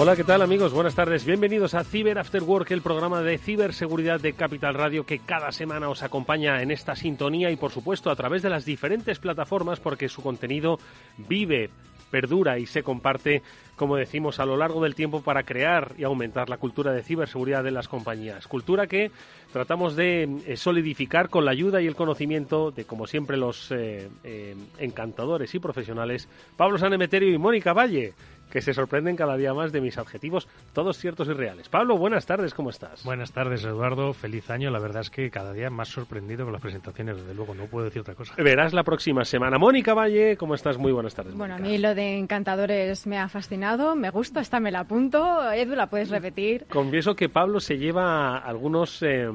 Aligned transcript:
Hola, 0.00 0.14
¿qué 0.14 0.22
tal 0.22 0.42
amigos? 0.42 0.72
Buenas 0.72 0.94
tardes. 0.94 1.24
Bienvenidos 1.24 1.74
a 1.74 1.82
Cyber 1.82 2.20
After 2.20 2.44
Work, 2.44 2.70
el 2.70 2.82
programa 2.82 3.20
de 3.20 3.36
ciberseguridad 3.36 4.20
de 4.20 4.32
Capital 4.32 4.74
Radio 4.74 5.04
que 5.04 5.18
cada 5.18 5.50
semana 5.50 5.88
os 5.88 6.04
acompaña 6.04 6.62
en 6.62 6.70
esta 6.70 6.94
sintonía 6.94 7.50
y 7.50 7.56
por 7.56 7.72
supuesto 7.72 8.08
a 8.08 8.14
través 8.14 8.42
de 8.42 8.48
las 8.48 8.64
diferentes 8.64 9.18
plataformas 9.18 9.80
porque 9.80 10.08
su 10.08 10.22
contenido 10.22 10.78
vive, 11.16 11.70
perdura 12.12 12.60
y 12.60 12.66
se 12.66 12.84
comparte, 12.84 13.42
como 13.74 13.96
decimos, 13.96 14.38
a 14.38 14.46
lo 14.46 14.56
largo 14.56 14.84
del 14.84 14.94
tiempo 14.94 15.20
para 15.20 15.42
crear 15.42 15.92
y 15.98 16.04
aumentar 16.04 16.48
la 16.48 16.58
cultura 16.58 16.92
de 16.92 17.02
ciberseguridad 17.02 17.64
de 17.64 17.72
las 17.72 17.88
compañías. 17.88 18.46
Cultura 18.46 18.86
que 18.86 19.10
tratamos 19.52 19.96
de 19.96 20.28
eh, 20.46 20.56
solidificar 20.56 21.28
con 21.28 21.44
la 21.44 21.50
ayuda 21.50 21.82
y 21.82 21.88
el 21.88 21.96
conocimiento 21.96 22.70
de, 22.70 22.84
como 22.84 23.08
siempre, 23.08 23.36
los 23.36 23.72
eh, 23.72 24.08
eh, 24.22 24.54
encantadores 24.78 25.52
y 25.56 25.58
profesionales 25.58 26.28
Pablo 26.56 26.78
Sanemeterio 26.78 27.34
y 27.34 27.38
Mónica 27.38 27.72
Valle 27.72 28.14
que 28.50 28.60
se 28.60 28.72
sorprenden 28.72 29.16
cada 29.16 29.36
día 29.36 29.54
más 29.54 29.72
de 29.72 29.80
mis 29.80 29.98
adjetivos, 29.98 30.48
todos 30.72 30.98
ciertos 30.98 31.28
y 31.28 31.32
reales. 31.32 31.68
Pablo, 31.68 31.96
buenas 31.96 32.26
tardes, 32.26 32.54
¿cómo 32.54 32.70
estás? 32.70 33.04
Buenas 33.04 33.32
tardes, 33.32 33.64
Eduardo. 33.64 34.12
Feliz 34.12 34.50
año. 34.50 34.70
La 34.70 34.78
verdad 34.78 35.02
es 35.02 35.10
que 35.10 35.30
cada 35.30 35.52
día 35.52 35.70
más 35.70 35.88
sorprendido 35.88 36.44
con 36.44 36.52
las 36.52 36.62
presentaciones, 36.62 37.16
desde 37.18 37.34
luego, 37.34 37.54
no 37.54 37.66
puedo 37.66 37.84
decir 37.86 38.00
otra 38.00 38.14
cosa. 38.14 38.34
Verás 38.36 38.72
la 38.72 38.82
próxima 38.82 39.24
semana. 39.24 39.58
Mónica 39.58 39.94
Valle, 39.94 40.36
¿cómo 40.36 40.54
estás? 40.54 40.78
Muy 40.78 40.92
buenas 40.92 41.14
tardes. 41.14 41.34
Bueno, 41.34 41.54
a 41.54 41.58
mí 41.58 41.78
lo 41.78 41.94
de 41.94 42.18
encantadores 42.18 43.06
me 43.06 43.18
ha 43.18 43.28
fascinado, 43.28 43.94
me 43.94 44.10
gusta, 44.10 44.40
hasta 44.40 44.60
me 44.60 44.70
la 44.70 44.80
apunto. 44.80 45.50
Edu, 45.52 45.74
¿la 45.74 45.88
puedes 45.88 46.10
repetir? 46.10 46.66
Confieso 46.68 47.14
que 47.14 47.28
Pablo 47.28 47.60
se 47.60 47.76
lleva 47.76 48.38
algunos, 48.38 49.02
eh, 49.02 49.28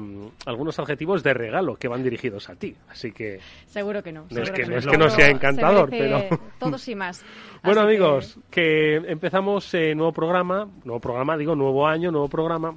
algunos 0.46 0.78
adjetivos 0.78 1.22
de 1.22 1.34
regalo 1.34 1.76
que 1.76 1.88
van 1.88 2.02
dirigidos 2.02 2.48
a 2.50 2.56
ti, 2.56 2.74
así 2.88 3.12
que... 3.12 3.40
Seguro 3.66 4.02
que 4.02 4.12
no. 4.12 4.26
No 4.30 4.42
es 4.42 4.50
que, 4.50 4.62
no, 4.62 4.70
no, 4.70 4.76
es 4.76 4.86
que 4.86 4.98
no 4.98 5.08
sea 5.10 5.28
encantador, 5.28 5.90
pero... 5.90 6.22
Todos 6.58 6.86
y 6.88 6.94
más. 6.94 7.24
Bueno, 7.64 7.80
Así 7.80 7.88
amigos, 7.88 8.38
que, 8.50 8.96
empezamos 8.96 9.72
eh, 9.72 9.94
nuevo 9.94 10.12
programa, 10.12 10.68
nuevo 10.84 11.00
programa, 11.00 11.34
digo, 11.36 11.56
nuevo 11.56 11.86
año, 11.86 12.10
nuevo 12.10 12.28
programa. 12.28 12.76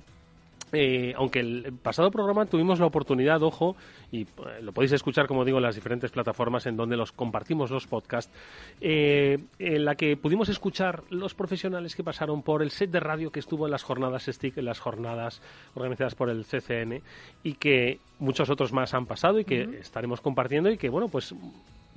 Eh, 0.73 1.13
aunque 1.15 1.39
el 1.39 1.73
pasado 1.81 2.11
programa 2.11 2.45
tuvimos 2.45 2.79
la 2.79 2.85
oportunidad, 2.85 3.41
ojo, 3.41 3.75
y 4.11 4.23
eh, 4.23 4.27
lo 4.61 4.73
podéis 4.73 4.91
escuchar, 4.91 5.27
como 5.27 5.45
digo, 5.45 5.57
en 5.57 5.63
las 5.63 5.75
diferentes 5.75 6.11
plataformas 6.11 6.65
en 6.65 6.75
donde 6.75 6.97
los 6.97 7.11
compartimos 7.11 7.71
los 7.71 7.87
podcasts, 7.87 8.33
eh, 8.81 9.39
en 9.59 9.85
la 9.85 9.95
que 9.95 10.17
pudimos 10.17 10.49
escuchar 10.49 11.03
los 11.09 11.33
profesionales 11.33 11.95
que 11.95 12.03
pasaron 12.03 12.41
por 12.41 12.61
el 12.61 12.71
set 12.71 12.89
de 12.89 12.99
radio 12.99 13.31
que 13.31 13.39
estuvo 13.39 13.65
en 13.65 13.71
las 13.71 13.83
jornadas 13.83 14.25
STIC, 14.25 14.57
en 14.57 14.65
las 14.65 14.79
jornadas 14.79 15.41
organizadas 15.73 16.15
por 16.15 16.29
el 16.29 16.45
CCN, 16.45 17.01
y 17.43 17.53
que 17.53 17.99
muchos 18.19 18.49
otros 18.49 18.73
más 18.73 18.93
han 18.93 19.05
pasado 19.05 19.39
y 19.39 19.45
que 19.45 19.79
estaremos 19.79 20.19
compartiendo 20.19 20.69
y 20.69 20.77
que, 20.77 20.89
bueno, 20.89 21.07
pues 21.07 21.33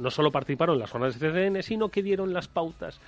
no 0.01 0.11
solo 0.11 0.33
participaron 0.33 0.75
en 0.75 0.81
las 0.81 0.91
jornadas 0.91 1.19
de 1.19 1.31
CCN, 1.31 1.63
sino 1.63 1.89
que 1.91 2.03
dieron 2.03 2.33
las 2.33 2.49
pautas 2.49 3.01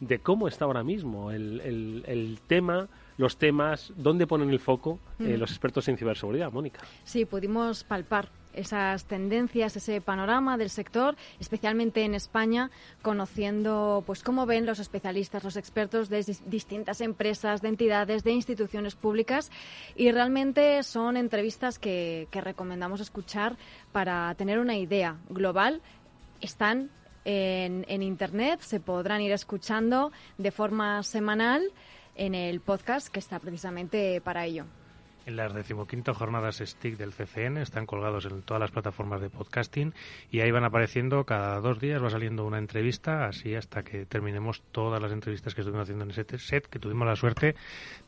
de 0.00 0.18
cómo 0.18 0.48
está 0.48 0.64
ahora 0.64 0.82
mismo 0.82 1.30
el, 1.30 1.60
el, 1.60 2.04
el 2.06 2.38
tema, 2.46 2.88
los 3.18 3.36
temas, 3.36 3.92
dónde 3.96 4.26
ponen 4.26 4.48
el 4.50 4.58
foco 4.58 4.98
eh, 5.18 5.36
los 5.36 5.50
expertos 5.50 5.86
en 5.88 5.96
ciberseguridad, 5.98 6.50
Mónica. 6.50 6.80
Sí, 7.04 7.26
pudimos 7.26 7.84
palpar 7.84 8.28
esas 8.54 9.04
tendencias, 9.04 9.76
ese 9.76 10.00
panorama 10.00 10.56
del 10.56 10.70
sector, 10.70 11.14
especialmente 11.38 12.02
en 12.02 12.14
España, 12.14 12.70
conociendo 13.02 14.02
pues 14.06 14.22
cómo 14.22 14.46
ven 14.46 14.64
los 14.66 14.78
especialistas, 14.78 15.44
los 15.44 15.56
expertos 15.56 16.08
de 16.08 16.20
dis- 16.20 16.42
distintas 16.46 17.00
empresas, 17.02 17.60
de 17.60 17.68
entidades, 17.68 18.24
de 18.24 18.32
instituciones 18.32 18.94
públicas 18.96 19.50
y 19.94 20.10
realmente 20.10 20.82
son 20.82 21.16
entrevistas 21.18 21.78
que, 21.78 22.26
que 22.30 22.40
recomendamos 22.40 23.00
escuchar 23.00 23.56
para 23.92 24.34
tener 24.34 24.58
una 24.58 24.76
idea 24.76 25.18
global. 25.28 25.82
Están 26.40 26.90
en, 27.24 27.84
en 27.88 28.02
Internet, 28.02 28.60
se 28.60 28.80
podrán 28.80 29.20
ir 29.20 29.32
escuchando 29.32 30.12
de 30.38 30.50
forma 30.50 31.02
semanal 31.02 31.62
en 32.14 32.34
el 32.34 32.60
podcast 32.60 33.08
que 33.08 33.18
está 33.18 33.38
precisamente 33.38 34.20
para 34.20 34.44
ello. 34.44 34.66
En 35.30 35.36
las 35.36 35.54
decimoquinto 35.54 36.12
jornadas 36.12 36.56
STIC 36.56 36.96
del 36.96 37.12
CCN 37.12 37.58
están 37.58 37.86
colgados 37.86 38.26
en 38.26 38.42
todas 38.42 38.60
las 38.60 38.72
plataformas 38.72 39.20
de 39.20 39.30
podcasting 39.30 39.94
y 40.32 40.40
ahí 40.40 40.50
van 40.50 40.64
apareciendo 40.64 41.22
cada 41.22 41.60
dos 41.60 41.78
días, 41.78 42.02
va 42.02 42.10
saliendo 42.10 42.44
una 42.44 42.58
entrevista, 42.58 43.26
así 43.26 43.54
hasta 43.54 43.84
que 43.84 44.06
terminemos 44.06 44.60
todas 44.72 45.00
las 45.00 45.12
entrevistas 45.12 45.54
que 45.54 45.60
estuvimos 45.60 45.84
haciendo 45.84 46.02
en 46.02 46.10
ese 46.10 46.24
set, 46.36 46.66
que 46.66 46.80
tuvimos 46.80 47.06
la 47.06 47.14
suerte 47.14 47.54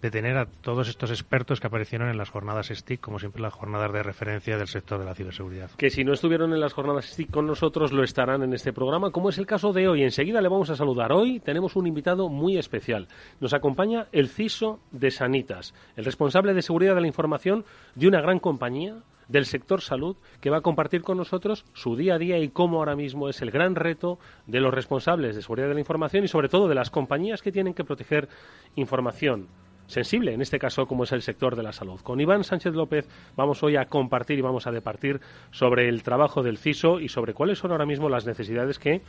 de 0.00 0.10
tener 0.10 0.36
a 0.36 0.46
todos 0.46 0.88
estos 0.88 1.12
expertos 1.12 1.60
que 1.60 1.68
aparecieron 1.68 2.08
en 2.08 2.18
las 2.18 2.28
jornadas 2.28 2.72
STIC, 2.74 3.00
como 3.00 3.20
siempre 3.20 3.40
las 3.40 3.54
jornadas 3.54 3.92
de 3.92 4.02
referencia 4.02 4.58
del 4.58 4.66
sector 4.66 4.98
de 4.98 5.04
la 5.04 5.14
ciberseguridad. 5.14 5.70
Que 5.76 5.90
si 5.90 6.02
no 6.02 6.14
estuvieron 6.14 6.52
en 6.52 6.58
las 6.58 6.72
jornadas 6.72 7.06
STIC 7.06 7.30
con 7.30 7.46
nosotros, 7.46 7.92
lo 7.92 8.02
estarán 8.02 8.42
en 8.42 8.52
este 8.52 8.72
programa, 8.72 9.12
como 9.12 9.28
es 9.28 9.38
el 9.38 9.46
caso 9.46 9.72
de 9.72 9.86
hoy. 9.86 10.02
Enseguida 10.02 10.40
le 10.40 10.48
vamos 10.48 10.70
a 10.70 10.74
saludar. 10.74 11.12
Hoy 11.12 11.38
tenemos 11.38 11.76
un 11.76 11.86
invitado 11.86 12.28
muy 12.28 12.58
especial. 12.58 13.06
Nos 13.38 13.54
acompaña 13.54 14.08
el 14.10 14.28
CISO 14.28 14.80
de 14.90 15.12
Sanitas, 15.12 15.72
el 15.94 16.04
responsable 16.04 16.52
de 16.52 16.62
seguridad 16.62 16.96
de 16.96 17.00
la 17.00 17.11
información 17.12 17.64
de 17.94 18.08
una 18.08 18.20
gran 18.20 18.40
compañía 18.40 18.96
del 19.28 19.46
sector 19.46 19.80
salud 19.80 20.16
que 20.40 20.50
va 20.50 20.58
a 20.58 20.62
compartir 20.62 21.02
con 21.02 21.16
nosotros 21.16 21.64
su 21.72 21.96
día 21.96 22.14
a 22.14 22.18
día 22.18 22.38
y 22.38 22.48
cómo 22.48 22.78
ahora 22.78 22.96
mismo 22.96 23.28
es 23.28 23.40
el 23.42 23.50
gran 23.50 23.74
reto 23.74 24.18
de 24.46 24.60
los 24.60 24.74
responsables 24.74 25.36
de 25.36 25.42
seguridad 25.42 25.68
de 25.68 25.74
la 25.74 25.80
información 25.80 26.24
y 26.24 26.28
sobre 26.28 26.48
todo 26.48 26.68
de 26.68 26.74
las 26.74 26.90
compañías 26.90 27.42
que 27.42 27.52
tienen 27.52 27.74
que 27.74 27.84
proteger 27.84 28.28
información 28.76 29.48
sensible, 29.86 30.32
en 30.32 30.40
este 30.40 30.58
caso 30.58 30.86
como 30.86 31.04
es 31.04 31.12
el 31.12 31.22
sector 31.22 31.56
de 31.56 31.62
la 31.62 31.72
salud. 31.72 32.00
Con 32.00 32.20
Iván 32.20 32.44
Sánchez 32.44 32.74
López 32.74 33.08
vamos 33.36 33.62
hoy 33.62 33.76
a 33.76 33.86
compartir 33.86 34.38
y 34.38 34.42
vamos 34.42 34.66
a 34.66 34.72
departir 34.72 35.20
sobre 35.50 35.88
el 35.88 36.02
trabajo 36.02 36.42
del 36.42 36.58
CISO 36.58 37.00
y 37.00 37.08
sobre 37.08 37.34
cuáles 37.34 37.58
son 37.58 37.72
ahora 37.72 37.86
mismo 37.86 38.08
las 38.08 38.26
necesidades 38.26 38.78
que 38.78 39.02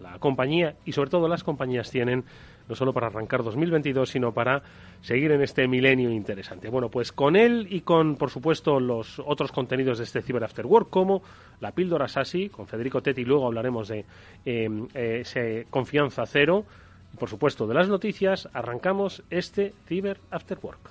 la 0.00 0.18
compañía 0.18 0.76
y 0.84 0.92
sobre 0.92 1.10
todo 1.10 1.28
las 1.28 1.44
compañías 1.44 1.90
tienen 1.90 2.24
no 2.68 2.76
solo 2.76 2.92
para 2.92 3.08
arrancar 3.08 3.42
2022, 3.42 4.08
sino 4.08 4.32
para 4.32 4.62
seguir 5.00 5.32
en 5.32 5.42
este 5.42 5.66
milenio 5.66 6.10
interesante. 6.10 6.68
Bueno, 6.68 6.88
pues 6.88 7.10
con 7.10 7.34
él 7.34 7.66
y 7.68 7.80
con, 7.80 8.14
por 8.16 8.30
supuesto, 8.30 8.78
los 8.78 9.18
otros 9.18 9.50
contenidos 9.50 9.98
de 9.98 10.04
este 10.04 10.22
Cyber 10.22 10.44
After 10.44 10.66
Work, 10.66 10.88
como 10.88 11.22
la 11.60 11.72
píldora 11.72 12.06
SASI, 12.06 12.48
con 12.48 12.68
Federico 12.68 13.02
Tetti, 13.02 13.24
luego 13.24 13.46
hablaremos 13.46 13.88
de 13.88 14.04
ese 14.44 15.66
confianza 15.68 16.24
cero, 16.26 16.64
y 17.12 17.16
por 17.16 17.28
supuesto 17.28 17.66
de 17.66 17.74
las 17.74 17.88
noticias, 17.88 18.48
arrancamos 18.52 19.24
este 19.30 19.74
Cyber 19.86 20.20
After 20.30 20.58
Work. 20.62 20.90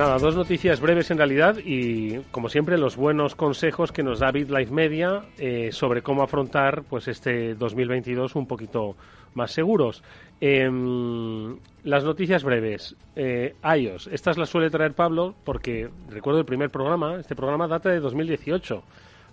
Nada, 0.00 0.16
dos 0.16 0.34
noticias 0.34 0.80
breves 0.80 1.10
en 1.10 1.18
realidad 1.18 1.58
y, 1.62 2.20
como 2.30 2.48
siempre, 2.48 2.78
los 2.78 2.96
buenos 2.96 3.34
consejos 3.34 3.92
que 3.92 4.02
nos 4.02 4.20
da 4.20 4.32
BitLife 4.32 4.72
Media 4.72 5.26
eh, 5.36 5.72
sobre 5.72 6.00
cómo 6.00 6.22
afrontar 6.22 6.84
pues 6.84 7.06
este 7.06 7.54
2022 7.54 8.34
un 8.34 8.46
poquito 8.46 8.96
más 9.34 9.52
seguros. 9.52 10.02
Em, 10.40 11.54
las 11.84 12.02
noticias 12.02 12.44
breves. 12.44 12.96
Eh, 13.14 13.54
iOS. 13.76 14.06
Estas 14.06 14.38
las 14.38 14.48
suele 14.48 14.70
traer 14.70 14.94
Pablo 14.94 15.34
porque 15.44 15.90
recuerdo 16.08 16.38
el 16.38 16.46
primer 16.46 16.70
programa. 16.70 17.16
Este 17.20 17.36
programa 17.36 17.68
data 17.68 17.90
de 17.90 18.00
2018. 18.00 18.82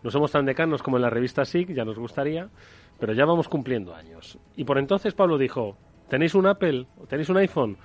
No 0.04 0.12
somos 0.12 0.34
tan 0.34 0.46
decanos 0.46 0.84
como 0.84 0.98
en 0.98 1.04
la 1.04 1.10
revista 1.10 1.46
SIG, 1.46 1.74
ya 1.74 1.86
nos 1.86 1.98
gustaría, 1.98 2.50
pero 3.00 3.14
ya 3.14 3.24
vamos 3.24 3.48
cumpliendo 3.48 3.96
años. 3.96 4.38
Y 4.58 4.66
por 4.66 4.80
entonces 4.80 5.14
Pablo 5.14 5.38
dijo, 5.38 5.78
¿tenéis 6.10 6.36
un 6.36 6.46
Apple? 6.46 6.88
¿Tenéis 7.08 7.30
un 7.30 7.38
iPhone? 7.38 7.78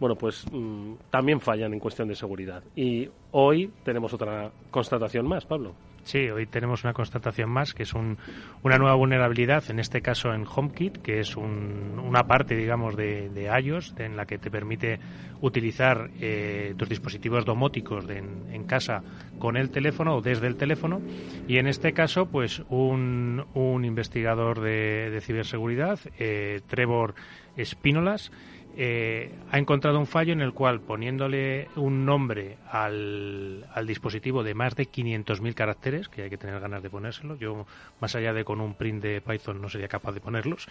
Bueno, 0.00 0.16
pues 0.16 0.44
mmm, 0.50 0.94
también 1.10 1.40
fallan 1.40 1.72
en 1.72 1.80
cuestión 1.80 2.08
de 2.08 2.14
seguridad. 2.14 2.62
Y 2.74 3.08
hoy 3.32 3.70
tenemos 3.84 4.12
otra 4.12 4.50
constatación 4.70 5.26
más, 5.26 5.44
Pablo. 5.44 5.74
Sí, 6.06 6.30
hoy 6.30 6.46
tenemos 6.46 6.84
una 6.84 6.92
constatación 6.92 7.50
más, 7.50 7.74
que 7.74 7.82
es 7.82 7.92
un, 7.92 8.16
una 8.62 8.78
nueva 8.78 8.94
vulnerabilidad, 8.94 9.64
en 9.70 9.80
este 9.80 10.02
caso 10.02 10.32
en 10.32 10.46
HomeKit, 10.46 10.98
que 10.98 11.18
es 11.18 11.36
un, 11.36 11.98
una 11.98 12.28
parte, 12.28 12.54
digamos, 12.54 12.94
de, 12.94 13.28
de, 13.28 13.50
iOS, 13.60 13.92
en 13.98 14.16
la 14.16 14.24
que 14.24 14.38
te 14.38 14.48
permite 14.48 15.00
utilizar 15.40 16.08
eh, 16.20 16.74
tus 16.78 16.88
dispositivos 16.88 17.44
domóticos 17.44 18.06
de, 18.06 18.18
en, 18.18 18.44
en, 18.52 18.64
casa 18.66 19.02
con 19.40 19.56
el 19.56 19.70
teléfono 19.70 20.18
o 20.18 20.20
desde 20.20 20.46
el 20.46 20.54
teléfono. 20.54 21.02
Y 21.48 21.58
en 21.58 21.66
este 21.66 21.92
caso, 21.92 22.26
pues 22.26 22.62
un, 22.68 23.44
un 23.54 23.84
investigador 23.84 24.60
de, 24.60 25.10
de 25.10 25.20
ciberseguridad, 25.20 25.98
eh, 26.20 26.60
Trevor 26.68 27.16
Espínolas, 27.56 28.30
eh, 28.76 29.32
ha 29.50 29.58
encontrado 29.58 29.98
un 29.98 30.06
fallo 30.06 30.34
en 30.34 30.42
el 30.42 30.52
cual 30.52 30.80
poniéndole 30.80 31.68
un 31.76 32.04
nombre 32.04 32.58
al, 32.70 33.64
dispositivo 33.86 34.42
de 34.42 34.54
más 34.54 34.76
de 34.76 34.84
500.000 34.84 35.54
caracteres, 35.54 36.08
que 36.08 36.22
hay 36.22 36.30
que 36.30 36.36
tener 36.36 36.60
ganas 36.60 36.82
de 36.82 36.90
ponérselo, 36.90 37.36
yo 37.36 37.66
más 38.00 38.14
allá 38.14 38.34
de 38.34 38.44
con 38.44 38.60
un 38.60 38.74
print 38.74 39.02
de 39.02 39.20
Python 39.22 39.62
no 39.62 39.70
sería 39.70 39.88
capaz 39.88 40.12
de 40.12 40.20
ponerlos, 40.20 40.68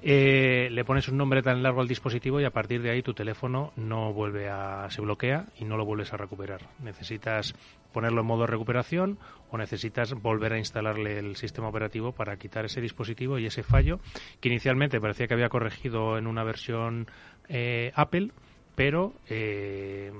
eh, 0.00 0.68
le 0.70 0.84
pones 0.84 1.08
un 1.08 1.16
nombre 1.16 1.42
tan 1.42 1.62
largo 1.62 1.80
al 1.80 1.88
dispositivo 1.88 2.40
y 2.40 2.44
a 2.44 2.50
partir 2.50 2.82
de 2.82 2.90
ahí 2.90 3.02
tu 3.02 3.14
teléfono 3.14 3.72
no 3.76 4.12
vuelve 4.12 4.48
a, 4.48 4.88
se 4.90 5.00
bloquea 5.00 5.46
y 5.58 5.64
no 5.64 5.76
lo 5.76 5.84
vuelves 5.84 6.12
a 6.12 6.16
recuperar. 6.16 6.60
Necesitas 6.78 7.54
ponerlo 7.92 8.20
en 8.20 8.26
modo 8.26 8.46
recuperación 8.46 9.18
o 9.50 9.58
necesitas 9.58 10.14
volver 10.14 10.52
a 10.52 10.58
instalarle 10.58 11.18
el 11.18 11.36
sistema 11.36 11.68
operativo 11.68 12.12
para 12.12 12.36
quitar 12.36 12.64
ese 12.64 12.80
dispositivo 12.80 13.38
y 13.38 13.46
ese 13.46 13.62
fallo 13.62 13.98
que 14.40 14.48
inicialmente 14.48 15.00
parecía 15.00 15.26
que 15.26 15.34
había 15.34 15.48
corregido 15.48 16.16
en 16.16 16.26
una 16.26 16.44
versión 16.44 17.08
eh, 17.50 17.92
Apple, 17.94 18.30
pero 18.74 19.12
eh, 19.28 20.12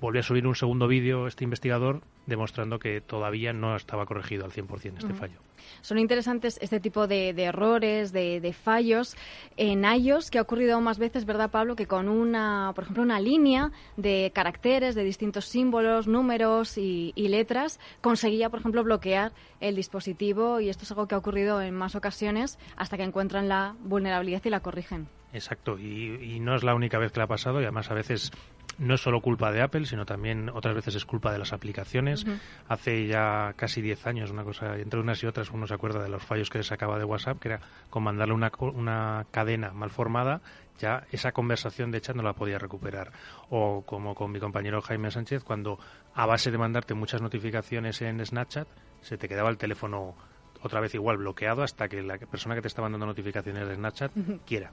volvió 0.00 0.20
a 0.20 0.24
subir 0.24 0.46
un 0.46 0.56
segundo 0.56 0.88
vídeo 0.88 1.26
este 1.26 1.44
investigador 1.44 2.00
demostrando 2.26 2.78
que 2.78 3.00
todavía 3.00 3.52
no 3.52 3.74
estaba 3.74 4.04
corregido 4.04 4.44
al 4.44 4.52
100% 4.52 4.98
este 4.98 5.14
fallo. 5.14 5.38
Son 5.80 5.98
interesantes 5.98 6.58
este 6.60 6.78
tipo 6.78 7.06
de, 7.06 7.30
errores, 7.30 8.12
de, 8.12 8.52
fallos 8.52 9.16
en 9.56 9.84
iOS, 9.84 10.30
que 10.30 10.38
ha 10.38 10.42
ocurrido 10.42 10.80
más 10.80 10.98
veces, 10.98 11.24
¿verdad, 11.24 11.50
Pablo? 11.50 11.74
Que 11.74 11.86
con 11.86 12.08
una, 12.08 12.72
por 12.74 12.84
ejemplo, 12.84 13.02
una 13.02 13.18
línea 13.18 13.72
de 13.96 14.30
caracteres, 14.34 14.94
de 14.94 15.04
distintos 15.04 15.46
símbolos, 15.46 16.06
números 16.06 16.76
y, 16.76 17.12
letras, 17.16 17.80
conseguía, 18.00 18.50
por 18.50 18.60
ejemplo, 18.60 18.84
bloquear 18.84 19.32
el 19.60 19.76
dispositivo 19.76 20.60
y 20.60 20.68
esto 20.68 20.84
es 20.84 20.90
algo 20.90 21.08
que 21.08 21.14
ha 21.14 21.18
ocurrido 21.18 21.60
en 21.60 21.74
más 21.74 21.94
ocasiones 21.94 22.58
hasta 22.76 22.96
que 22.96 23.02
encuentran 23.04 23.48
la 23.48 23.74
vulnerabilidad 23.80 24.42
y 24.44 24.50
la 24.50 24.60
corrigen. 24.60 25.08
Exacto, 25.38 25.78
y, 25.78 26.34
y, 26.34 26.40
no 26.40 26.54
es 26.54 26.64
la 26.64 26.74
única 26.74 26.98
vez 26.98 27.12
que 27.12 27.20
le 27.20 27.24
ha 27.24 27.28
pasado 27.28 27.60
y 27.60 27.64
además 27.64 27.90
a 27.90 27.94
veces 27.94 28.32
no 28.78 28.94
es 28.94 29.00
solo 29.00 29.20
culpa 29.20 29.50
de 29.52 29.62
Apple, 29.62 29.86
sino 29.86 30.06
también 30.06 30.48
otras 30.48 30.74
veces 30.74 30.94
es 30.94 31.04
culpa 31.04 31.32
de 31.32 31.38
las 31.38 31.52
aplicaciones. 31.52 32.24
Hace 32.68 33.06
ya 33.06 33.52
casi 33.56 33.82
10 33.82 34.06
años, 34.06 34.30
una 34.30 34.44
cosa, 34.44 34.76
entre 34.78 35.00
unas 35.00 35.22
y 35.22 35.26
otras, 35.26 35.50
uno 35.50 35.66
se 35.66 35.74
acuerda 35.74 36.02
de 36.02 36.08
los 36.08 36.22
fallos 36.22 36.48
que 36.48 36.58
le 36.58 36.64
sacaba 36.64 36.98
de 36.98 37.04
WhatsApp, 37.04 37.38
que 37.38 37.48
era 37.48 37.60
con 37.90 38.04
mandarle 38.04 38.34
una, 38.34 38.52
una 38.60 39.26
cadena 39.30 39.72
mal 39.72 39.90
formada, 39.90 40.40
ya 40.78 41.06
esa 41.10 41.32
conversación 41.32 41.90
de 41.90 42.00
chat 42.00 42.14
no 42.14 42.22
la 42.22 42.34
podía 42.34 42.58
recuperar. 42.58 43.12
O 43.50 43.82
como 43.82 44.14
con 44.14 44.30
mi 44.30 44.38
compañero 44.38 44.80
Jaime 44.80 45.10
Sánchez, 45.10 45.42
cuando 45.42 45.78
a 46.14 46.26
base 46.26 46.50
de 46.50 46.58
mandarte 46.58 46.94
muchas 46.94 47.20
notificaciones 47.20 48.00
en 48.02 48.24
Snapchat, 48.24 48.68
se 49.00 49.18
te 49.18 49.28
quedaba 49.28 49.50
el 49.50 49.58
teléfono 49.58 50.14
otra 50.62 50.80
vez 50.80 50.94
igual 50.94 51.18
bloqueado 51.18 51.62
hasta 51.62 51.88
que 51.88 52.02
la 52.02 52.18
persona 52.18 52.54
que 52.54 52.62
te 52.62 52.68
está 52.68 52.82
mandando 52.82 53.06
notificaciones 53.06 53.66
de 53.66 53.74
Snapchat 53.74 54.12
quiera. 54.44 54.72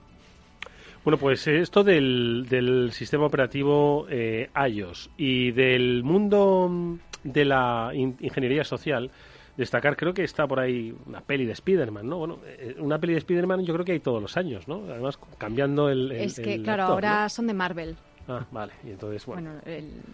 Bueno, 1.05 1.19
pues 1.19 1.45
esto 1.45 1.83
del, 1.83 2.47
del 2.49 2.91
sistema 2.91 3.27
operativo 3.27 4.07
eh, 4.09 4.49
iOS 4.69 5.11
y 5.17 5.51
del 5.51 6.01
mundo 6.03 6.97
de 7.23 7.45
la 7.45 7.91
ingeniería 7.93 8.63
social, 8.63 9.11
destacar, 9.55 9.95
creo 9.97 10.15
que 10.15 10.23
está 10.23 10.47
por 10.47 10.59
ahí 10.59 10.95
una 11.05 11.21
peli 11.21 11.45
de 11.45 11.51
Spider-Man, 11.51 12.09
¿no? 12.09 12.17
Bueno, 12.17 12.39
eh, 12.45 12.75
una 12.79 12.97
peli 12.97 13.13
de 13.13 13.19
Spider-Man 13.19 13.63
yo 13.65 13.73
creo 13.75 13.85
que 13.85 13.91
hay 13.91 13.99
todos 13.99 14.19
los 14.19 14.35
años, 14.35 14.67
¿no? 14.67 14.81
Además, 14.89 15.19
cambiando 15.37 15.89
el... 15.89 16.11
es 16.11 16.39
que, 16.39 16.63
claro, 16.63 16.85
ahora 16.85 17.29
son 17.29 17.45
de 17.45 17.53
Marvel. 17.53 17.95
Ah, 18.27 18.43
vale, 18.49 18.73
y 18.83 18.89
entonces, 18.89 19.23
bueno. 19.27 19.61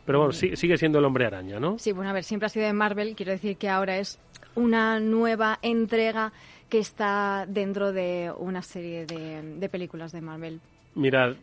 Pero 0.06 0.20
bueno, 0.20 0.34
sigue 0.34 0.78
siendo 0.78 1.00
el 1.00 1.06
hombre 1.06 1.26
araña, 1.26 1.58
¿no? 1.58 1.80
Sí, 1.80 1.94
bueno, 1.94 2.10
a 2.10 2.14
ver, 2.14 2.26
siempre 2.26 2.48
ha 2.48 2.50
sido 2.50 2.66
de 2.66 2.74
Marvel, 2.74 3.16
quiero 3.16 3.32
decir 3.32 3.56
que 3.56 3.70
ahora 3.70 3.98
es 3.98 4.20
una 4.56 5.00
nueva 5.00 5.58
entrega 5.62 6.34
que 6.68 6.80
está 6.80 7.46
dentro 7.48 7.94
de 7.94 8.30
una 8.38 8.62
serie 8.62 9.06
de, 9.06 9.42
de 9.58 9.70
películas 9.70 10.12
de 10.12 10.20
Marvel. 10.20 10.60
Mirad, 10.96 11.36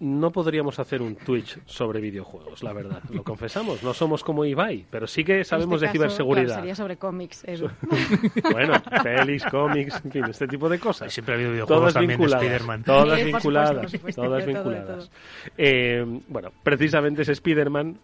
no 0.00 0.30
podríamos 0.30 0.78
hacer 0.78 1.02
un 1.02 1.16
Twitch 1.16 1.58
sobre 1.66 2.00
videojuegos, 2.00 2.62
la 2.62 2.72
verdad. 2.72 3.02
Lo 3.10 3.24
confesamos, 3.24 3.82
no 3.82 3.92
somos 3.92 4.22
como 4.22 4.44
Ibai, 4.44 4.86
pero 4.90 5.06
sí 5.06 5.24
que 5.24 5.44
sabemos 5.44 5.76
este 5.76 5.86
de 5.86 5.92
ciberseguridad. 5.92 6.56
sería 6.56 6.74
sobre 6.74 6.96
cómics, 6.96 7.44
bueno, 8.52 8.74
pelis, 9.02 9.44
cómics, 9.44 10.00
en 10.04 10.12
fin, 10.12 10.24
este 10.26 10.46
tipo 10.46 10.68
de 10.68 10.78
cosas. 10.78 11.12
siempre 11.12 11.34
ha 11.34 11.36
habido 11.36 11.52
videojuegos 11.52 11.94
todas 11.94 12.06
vinculadas, 12.06 12.84
Todas 12.84 13.24
vinculadas, 13.24 13.92
todas 14.14 14.46
vinculadas. 14.46 15.10
Eh, 15.56 16.04
bueno, 16.28 16.52
precisamente 16.62 17.22
es 17.22 17.28
Spider-Man 17.28 17.98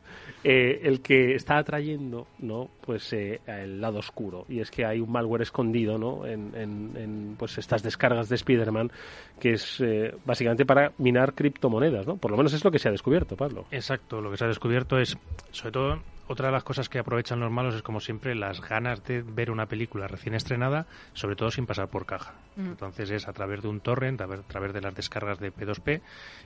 eh, 0.44 0.80
el 0.82 1.00
que 1.00 1.34
está 1.34 1.58
atrayendo, 1.58 2.26
¿no? 2.38 2.70
Pues 2.80 3.12
eh, 3.12 3.40
el 3.46 3.80
lado 3.80 3.98
oscuro. 3.98 4.44
Y 4.48 4.60
es 4.60 4.70
que 4.70 4.84
hay 4.84 5.00
un 5.00 5.10
malware 5.10 5.42
escondido, 5.42 5.98
¿no? 5.98 6.26
En, 6.26 6.52
en, 6.54 7.36
pues 7.38 7.58
estas 7.58 7.82
descargas 7.82 8.28
de 8.28 8.36
Spider-Man 8.36 8.92
que 9.40 9.54
es 9.54 9.82
básicamente 10.24 10.64
para 10.64 10.92
minar 10.98 11.34
criptomonedas 11.34 12.04
por 12.20 12.30
lo 12.30 12.36
menos 12.36 12.52
es 12.52 12.64
lo 12.64 12.70
que 12.70 12.78
se 12.78 12.88
ha 12.88 12.92
descubierto, 12.92 13.36
Pablo. 13.36 13.64
Exacto, 13.70 14.20
lo 14.20 14.30
que 14.30 14.36
se 14.36 14.44
ha 14.44 14.48
descubierto 14.48 14.98
es, 14.98 15.16
sobre 15.50 15.72
todo, 15.72 15.98
otra 16.28 16.46
de 16.46 16.52
las 16.52 16.64
cosas 16.64 16.88
que 16.88 16.98
aprovechan 16.98 17.40
los 17.40 17.50
malos 17.50 17.74
es, 17.74 17.82
como 17.82 18.00
siempre, 18.00 18.34
las 18.34 18.60
ganas 18.60 19.04
de 19.04 19.22
ver 19.22 19.50
una 19.50 19.66
película 19.66 20.06
recién 20.06 20.34
estrenada, 20.34 20.86
sobre 21.12 21.36
todo 21.36 21.50
sin 21.50 21.66
pasar 21.66 21.88
por 21.88 22.06
caja. 22.06 22.34
Mm. 22.56 22.66
Entonces 22.66 23.10
es 23.10 23.28
a 23.28 23.32
través 23.32 23.62
de 23.62 23.68
un 23.68 23.80
torrent, 23.80 24.20
a, 24.20 24.26
través 24.42 24.72
de 24.72 24.80
las 24.80 24.94
descargas 24.94 25.38
de 25.38 25.52
P2P. 25.52 26.00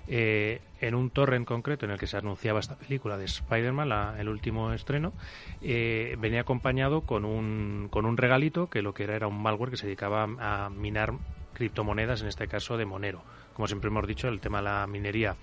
Eh, 0.08 0.60
en 0.80 0.94
un 0.94 1.10
torrent 1.10 1.46
concreto 1.46 1.86
en 1.86 1.92
el 1.92 1.98
que 1.98 2.06
se 2.06 2.16
anunciaba 2.16 2.60
esta 2.60 2.76
película 2.76 3.16
de 3.16 3.24
Spider-Man, 3.24 4.18
el 4.18 4.28
último 4.28 4.72
estreno, 4.72 5.12
eh, 5.60 6.16
venía 6.18 6.42
acompañado 6.42 7.02
con 7.02 7.24
un, 7.24 7.88
con 7.90 8.06
un 8.06 8.16
regalito 8.16 8.68
que 8.68 8.82
lo 8.82 8.94
que 8.94 9.04
era 9.04 9.16
era 9.16 9.26
un 9.26 9.40
malware 9.42 9.70
que 9.70 9.76
se 9.76 9.86
dedicaba 9.86 10.24
a 10.24 10.70
minar 10.70 11.14
criptomonedas, 11.54 12.22
en 12.22 12.28
este 12.28 12.46
caso 12.46 12.76
de 12.76 12.84
Monero 12.84 13.22
como 13.58 13.66
siempre 13.66 13.88
hemos 13.88 14.06
dicho, 14.06 14.28
el 14.28 14.38
tema 14.38 14.58
de 14.58 14.64
la 14.66 14.86
minería 14.86 15.34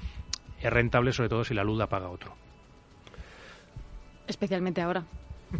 es 0.61 0.71
rentable, 0.71 1.11
sobre 1.11 1.27
todo 1.27 1.43
si 1.43 1.53
la 1.53 1.65
luz 1.65 1.77
la 1.77 1.87
paga 1.87 2.07
otro. 2.07 2.33
Especialmente 4.27 4.81
ahora. 4.81 5.03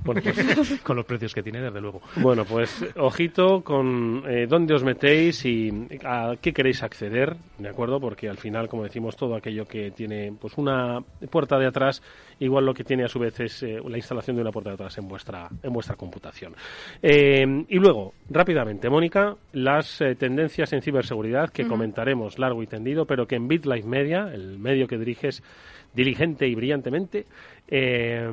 Bueno, 0.04 0.22
pues, 0.22 0.82
con 0.84 0.96
los 0.96 1.06
precios 1.06 1.34
que 1.34 1.44
tiene, 1.44 1.62
desde 1.62 1.80
luego. 1.80 2.02
Bueno, 2.18 2.44
pues 2.46 2.86
ojito 2.98 3.62
con 3.62 4.24
eh, 4.28 4.48
dónde 4.48 4.74
os 4.74 4.84
metéis 4.84 5.46
y 5.46 5.70
a 6.04 6.36
qué 6.42 6.54
queréis 6.54 6.84
acceder, 6.84 7.36
¿de 7.58 7.70
acuerdo? 7.70 8.00
Porque 8.00 8.28
al 8.28 8.38
final, 8.38 8.68
como 8.68 8.84
decimos, 8.84 9.16
todo 9.16 9.36
aquello 9.36 9.66
que 9.66 9.92
tiene 9.92 10.34
pues 10.40 10.58
una 10.58 11.00
puerta 11.30 11.58
de 11.58 11.68
atrás, 11.68 12.02
igual 12.40 12.66
lo 12.66 12.74
que 12.74 12.84
tiene 12.84 13.06
a 13.06 13.08
su 13.08 13.20
vez 13.20 13.40
es 13.40 13.64
eh, 13.64 13.80
la 13.88 13.98
instalación 13.98 14.36
de 14.36 14.42
una 14.42 14.52
puerta 14.52 14.72
de 14.72 14.76
atrás 14.76 14.98
en 14.98 15.08
vuestra, 15.08 15.48
en 15.62 15.72
vuestra 15.72 15.96
computación. 15.96 16.56
Eh, 17.02 17.46
y 17.70 17.80
luego, 17.80 18.14
rápidamente, 18.30 18.90
Mónica, 18.90 19.36
las 19.54 20.00
tendencias 20.18 20.74
en 20.74 20.82
ciberseguridad 20.82 21.50
que 21.50 21.68
comentaremos 21.68 22.40
largo 22.40 22.64
y 22.64 22.68
tendido, 22.68 23.06
pero 23.06 23.28
que 23.28 23.36
en 23.36 23.48
BitLife 23.48 23.88
Media, 23.88 24.30
el 24.34 24.58
medio 24.60 24.88
que 24.88 24.98
diriges 24.98 25.44
diligente 25.96 26.48
y 26.48 26.56
brillantemente, 26.56 27.26
eh, 27.68 28.30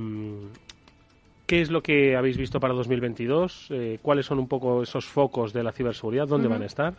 ¿Qué 1.53 1.61
es 1.61 1.70
lo 1.70 1.82
que 1.82 2.17
habéis 2.17 2.38
visto 2.38 2.61
para 2.61 2.73
2022? 2.73 3.67
Eh, 3.73 3.99
¿Cuáles 4.00 4.25
son 4.25 4.38
un 4.38 4.49
poco 4.49 4.82
esos 4.82 5.05
focos 5.05 5.53
de 5.53 5.62
la 5.62 5.73
ciberseguridad? 5.73 6.26
¿Dónde 6.26 6.49
van 6.49 6.62
a 6.62 6.64
estar? 6.64 6.94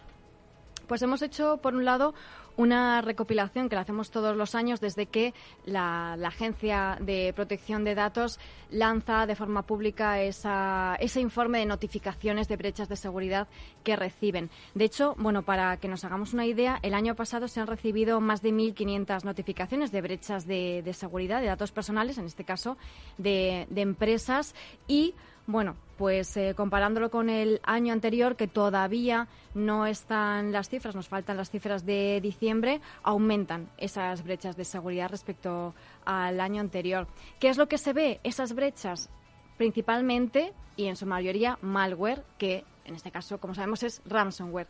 Pues 0.87 1.01
hemos 1.01 1.21
hecho, 1.21 1.57
por 1.57 1.75
un 1.75 1.85
lado, 1.85 2.13
una 2.55 3.01
recopilación 3.01 3.69
que 3.69 3.75
la 3.75 3.81
hacemos 3.81 4.11
todos 4.11 4.35
los 4.35 4.55
años 4.55 4.79
desde 4.79 5.07
que 5.07 5.33
la, 5.65 6.13
Agencia 6.13 6.97
de 6.99 7.31
Protección 7.35 7.83
de 7.83 7.95
Datos 7.95 8.39
lanza 8.71 9.25
de 9.25 9.35
forma 9.35 9.63
pública 9.63 10.21
ese 10.21 11.21
informe 11.21 11.59
de 11.59 11.65
notificaciones 11.65 12.47
de 12.47 12.57
brechas 12.57 12.89
de 12.89 12.95
seguridad 12.95 13.47
que 13.83 13.95
reciben. 13.95 14.49
De 14.73 14.85
hecho, 14.85 15.15
bueno, 15.17 15.43
para 15.43 15.77
que 15.77 15.87
nos 15.87 16.03
hagamos 16.05 16.33
una 16.33 16.45
idea, 16.45 16.79
el 16.81 16.93
año 16.93 17.15
pasado 17.15 17.47
se 17.47 17.59
han 17.59 17.67
recibido 17.67 18.19
más 18.19 18.41
de 18.41 18.51
1.500 18.51 19.23
notificaciones 19.23 19.91
de 19.91 20.01
brechas 20.01 20.47
de, 20.47 20.83
seguridad 20.93 21.41
de 21.41 21.47
datos 21.47 21.71
personales, 21.71 22.17
en 22.17 22.25
este 22.25 22.43
caso 22.43 22.77
de, 23.17 23.67
de 23.69 23.81
empresas, 23.81 24.55
y 24.87 25.13
bueno, 25.45 25.75
pues 25.97 26.35
eh, 26.37 26.53
comparándolo 26.55 27.11
con 27.11 27.29
el 27.29 27.59
año 27.63 27.93
anterior, 27.93 28.35
que 28.35 28.47
todavía 28.47 29.27
no 29.53 29.85
están 29.85 30.51
las 30.51 30.69
cifras, 30.69 30.95
nos 30.95 31.07
faltan 31.07 31.37
las 31.37 31.49
cifras 31.49 31.85
de 31.85 32.19
diciembre, 32.21 32.81
aumentan 33.03 33.69
esas 33.77 34.23
brechas 34.23 34.55
de 34.55 34.65
seguridad 34.65 35.09
respecto 35.09 35.73
al 36.05 36.39
año 36.39 36.61
anterior. 36.61 37.07
¿Qué 37.39 37.49
es 37.49 37.57
lo 37.57 37.67
que 37.67 37.77
se 37.77 37.93
ve? 37.93 38.19
Esas 38.23 38.53
brechas 38.53 39.09
principalmente 39.57 40.53
y 40.75 40.87
en 40.87 40.95
su 40.95 41.05
mayoría 41.05 41.57
malware, 41.61 42.23
que 42.37 42.63
en 42.85 42.95
este 42.95 43.11
caso, 43.11 43.37
como 43.39 43.53
sabemos, 43.53 43.83
es 43.83 44.01
ransomware. 44.05 44.67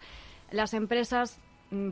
Las 0.52 0.74
empresas 0.74 1.40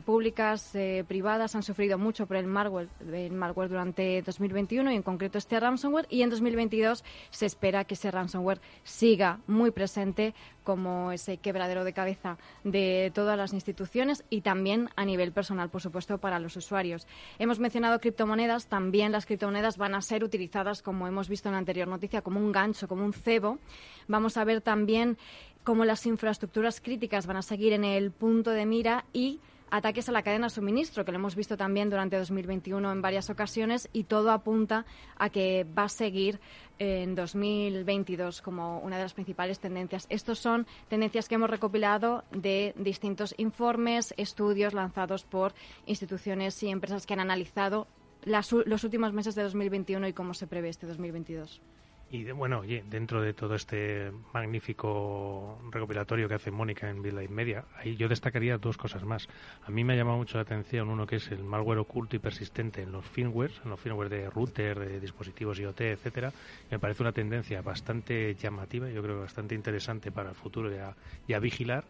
públicas, 0.04 0.74
eh, 0.74 1.04
privadas, 1.06 1.54
han 1.54 1.62
sufrido 1.62 1.98
mucho 1.98 2.26
por 2.26 2.36
el 2.36 2.46
malware, 2.46 2.88
el 3.12 3.32
malware 3.32 3.68
durante 3.68 4.22
2021 4.22 4.92
y 4.92 4.96
en 4.96 5.02
concreto 5.02 5.38
este 5.38 5.58
ransomware. 5.58 6.06
Y 6.10 6.22
en 6.22 6.30
2022 6.30 7.04
se 7.30 7.46
espera 7.46 7.84
que 7.84 7.94
ese 7.94 8.10
ransomware 8.10 8.60
siga 8.84 9.40
muy 9.46 9.70
presente 9.70 10.34
como 10.64 11.12
ese 11.12 11.38
quebradero 11.38 11.84
de 11.84 11.92
cabeza 11.92 12.38
de 12.64 13.10
todas 13.14 13.36
las 13.36 13.52
instituciones 13.52 14.24
y 14.30 14.42
también 14.42 14.88
a 14.96 15.04
nivel 15.04 15.32
personal, 15.32 15.70
por 15.70 15.80
supuesto, 15.80 16.18
para 16.18 16.38
los 16.38 16.56
usuarios. 16.56 17.06
Hemos 17.38 17.58
mencionado 17.58 18.00
criptomonedas, 18.00 18.66
también 18.66 19.12
las 19.12 19.26
criptomonedas 19.26 19.76
van 19.76 19.94
a 19.94 20.02
ser 20.02 20.24
utilizadas, 20.24 20.82
como 20.82 21.08
hemos 21.08 21.28
visto 21.28 21.48
en 21.48 21.52
la 21.52 21.58
anterior 21.58 21.88
noticia, 21.88 22.22
como 22.22 22.40
un 22.40 22.52
gancho, 22.52 22.88
como 22.88 23.04
un 23.04 23.12
cebo. 23.12 23.58
Vamos 24.08 24.36
a 24.36 24.44
ver 24.44 24.60
también 24.60 25.18
cómo 25.64 25.84
las 25.84 26.06
infraestructuras 26.06 26.80
críticas 26.80 27.26
van 27.26 27.36
a 27.36 27.42
seguir 27.42 27.72
en 27.72 27.84
el 27.84 28.10
punto 28.10 28.50
de 28.50 28.66
mira 28.66 29.04
y 29.12 29.40
ataques 29.72 30.06
a 30.10 30.12
la 30.12 30.22
cadena 30.22 30.46
de 30.46 30.50
suministro, 30.50 31.04
que 31.04 31.12
lo 31.12 31.18
hemos 31.18 31.34
visto 31.34 31.56
también 31.56 31.88
durante 31.88 32.18
2021 32.18 32.92
en 32.92 33.00
varias 33.00 33.30
ocasiones 33.30 33.88
y 33.94 34.04
todo 34.04 34.30
apunta 34.30 34.84
a 35.16 35.30
que 35.30 35.64
va 35.64 35.84
a 35.84 35.88
seguir 35.88 36.40
en 36.78 37.14
2022 37.14 38.42
como 38.42 38.80
una 38.80 38.98
de 38.98 39.04
las 39.04 39.14
principales 39.14 39.60
tendencias. 39.60 40.06
Estos 40.10 40.38
son 40.40 40.66
tendencias 40.88 41.26
que 41.26 41.36
hemos 41.36 41.48
recopilado 41.48 42.22
de 42.32 42.74
distintos 42.76 43.34
informes, 43.38 44.12
estudios 44.18 44.74
lanzados 44.74 45.24
por 45.24 45.54
instituciones 45.86 46.62
y 46.62 46.68
empresas 46.68 47.06
que 47.06 47.14
han 47.14 47.20
analizado 47.20 47.86
los 48.24 48.84
últimos 48.84 49.14
meses 49.14 49.34
de 49.34 49.42
2021 49.42 50.06
y 50.06 50.12
cómo 50.12 50.34
se 50.34 50.46
prevé 50.46 50.68
este 50.68 50.86
2022. 50.86 51.62
Y 52.12 52.30
bueno, 52.30 52.58
oye, 52.58 52.84
dentro 52.86 53.22
de 53.22 53.32
todo 53.32 53.54
este 53.54 54.12
magnífico 54.34 55.58
recopilatorio 55.70 56.28
que 56.28 56.34
hace 56.34 56.50
Mónica 56.50 56.90
en 56.90 57.02
Light 57.02 57.30
Media, 57.30 57.64
ahí 57.78 57.96
yo 57.96 58.06
destacaría 58.06 58.58
dos 58.58 58.76
cosas 58.76 59.02
más. 59.02 59.30
A 59.64 59.70
mí 59.70 59.82
me 59.82 59.94
ha 59.94 59.96
llamado 59.96 60.18
mucho 60.18 60.36
la 60.36 60.42
atención 60.42 60.90
uno 60.90 61.06
que 61.06 61.16
es 61.16 61.30
el 61.30 61.42
malware 61.42 61.78
oculto 61.78 62.14
y 62.14 62.18
persistente 62.18 62.82
en 62.82 62.92
los 62.92 63.06
firmware, 63.06 63.52
en 63.64 63.70
los 63.70 63.80
firmware 63.80 64.10
de 64.10 64.28
router, 64.28 64.78
de 64.78 65.00
dispositivos 65.00 65.58
IoT, 65.58 65.80
etcétera. 65.80 66.34
Me 66.70 66.78
parece 66.78 67.02
una 67.02 67.12
tendencia 67.12 67.62
bastante 67.62 68.34
llamativa, 68.34 68.90
yo 68.90 69.02
creo 69.02 69.20
bastante 69.20 69.54
interesante 69.54 70.12
para 70.12 70.28
el 70.28 70.36
futuro 70.36 70.70
y 70.70 71.32
a, 71.32 71.38
vigilar. 71.38 71.84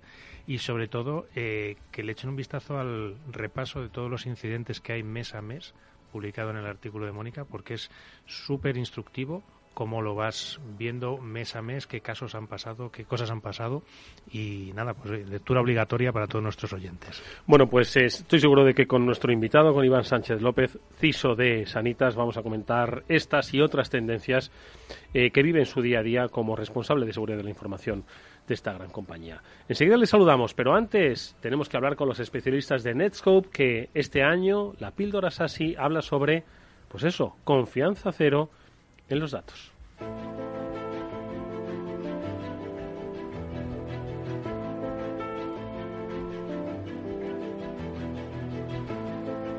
Y 0.47 0.59
sobre 0.59 0.87
todo 0.87 1.26
eh, 1.35 1.79
que 1.91 2.05
le 2.05 2.12
echen 2.12 2.31
un 2.31 2.37
vistazo 2.37 2.79
al 2.79 3.17
repaso 3.33 3.83
de 3.83 3.88
todos 3.88 4.09
los 4.09 4.26
incidentes 4.26 4.81
que 4.81 4.93
hay 4.93 5.02
mes 5.02 5.35
a 5.35 5.43
mes 5.43 5.75
publicado 6.12 6.50
en 6.50 6.59
el 6.59 6.67
artículo 6.67 7.07
de 7.07 7.12
Mónica, 7.12 7.45
porque 7.45 7.75
es 7.75 7.91
súper 8.25 8.76
instructivo 8.76 9.43
cómo 9.75 10.02
lo 10.02 10.14
vas 10.14 10.61
viendo 10.79 11.19
mes 11.19 11.57
a 11.57 11.62
mes, 11.62 11.87
qué 11.87 12.00
casos 12.00 12.35
han 12.35 12.47
pasado, 12.47 12.91
qué 12.91 13.05
cosas 13.05 13.31
han 13.31 13.41
pasado 13.41 13.83
y 14.31 14.73
nada, 14.75 14.95
pues 14.95 15.29
lectura 15.29 15.61
obligatoria 15.61 16.12
para 16.12 16.26
todos 16.26 16.43
nuestros 16.43 16.73
oyentes. 16.73 17.23
Bueno, 17.47 17.69
pues 17.69 17.97
estoy 17.97 18.41
seguro 18.41 18.64
de 18.64 18.75
que 18.75 18.87
con 18.87 19.07
nuestro 19.07 19.33
invitado, 19.33 19.73
con 19.73 19.85
Iván 19.85 20.05
Sánchez 20.05 20.41
López, 20.41 20.79
CISO 20.99 21.35
de 21.35 21.67
Sanitas, 21.67 22.14
vamos 22.14 22.37
a 22.37 22.43
comentar 22.43 23.05
estas 23.09 23.52
y 23.55 23.61
otras 23.61 23.91
tendencias 23.91 24.50
eh, 25.14 25.31
que 25.31 25.43
vive 25.43 25.61
en 25.61 25.67
su 25.67 25.81
día 25.81 26.00
a 26.00 26.02
día 26.02 26.29
como 26.29 26.57
responsable 26.57 27.07
de 27.07 27.12
seguridad 27.12 27.38
de 27.38 27.45
la 27.45 27.50
información 27.50 28.05
de 28.47 28.55
esta 28.55 28.73
gran 28.73 28.91
compañía. 28.91 29.43
Enseguida 29.69 29.97
les 29.97 30.11
saludamos, 30.11 30.55
pero 30.55 30.75
antes 30.75 31.37
tenemos 31.41 31.69
que 31.69 31.76
hablar 31.76 31.97
con 31.97 32.09
los 32.09 32.21
especialistas 32.21 32.83
de 32.83 32.95
Netscope 32.95 33.49
que 33.50 33.91
este 33.95 34.23
año 34.23 34.73
la 34.79 34.91
píldora 34.91 35.31
SASI 35.31 35.76
habla 35.79 36.02
sobre, 36.02 36.45
pues 36.88 37.05
eso, 37.05 37.37
confianza 37.45 38.11
cero 38.12 38.50
en 39.12 39.21
los 39.21 39.33
datos. 39.33 39.73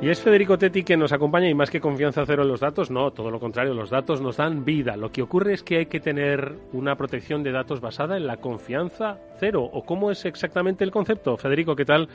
Y 0.01 0.09
es 0.09 0.21
Federico 0.21 0.57
Tetti 0.57 0.83
que 0.83 0.97
nos 0.97 1.13
acompaña 1.13 1.47
y 1.47 1.53
más 1.53 1.71
que 1.71 1.79
confianza 1.79 2.25
cero 2.25 2.41
en 2.41 2.49
los 2.49 2.59
datos, 2.59 2.91
no, 2.91 3.11
todo 3.11 3.31
lo 3.31 3.39
contrario, 3.39 3.73
los 3.73 3.89
datos 3.89 4.19
nos 4.19 4.35
dan 4.35 4.65
vida. 4.65 4.97
Lo 4.97 5.13
que 5.13 5.21
ocurre 5.21 5.53
es 5.53 5.63
que 5.63 5.77
hay 5.77 5.85
que 5.85 6.01
tener 6.01 6.57
una 6.73 6.97
protección 6.97 7.41
de 7.41 7.53
datos 7.53 7.79
basada 7.79 8.17
en 8.17 8.27
la 8.27 8.35
confianza 8.35 9.19
cero. 9.39 9.63
¿O 9.71 9.85
cómo 9.85 10.11
es 10.11 10.25
exactamente 10.25 10.83
el 10.83 10.91
concepto? 10.91 11.37
Federico, 11.37 11.77
¿qué 11.77 11.85
tal? 11.85 12.09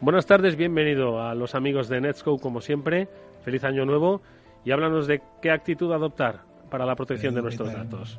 Buenas 0.00 0.26
tardes, 0.26 0.54
bienvenido 0.54 1.22
a 1.22 1.34
los 1.34 1.54
amigos 1.54 1.88
de 1.88 2.02
Netscope 2.02 2.42
como 2.42 2.60
siempre. 2.60 3.08
Feliz 3.42 3.64
año 3.64 3.86
nuevo 3.86 4.20
y 4.66 4.72
háblanos 4.72 5.06
de 5.06 5.22
qué 5.40 5.50
actitud 5.50 5.92
adoptar 5.92 6.49
para 6.70 6.86
la 6.86 6.96
protección 6.96 7.34
de 7.34 7.42
nuestros 7.42 7.72
datos. 7.72 8.18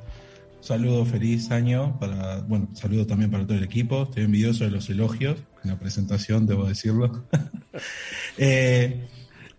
Saludo, 0.62 1.05
feliz 1.05 1.50
año 1.50 1.98
para, 2.00 2.41
bueno, 2.41 2.70
saludo 2.74 3.08
también 3.08 3.31
para 3.31 3.46
todo 3.46 3.58
el 3.58 3.63
equipo. 3.63 4.03
Estoy 4.03 4.25
envidioso 4.25 4.63
de 4.63 4.70
los 4.70 4.88
elogios 4.91 5.39
en 5.63 5.72
la 5.72 5.79
presentación, 5.79 6.46
debo 6.46 6.67
decirlo. 6.67 7.27
Eh, 8.38 9.08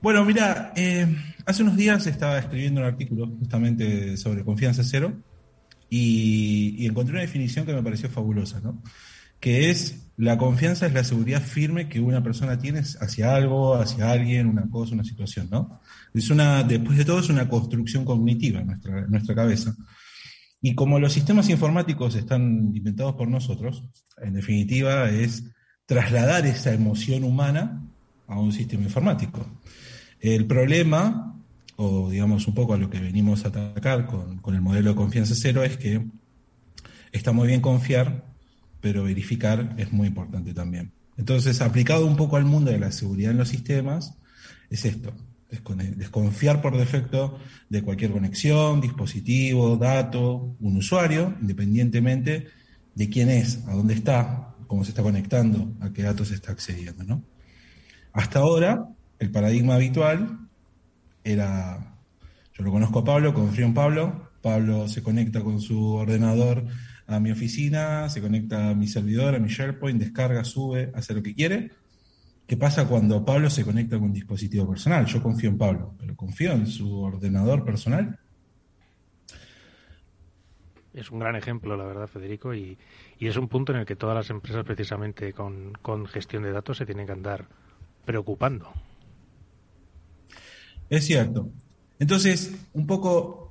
bueno, 0.00 0.24
mira, 0.24 0.72
eh, 0.76 1.06
hace 1.46 1.62
unos 1.62 1.76
días 1.76 2.06
estaba 2.06 2.38
escribiendo 2.38 2.80
un 2.80 2.86
artículo 2.86 3.26
justamente 3.38 4.16
sobre 4.16 4.44
confianza 4.44 4.82
cero 4.82 5.12
y, 5.88 6.74
y, 6.78 6.86
encontré 6.86 7.12
una 7.12 7.22
definición 7.22 7.64
que 7.64 7.72
me 7.72 7.82
pareció 7.82 8.08
fabulosa, 8.08 8.60
¿no? 8.60 8.82
Que 9.40 9.70
es 9.70 10.11
la 10.22 10.38
confianza 10.38 10.86
es 10.86 10.92
la 10.92 11.02
seguridad 11.02 11.42
firme 11.42 11.88
que 11.88 11.98
una 11.98 12.22
persona 12.22 12.56
tiene 12.56 12.78
hacia 12.78 13.34
algo, 13.34 13.74
hacia 13.74 14.12
alguien, 14.12 14.46
una 14.46 14.70
cosa, 14.70 14.94
una 14.94 15.02
situación, 15.02 15.48
¿no? 15.50 15.80
Es 16.14 16.30
una, 16.30 16.62
después 16.62 16.96
de 16.96 17.04
todo, 17.04 17.18
es 17.18 17.28
una 17.28 17.48
construcción 17.48 18.04
cognitiva 18.04 18.60
en 18.60 18.68
nuestra, 18.68 19.00
nuestra 19.08 19.34
cabeza. 19.34 19.74
Y 20.60 20.76
como 20.76 21.00
los 21.00 21.12
sistemas 21.12 21.48
informáticos 21.48 22.14
están 22.14 22.70
inventados 22.72 23.16
por 23.16 23.26
nosotros, 23.26 23.82
en 24.18 24.34
definitiva 24.34 25.10
es 25.10 25.42
trasladar 25.86 26.46
esa 26.46 26.72
emoción 26.72 27.24
humana 27.24 27.82
a 28.28 28.38
un 28.38 28.52
sistema 28.52 28.84
informático. 28.84 29.44
El 30.20 30.46
problema, 30.46 31.36
o 31.74 32.08
digamos 32.08 32.46
un 32.46 32.54
poco 32.54 32.74
a 32.74 32.78
lo 32.78 32.88
que 32.88 33.00
venimos 33.00 33.44
a 33.44 33.48
atacar 33.48 34.06
con, 34.06 34.38
con 34.38 34.54
el 34.54 34.60
modelo 34.60 34.90
de 34.90 34.96
confianza 34.96 35.34
cero, 35.36 35.64
es 35.64 35.76
que 35.78 36.06
está 37.10 37.32
muy 37.32 37.48
bien 37.48 37.60
confiar, 37.60 38.31
pero 38.82 39.04
verificar 39.04 39.74
es 39.78 39.90
muy 39.92 40.08
importante 40.08 40.52
también. 40.52 40.92
Entonces, 41.16 41.62
aplicado 41.62 42.06
un 42.06 42.16
poco 42.16 42.36
al 42.36 42.44
mundo 42.44 42.70
de 42.70 42.78
la 42.78 42.92
seguridad 42.92 43.30
en 43.30 43.38
los 43.38 43.48
sistemas, 43.48 44.18
es 44.68 44.84
esto 44.84 45.14
desconfiar 45.96 46.62
por 46.62 46.76
defecto 46.78 47.38
de 47.68 47.82
cualquier 47.82 48.12
conexión, 48.12 48.80
dispositivo, 48.80 49.76
dato, 49.76 50.56
un 50.60 50.76
usuario, 50.76 51.34
independientemente 51.40 52.48
de 52.94 53.08
quién 53.10 53.28
es, 53.28 53.62
a 53.66 53.74
dónde 53.74 53.94
está, 53.94 54.54
cómo 54.66 54.84
se 54.84 54.90
está 54.90 55.02
conectando, 55.02 55.74
a 55.80 55.92
qué 55.92 56.02
datos 56.02 56.28
se 56.28 56.34
está 56.34 56.52
accediendo. 56.52 57.04
¿no? 57.04 57.22
Hasta 58.14 58.38
ahora, 58.38 58.88
el 59.18 59.30
paradigma 59.30 59.74
habitual 59.74 60.48
era, 61.22 61.96
yo 62.54 62.64
lo 62.64 62.70
conozco 62.70 63.00
a 63.00 63.04
Pablo, 63.04 63.34
confío 63.34 63.66
en 63.66 63.74
Pablo, 63.74 64.30
Pablo 64.40 64.88
se 64.88 65.02
conecta 65.02 65.42
con 65.42 65.60
su 65.60 65.94
ordenador 65.94 66.64
a 67.12 67.20
mi 67.20 67.30
oficina, 67.30 68.08
se 68.08 68.20
conecta 68.20 68.70
a 68.70 68.74
mi 68.74 68.86
servidor, 68.86 69.34
a 69.34 69.38
mi 69.38 69.48
SharePoint, 69.48 70.00
descarga, 70.00 70.44
sube, 70.44 70.90
hace 70.94 71.14
lo 71.14 71.22
que 71.22 71.34
quiere, 71.34 71.70
¿Qué 72.52 72.58
pasa 72.58 72.86
cuando 72.86 73.24
Pablo 73.24 73.48
se 73.48 73.64
conecta 73.64 73.96
con 73.96 74.08
un 74.08 74.12
dispositivo 74.12 74.68
personal? 74.68 75.06
Yo 75.06 75.22
confío 75.22 75.48
en 75.48 75.56
Pablo, 75.56 75.94
pero 75.98 76.14
confío 76.14 76.52
en 76.52 76.66
su 76.66 77.00
ordenador 77.00 77.64
personal. 77.64 78.18
Es 80.92 81.10
un 81.10 81.18
gran 81.18 81.34
ejemplo, 81.34 81.76
la 81.78 81.84
verdad, 81.84 82.06
Federico, 82.06 82.54
y, 82.54 82.76
es 83.18 83.36
un 83.38 83.48
punto 83.48 83.72
en 83.72 83.78
el 83.78 83.86
que 83.86 83.96
todas 83.96 84.14
las 84.14 84.28
empresas, 84.28 84.64
precisamente 84.64 85.32
con, 85.32 85.72
con 85.80 86.04
gestión 86.06 86.42
de 86.42 86.52
datos, 86.52 86.76
se 86.76 86.84
tienen 86.84 87.06
que 87.06 87.12
andar 87.12 87.46
preocupando. 88.04 88.70
Es 90.90 91.06
cierto. 91.06 91.48
Entonces, 91.98 92.54
un 92.74 92.86
poco 92.86 93.41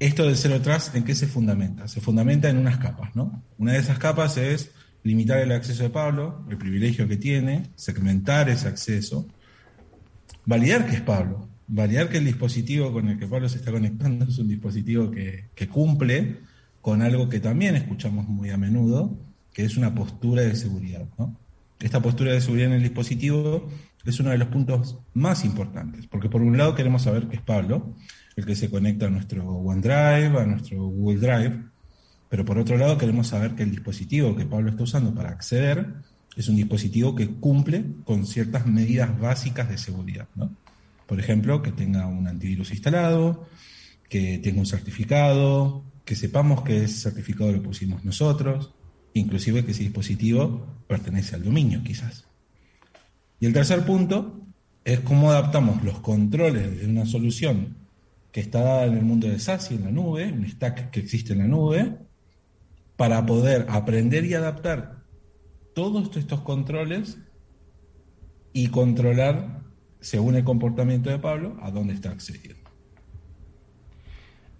esto 0.00 0.24
del 0.24 0.36
cero 0.36 0.56
atrás, 0.56 0.92
¿en 0.94 1.04
qué 1.04 1.14
se 1.14 1.26
fundamenta? 1.26 1.86
Se 1.86 2.00
fundamenta 2.00 2.48
en 2.48 2.56
unas 2.56 2.78
capas, 2.78 3.14
¿no? 3.14 3.44
Una 3.58 3.74
de 3.74 3.78
esas 3.78 3.98
capas 3.98 4.38
es 4.38 4.72
limitar 5.02 5.38
el 5.38 5.52
acceso 5.52 5.82
de 5.82 5.90
Pablo, 5.90 6.44
el 6.48 6.56
privilegio 6.56 7.06
que 7.06 7.18
tiene, 7.18 7.66
segmentar 7.74 8.48
ese 8.48 8.66
acceso, 8.66 9.28
validar 10.46 10.86
que 10.86 10.96
es 10.96 11.02
Pablo, 11.02 11.48
validar 11.68 12.08
que 12.08 12.16
el 12.16 12.24
dispositivo 12.24 12.92
con 12.92 13.08
el 13.08 13.18
que 13.18 13.26
Pablo 13.26 13.48
se 13.50 13.58
está 13.58 13.70
conectando 13.72 14.24
es 14.24 14.38
un 14.38 14.48
dispositivo 14.48 15.10
que, 15.10 15.50
cumple 15.70 16.38
con 16.80 17.02
algo 17.02 17.28
que 17.28 17.38
también 17.38 17.76
escuchamos 17.76 18.26
muy 18.26 18.48
a 18.48 18.56
menudo, 18.56 19.18
que 19.52 19.64
es 19.64 19.76
una 19.76 19.94
postura 19.94 20.42
de 20.42 20.56
seguridad. 20.56 21.06
Esta 21.78 22.00
postura 22.00 22.32
de 22.32 22.40
seguridad 22.40 22.68
en 22.68 22.76
el 22.76 22.82
dispositivo 22.82 23.68
es 24.06 24.18
uno 24.18 24.30
de 24.30 24.38
los 24.38 24.48
puntos 24.48 24.98
más 25.12 25.44
importantes, 25.44 26.06
porque 26.06 26.30
por 26.30 26.40
un 26.40 26.56
lado 26.56 26.74
queremos 26.74 27.02
saber 27.02 27.28
que 27.28 27.36
es 27.36 27.42
Pablo, 27.42 27.94
el 28.36 28.46
que 28.46 28.54
se 28.56 28.70
conecta 28.70 29.06
a 29.06 29.10
nuestro 29.10 29.44
OneDrive, 29.44 30.38
a 30.38 30.46
nuestro 30.46 30.84
Google 30.86 31.18
Drive, 31.18 31.70
pero 32.30 32.44
por 32.44 32.58
otro 32.58 32.78
lado, 32.78 32.96
queremos 32.96 33.26
saber 33.26 33.56
que 33.56 33.64
el 33.64 33.72
dispositivo 33.72 34.36
que 34.36 34.46
Pablo 34.46 34.70
está 34.70 34.84
usando 34.84 35.12
para 35.12 35.30
acceder 35.30 35.94
es 36.36 36.48
un 36.48 36.54
dispositivo 36.54 37.16
que 37.16 37.28
cumple 37.28 37.84
con 38.04 38.24
ciertas 38.24 38.66
medidas 38.66 39.18
básicas 39.18 39.68
de 39.68 39.76
seguridad. 39.76 40.28
Por 41.08 41.18
ejemplo, 41.18 41.60
que 41.60 41.72
tenga 41.72 42.06
un 42.06 42.28
antivirus 42.28 42.70
instalado, 42.70 43.48
que 44.08 44.38
tenga 44.38 44.60
un 44.60 44.66
certificado, 44.66 45.82
que 46.04 46.14
sepamos 46.14 46.62
que 46.62 46.84
ese 46.84 47.00
certificado 47.00 47.50
lo 47.50 47.62
pusimos 47.62 48.04
nosotros, 48.04 48.70
inclusive 49.12 49.64
que 49.64 49.72
ese 49.72 49.82
dispositivo 49.82 50.66
pertenece 50.86 51.34
al 51.34 51.42
dominio, 51.42 51.82
quizás. 51.82 52.26
Y 53.40 53.46
el 53.46 53.52
tercer 53.52 53.84
punto 53.84 54.40
es 54.84 55.00
cómo 55.00 55.32
adaptamos 55.32 55.82
los 55.82 55.98
controles 55.98 56.80
de 56.80 56.86
una 56.86 57.06
solución 57.06 57.76
que 58.32 58.40
está 58.40 58.62
dada 58.62 58.86
en 58.86 58.96
el 58.96 59.04
mundo 59.04 59.28
de 59.28 59.38
SASI, 59.38 59.74
en 59.74 59.84
la 59.84 59.90
nube, 59.90 60.32
un 60.32 60.46
stack 60.48 60.90
que 60.90 61.00
existe 61.00 61.32
en 61.32 61.40
la 61.40 61.46
nube, 61.46 61.96
para 62.96 63.24
poder 63.24 63.66
aprender 63.68 64.24
y 64.24 64.34
adaptar 64.34 65.04
todos 65.74 66.16
estos 66.16 66.40
controles 66.40 67.18
y 68.52 68.68
controlar, 68.68 69.62
según 70.00 70.36
el 70.36 70.44
comportamiento 70.44 71.10
de 71.10 71.18
Pablo, 71.18 71.56
a 71.62 71.70
dónde 71.70 71.94
está 71.94 72.10
accediendo. 72.10 72.70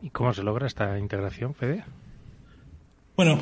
¿Y 0.03 0.11
cómo 0.11 0.33
se 0.33 0.43
logra 0.43 0.67
esta 0.67 0.99
integración, 0.99 1.55
Fede? 1.55 1.85
Bueno, 3.17 3.39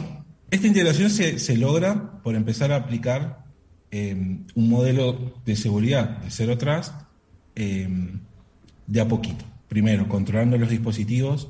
esta 0.50 0.66
integración 0.66 1.10
se, 1.10 1.56
logra 1.56 2.20
por 2.22 2.34
empezar 2.34 2.72
a 2.72 2.76
aplicar 2.76 3.44
em, 3.90 4.44
un 4.54 4.68
modelo 4.68 5.34
de 5.44 5.54
seguridad 5.54 6.18
de 6.18 6.30
Zero 6.30 6.58
Trust 6.58 6.94
em, 7.54 8.20
de 8.86 9.00
a 9.00 9.06
poquito. 9.06 9.44
Primero, 9.68 10.08
controlando 10.08 10.56
los 10.56 10.70
dispositivos 10.70 11.48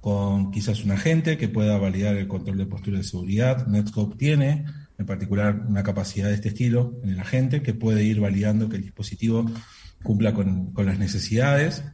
con 0.00 0.50
quizás 0.50 0.84
un 0.84 0.90
agente 0.90 1.38
que 1.38 1.48
pueda 1.48 1.78
validar 1.78 2.16
el 2.16 2.26
control 2.26 2.58
de 2.58 2.66
postura 2.66 2.98
de 2.98 3.04
seguridad. 3.04 3.68
Netscope 3.68 4.16
tiene, 4.16 4.64
en 4.98 5.06
particular, 5.06 5.64
una 5.68 5.84
capacidad 5.84 6.28
de 6.28 6.34
este 6.34 6.48
estilo 6.48 6.98
en 7.04 7.10
el 7.10 7.20
agente 7.20 7.62
que 7.62 7.72
puede 7.72 8.02
ir 8.02 8.18
validando 8.18 8.68
que 8.68 8.76
el 8.76 8.82
dispositivo 8.82 9.46
cumpla 10.02 10.34
con, 10.34 10.72
las 10.76 10.98
necesidades 10.98 11.84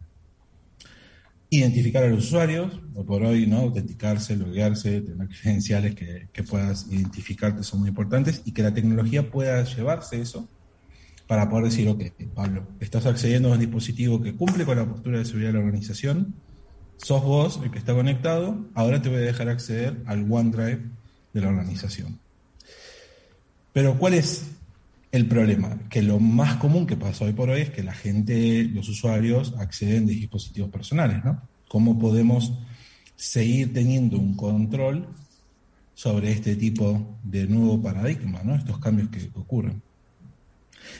identificar 1.51 2.03
a 2.03 2.09
los 2.09 2.25
usuarios, 2.27 2.81
o 2.95 3.05
por 3.05 3.23
hoy, 3.23 3.47
¿no? 3.47 3.59
Autenticarse, 3.59 4.37
loguearse, 4.37 5.01
tener 5.01 5.29
credenciales 5.29 5.95
que, 5.95 6.29
que 6.33 6.43
puedas 6.43 6.87
identificarte 6.91 7.63
son 7.63 7.81
muy 7.81 7.89
importantes 7.91 8.43
y 8.45 8.53
que 8.53 8.63
la 8.63 8.73
tecnología 8.73 9.31
pueda 9.31 9.63
llevarse 9.65 10.21
eso 10.21 10.49
para 11.29 11.49
poder 11.49 11.67
decir, 11.67 11.89
ok, 11.89 12.03
Pablo, 12.35 12.67
estás 12.81 13.07
accediendo 13.07 13.51
a 13.51 13.53
un 13.53 13.61
dispositivo 13.61 14.21
que 14.21 14.35
cumple 14.35 14.65
con 14.65 14.79
la 14.79 14.87
postura 14.87 15.19
de 15.19 15.27
seguridad 15.27 15.51
de 15.51 15.59
la 15.59 15.65
organización, 15.65 16.35
sos 16.97 17.23
vos 17.23 17.61
el 17.63 17.71
que 17.71 17.79
está 17.79 17.95
conectado, 17.95 18.67
ahora 18.75 19.01
te 19.01 19.11
voy 19.11 19.19
a 19.19 19.21
dejar 19.21 19.49
acceder 19.51 20.03
al 20.07 20.27
OneDrive 20.31 20.81
de 21.35 21.41
la 21.41 21.49
organización. 21.49 22.19
Pero 23.73 23.99
¿cuál 23.99 24.15
es 24.15 24.47
el 25.13 25.27
problema, 25.27 25.79
que 25.89 26.03
lo 26.03 26.19
más 26.19 26.57
común 26.57 26.87
que 26.87 26.97
pasa 26.97 27.25
hoy 27.25 27.33
por 27.33 27.51
hoy 27.51 27.63
es 27.63 27.71
que 27.71 27.83
la 27.83 27.95
gente, 27.95 28.65
los 28.65 28.89
usuarios, 28.89 29.55
acceden 29.59 30.07
de 30.07 30.15
dispositivos 30.15 30.71
personales, 30.71 31.25
¿no? 31.25 31.43
¿Cómo 31.69 31.99
podemos 31.99 32.53
seguir 33.17 33.73
teniendo 33.73 34.19
un 34.19 34.35
control 34.35 35.09
sobre 35.95 36.31
este 36.33 36.57
tipo 36.57 37.19
de 37.23 37.47
nuevo 37.47 37.81
paradigma, 37.81 38.43
¿no? 38.45 38.55
Estos 38.55 38.79
cambios 38.79 39.09
que 39.09 39.31
ocurren. 39.35 39.83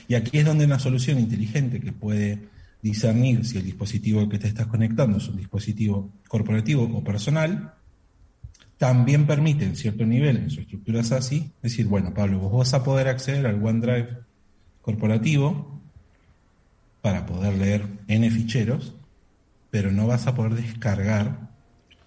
Y 0.07 0.15
aquí 0.15 0.39
es 0.39 0.45
donde 0.45 0.65
una 0.65 0.79
solución 0.79 1.19
inteligente 1.19 1.81
que 1.81 1.93
puede 1.93 2.49
discernir 2.83 3.45
si 3.45 3.59
el 3.59 3.65
dispositivo 3.65 4.21
al 4.21 4.29
que 4.29 4.39
te 4.39 4.49
estás 4.49 4.67
conectando 4.67 5.19
es 5.19 5.29
un 5.29 5.37
dispositivo 5.37 6.13
corporativo 6.29 6.85
o 6.85 7.03
personal, 7.03 7.75
también 8.77 9.27
permite 9.27 9.65
en 9.65 9.77
cierto 9.77 10.07
nivel 10.07 10.37
en 10.37 10.51
su 10.51 10.61
estructura 10.61 11.03
SASI 11.03 11.51
decir, 11.61 11.87
bueno, 11.87 12.15
Pablo, 12.15 12.39
vos 12.39 12.53
vas 12.53 12.75
a 12.75 12.85
poder 12.85 13.09
acceder 13.09 13.47
al 13.47 13.63
OneDrive 13.63 14.19
corporativo 14.81 15.81
para 17.03 17.27
poder 17.27 17.59
leer 17.59 17.87
N 18.07 18.31
ficheros, 18.31 18.95
pero 19.71 19.91
no 19.91 20.07
vas 20.07 20.27
a 20.27 20.35
poder 20.35 20.55
descargar 20.55 21.51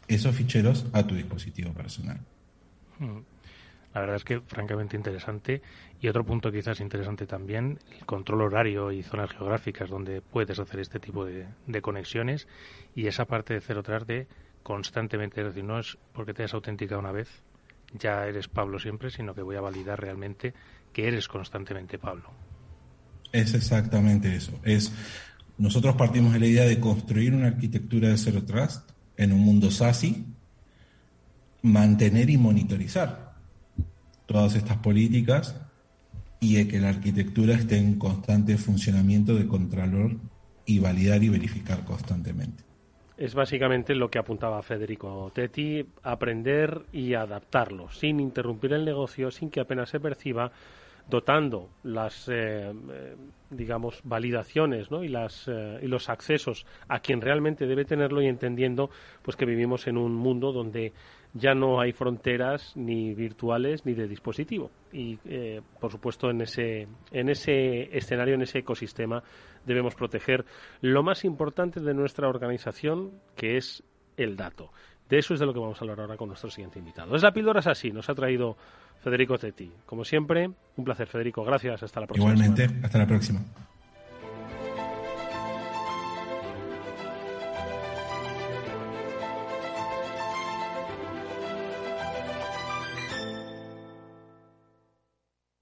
esos 0.07 0.35
ficheros 0.35 0.85
a 0.93 1.05
tu 1.05 1.15
dispositivo 1.15 1.73
personal. 1.73 2.19
Hmm. 2.99 3.30
La 3.93 4.01
verdad 4.01 4.15
es 4.15 4.23
que 4.23 4.39
francamente 4.41 4.95
interesante. 4.95 5.61
Y 5.99 6.07
otro 6.07 6.25
punto 6.25 6.51
quizás 6.51 6.79
interesante 6.79 7.25
también, 7.25 7.79
el 7.97 8.05
control 8.05 8.41
horario 8.41 8.91
y 8.91 9.03
zonas 9.03 9.31
geográficas 9.31 9.89
donde 9.89 10.21
puedes 10.21 10.59
hacer 10.59 10.79
este 10.79 10.99
tipo 10.99 11.25
de, 11.25 11.45
conexiones 11.81 12.47
y 12.95 13.07
esa 13.07 13.25
parte 13.25 13.53
de 13.53 13.61
cero 13.61 13.83
tras 13.83 14.07
de 14.07 14.27
constantemente. 14.63 15.41
Es 15.41 15.47
decir, 15.47 15.63
no 15.63 15.79
es 15.79 15.97
porque 16.13 16.33
te 16.33 16.43
has 16.43 16.53
autenticado 16.53 16.99
una 16.99 17.11
vez, 17.11 17.27
ya 17.97 18.25
eres 18.25 18.47
Pablo 18.47 18.79
siempre, 18.79 19.09
sino 19.09 19.35
que 19.35 19.41
voy 19.41 19.57
a 19.57 19.61
validar 19.61 19.99
realmente 19.99 20.53
que 20.93 21.07
eres 21.07 21.27
constantemente 21.27 21.97
Pablo. 21.97 22.31
Es 23.31 23.53
exactamente 23.53 24.35
eso. 24.35 24.53
Es 24.63 24.91
nosotros 25.57 25.95
partimos 25.95 26.33
de 26.33 26.39
la 26.39 26.47
idea 26.47 26.65
de 26.65 26.79
construir 26.79 27.33
una 27.33 27.47
arquitectura 27.47 28.09
de 28.09 28.17
Zero 28.17 28.43
Trust 28.43 28.89
en 29.17 29.31
un 29.31 29.41
mundo 29.41 29.69
SASI, 29.69 30.25
mantener 31.61 32.29
y 32.29 32.37
monitorizar 32.37 33.30
todas 34.31 34.55
estas 34.55 34.77
políticas 34.77 35.59
y 36.39 36.55
de 36.55 36.67
que 36.67 36.79
la 36.79 36.89
arquitectura 36.89 37.53
esté 37.53 37.77
en 37.77 37.99
constante 37.99 38.57
funcionamiento 38.57 39.35
de 39.35 39.47
contralor 39.47 40.15
y 40.65 40.79
validar 40.79 41.23
y 41.23 41.29
verificar 41.29 41.83
constantemente 41.83 42.63
es 43.21 43.35
básicamente 43.35 43.93
lo 43.93 44.09
que 44.09 44.17
apuntaba 44.17 44.63
Federico 44.63 45.31
Tetti, 45.31 45.85
aprender 46.01 46.81
y 46.91 47.13
adaptarlo, 47.13 47.91
sin 47.91 48.19
interrumpir 48.19 48.73
el 48.73 48.83
negocio, 48.83 49.29
sin 49.29 49.51
que 49.51 49.59
apenas 49.59 49.89
se 49.89 49.99
perciba, 49.99 50.51
dotando 51.07 51.69
las, 51.83 52.27
eh, 52.29 52.71
eh, 52.71 53.15
digamos, 53.51 54.01
validaciones 54.03 54.89
¿no? 54.89 55.03
y, 55.03 55.07
las, 55.07 55.47
eh, 55.47 55.79
y 55.83 55.87
los 55.87 56.09
accesos 56.09 56.65
a 56.87 56.99
quien 56.99 57.21
realmente 57.21 57.67
debe 57.67 57.85
tenerlo 57.85 58.23
y 58.23 58.27
entendiendo 58.27 58.89
pues 59.21 59.37
que 59.37 59.45
vivimos 59.45 59.85
en 59.85 59.97
un 59.97 60.15
mundo 60.15 60.51
donde 60.51 60.93
ya 61.33 61.53
no 61.53 61.79
hay 61.79 61.93
fronteras 61.93 62.73
ni 62.75 63.13
virtuales 63.13 63.85
ni 63.85 63.93
de 63.93 64.07
dispositivo. 64.07 64.71
Y, 64.91 65.17
eh, 65.25 65.61
por 65.79 65.91
supuesto, 65.91 66.29
en 66.29 66.41
ese, 66.41 66.87
en 67.11 67.29
ese 67.29 67.95
escenario, 67.95 68.35
en 68.35 68.41
ese 68.41 68.59
ecosistema, 68.59 69.23
debemos 69.65 69.95
proteger 69.95 70.45
lo 70.81 71.03
más 71.03 71.23
importante 71.23 71.79
de 71.79 71.93
nuestra 71.93 72.27
organización, 72.27 73.11
que 73.35 73.57
es 73.57 73.83
el 74.17 74.35
dato. 74.35 74.71
De 75.09 75.17
eso 75.19 75.33
es 75.33 75.39
de 75.39 75.45
lo 75.45 75.53
que 75.53 75.59
vamos 75.59 75.77
a 75.81 75.83
hablar 75.83 75.99
ahora 75.99 76.17
con 76.17 76.29
nuestro 76.29 76.49
siguiente 76.49 76.79
invitado. 76.79 77.15
Es 77.15 77.23
la 77.23 77.33
píldora 77.33 77.61
así, 77.65 77.91
nos 77.91 78.09
ha 78.09 78.15
traído 78.15 78.55
Federico 79.01 79.37
Tetti. 79.37 79.71
Como 79.85 80.05
siempre, 80.05 80.49
un 80.77 80.85
placer, 80.85 81.07
Federico. 81.07 81.43
Gracias, 81.43 81.83
hasta 81.83 81.99
la 81.99 82.07
próxima. 82.07 82.31
Igualmente, 82.31 82.69
hasta 82.83 82.97
la 82.97 83.07
próxima. 83.07 83.41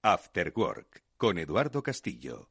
After 0.02 0.54
Work 0.56 1.04
con 1.18 1.38
Eduardo 1.38 1.84
Castillo. 1.84 2.48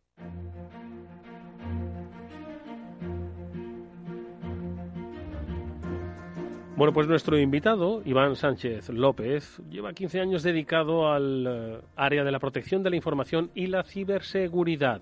Bueno, 6.77 6.93
pues 6.93 7.09
nuestro 7.09 7.39
invitado, 7.39 8.03
Iván 8.05 8.37
Sánchez 8.37 8.91
López, 8.91 9.63
lleva 9.71 9.95
15 9.95 10.21
años 10.21 10.43
dedicado 10.43 11.11
al 11.11 11.47
eh, 11.49 11.81
área 11.97 12.23
de 12.23 12.33
la 12.33 12.39
protección 12.39 12.83
de 12.83 12.91
la 12.91 12.97
información 12.97 13.51
y 13.55 13.69
la 13.69 13.83
ciberseguridad. 13.83 15.01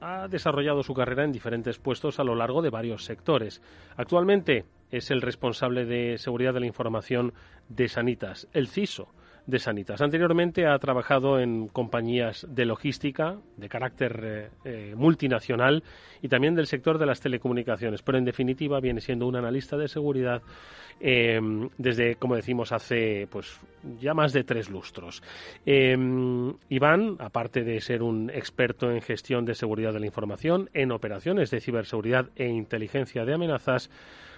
Ha 0.00 0.28
desarrollado 0.28 0.84
su 0.84 0.94
carrera 0.94 1.24
en 1.24 1.32
diferentes 1.32 1.80
puestos 1.80 2.20
a 2.20 2.24
lo 2.24 2.36
largo 2.36 2.62
de 2.62 2.70
varios 2.70 3.04
sectores. 3.04 3.60
Actualmente 3.96 4.64
es 4.92 5.10
el 5.10 5.22
responsable 5.22 5.86
de 5.86 6.18
seguridad 6.18 6.54
de 6.54 6.60
la 6.60 6.66
información 6.66 7.34
de 7.68 7.88
Sanitas, 7.88 8.46
el 8.52 8.68
CISO 8.68 9.12
de 9.50 9.58
Sanitas. 9.58 10.00
Anteriormente 10.00 10.66
ha 10.66 10.78
trabajado 10.78 11.38
en 11.38 11.68
compañías 11.68 12.46
de 12.48 12.64
logística 12.64 13.36
de 13.56 13.68
carácter 13.68 14.20
eh, 14.22 14.48
eh, 14.64 14.94
multinacional 14.96 15.82
y 16.22 16.28
también 16.28 16.54
del 16.54 16.66
sector 16.66 16.98
de 16.98 17.06
las 17.06 17.20
telecomunicaciones, 17.20 18.02
pero 18.02 18.18
en 18.18 18.24
definitiva 18.24 18.80
viene 18.80 19.00
siendo 19.00 19.26
un 19.26 19.36
analista 19.36 19.76
de 19.76 19.88
seguridad 19.88 20.42
eh, 21.00 21.40
desde, 21.78 22.16
como 22.16 22.36
decimos, 22.36 22.72
hace 22.72 23.26
pues 23.30 23.58
ya 24.00 24.14
más 24.14 24.32
de 24.32 24.44
tres 24.44 24.68
lustros. 24.70 25.22
Iván, 25.64 27.16
aparte 27.18 27.64
de 27.64 27.80
ser 27.80 28.02
un 28.02 28.30
experto 28.30 28.90
en 28.90 29.00
gestión 29.00 29.44
de 29.44 29.54
seguridad 29.54 29.92
de 29.92 30.00
la 30.00 30.06
información, 30.06 30.68
en 30.74 30.92
operaciones 30.92 31.50
de 31.50 31.60
ciberseguridad 31.60 32.28
e 32.36 32.46
inteligencia 32.48 33.24
de 33.24 33.34
amenazas, 33.34 33.90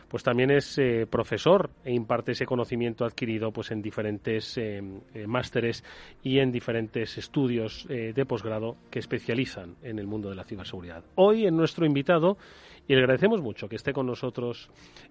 pues 0.08 0.22
también 0.22 0.50
es 0.50 0.78
eh, 0.78 1.06
profesor 1.08 1.70
e 1.84 1.92
imparte 1.92 2.32
ese 2.32 2.46
conocimiento 2.46 3.04
adquirido 3.04 3.52
pues 3.52 3.70
en 3.70 3.82
diferentes 3.82 4.56
eh, 4.58 4.82
eh, 5.14 5.26
másteres 5.26 5.84
y 6.22 6.38
en 6.38 6.52
diferentes 6.52 7.18
estudios 7.18 7.86
de 7.88 8.26
posgrado 8.26 8.76
que 8.90 8.98
especializan 8.98 9.76
en 9.82 9.98
el 9.98 10.06
mundo 10.06 10.28
de 10.30 10.36
la 10.36 10.44
ciberseguridad. 10.44 11.04
Hoy 11.14 11.46
en 11.46 11.56
nuestro 11.56 11.84
invitado 11.84 12.36
y 12.88 12.94
le 12.94 13.00
agradecemos 13.00 13.40
mucho 13.40 13.68
que 13.68 13.76
esté 13.76 13.92
con 13.92 14.06
nosotros 14.06 14.70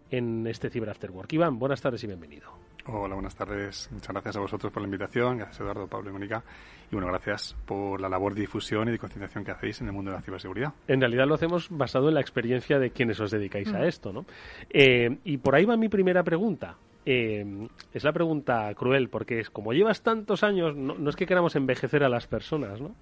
en 0.10 0.46
este 0.48 0.70
Cyber 0.70 0.90
After 0.90 1.12
Work. 1.12 1.32
Iván, 1.34 1.58
buenas 1.58 1.82
tardes 1.82 2.04
y 2.04 2.08
bienvenido. 2.08 2.52
Hola, 2.88 3.14
buenas 3.14 3.36
tardes. 3.36 3.90
Muchas 3.92 4.10
gracias 4.10 4.38
a 4.38 4.40
vosotros 4.40 4.74
por 4.74 4.82
la 4.82 4.88
invitación. 4.88 5.38
Gracias 5.38 5.62
Eduardo, 5.62 5.88
Pablo 5.88 6.10
y 6.10 6.14
Mónica. 6.14 6.44
Y 6.92 6.96
bueno, 6.96 7.08
gracias 7.08 7.56
por 7.66 8.02
la 8.02 8.10
labor 8.10 8.34
de 8.34 8.42
difusión 8.42 8.90
y 8.90 8.92
de 8.92 9.00
concienciación 9.00 9.44
que 9.44 9.52
hacéis 9.52 9.80
en 9.82 9.88
el 9.88 9.94
mundo 9.94 10.12
de 10.12 10.18
la 10.18 10.24
ciberseguridad. 10.24 10.74
En 10.88 11.00
realidad 11.00 11.28
lo 11.28 11.36
hacemos 11.36 11.70
basado 11.70 12.10
en 12.10 12.16
la 12.16 12.22
experiencia 12.22 12.80
de 12.80 12.90
quienes 12.90 13.20
os 13.20 13.32
dedicáis 13.32 13.72
a 13.74 13.86
esto, 13.86 14.12
¿no? 14.12 14.26
Eh, 14.70 15.18
y 15.24 15.38
por 15.38 15.56
ahí 15.56 15.66
va 15.66 15.78
mi 15.78 15.90
primera 15.90 16.24
pregunta. 16.24 16.76
Eh, 17.06 17.68
es 17.94 18.04
la 18.04 18.12
pregunta 18.12 18.74
cruel, 18.76 19.10
porque 19.10 19.40
es 19.40 19.50
como 19.50 19.74
llevas 19.74 20.02
tantos 20.02 20.44
años, 20.44 20.76
no, 20.76 20.96
no 20.96 21.10
es 21.10 21.16
que 21.16 21.26
queramos 21.26 21.56
envejecer 21.56 22.04
a 22.04 22.10
las 22.10 22.28
personas, 22.28 22.82
¿no? 22.82 22.96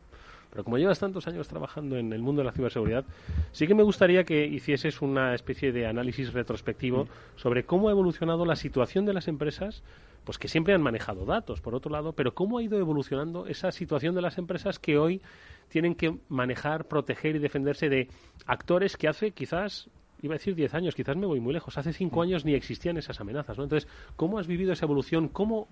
Pero 0.52 0.64
como 0.64 0.78
llevas 0.78 1.00
tantos 1.00 1.28
años 1.28 1.48
trabajando 1.48 1.98
en 1.98 2.12
el 2.12 2.22
mundo 2.22 2.42
de 2.42 2.46
la 2.46 2.52
ciberseguridad, 2.52 3.06
sí 3.52 3.68
que 3.68 3.76
me 3.76 3.84
gustaría 3.84 4.24
que 4.24 4.46
hicieses 4.46 5.02
una 5.02 5.36
especie 5.36 5.72
de 5.72 5.86
análisis 5.86 6.34
retrospectivo 6.34 7.08
sobre 7.36 7.64
cómo 7.64 7.90
ha 7.90 7.92
evolucionado 7.92 8.46
la 8.46 8.56
situación 8.56 9.06
de 9.06 9.14
las 9.14 9.28
empresas, 9.28 9.84
pues 10.24 10.38
que 10.38 10.48
siempre 10.48 10.74
han 10.74 10.82
manejado 10.82 11.26
datos, 11.26 11.62
por 11.62 11.76
otro 11.76 11.92
lado, 11.92 12.14
pero 12.14 12.34
cómo 12.34 12.58
ha 12.58 12.64
ido 12.64 12.80
evolucionando 12.80 13.48
esa 13.48 13.72
situación 13.72 14.16
de 14.16 14.22
las 14.22 14.38
empresas 14.38 14.80
que 14.80 14.98
hoy 14.98 15.22
tienen 15.70 15.96
que 15.96 16.18
manejar, 16.30 16.86
proteger 16.86 17.36
y 17.36 17.40
defenderse 17.40 17.90
de 17.90 18.10
actores 18.46 18.98
que 18.98 19.08
hace 19.08 19.32
quizás 19.32 19.90
iba 20.22 20.34
a 20.34 20.38
decir 20.38 20.56
10 20.56 20.74
años, 20.74 20.96
quizás 20.96 21.16
me 21.16 21.26
voy 21.26 21.40
muy 21.40 21.54
lejos, 21.54 21.78
hace 21.78 21.94
5 21.94 22.22
años 22.22 22.44
ni 22.44 22.54
existían 22.54 22.98
esas 22.98 23.22
amenazas, 23.22 23.58
¿no? 23.58 23.64
Entonces, 23.64 23.90
¿cómo 24.16 24.38
has 24.38 24.48
vivido 24.48 24.74
esa 24.74 24.86
evolución? 24.86 25.30
¿Cómo 25.30 25.70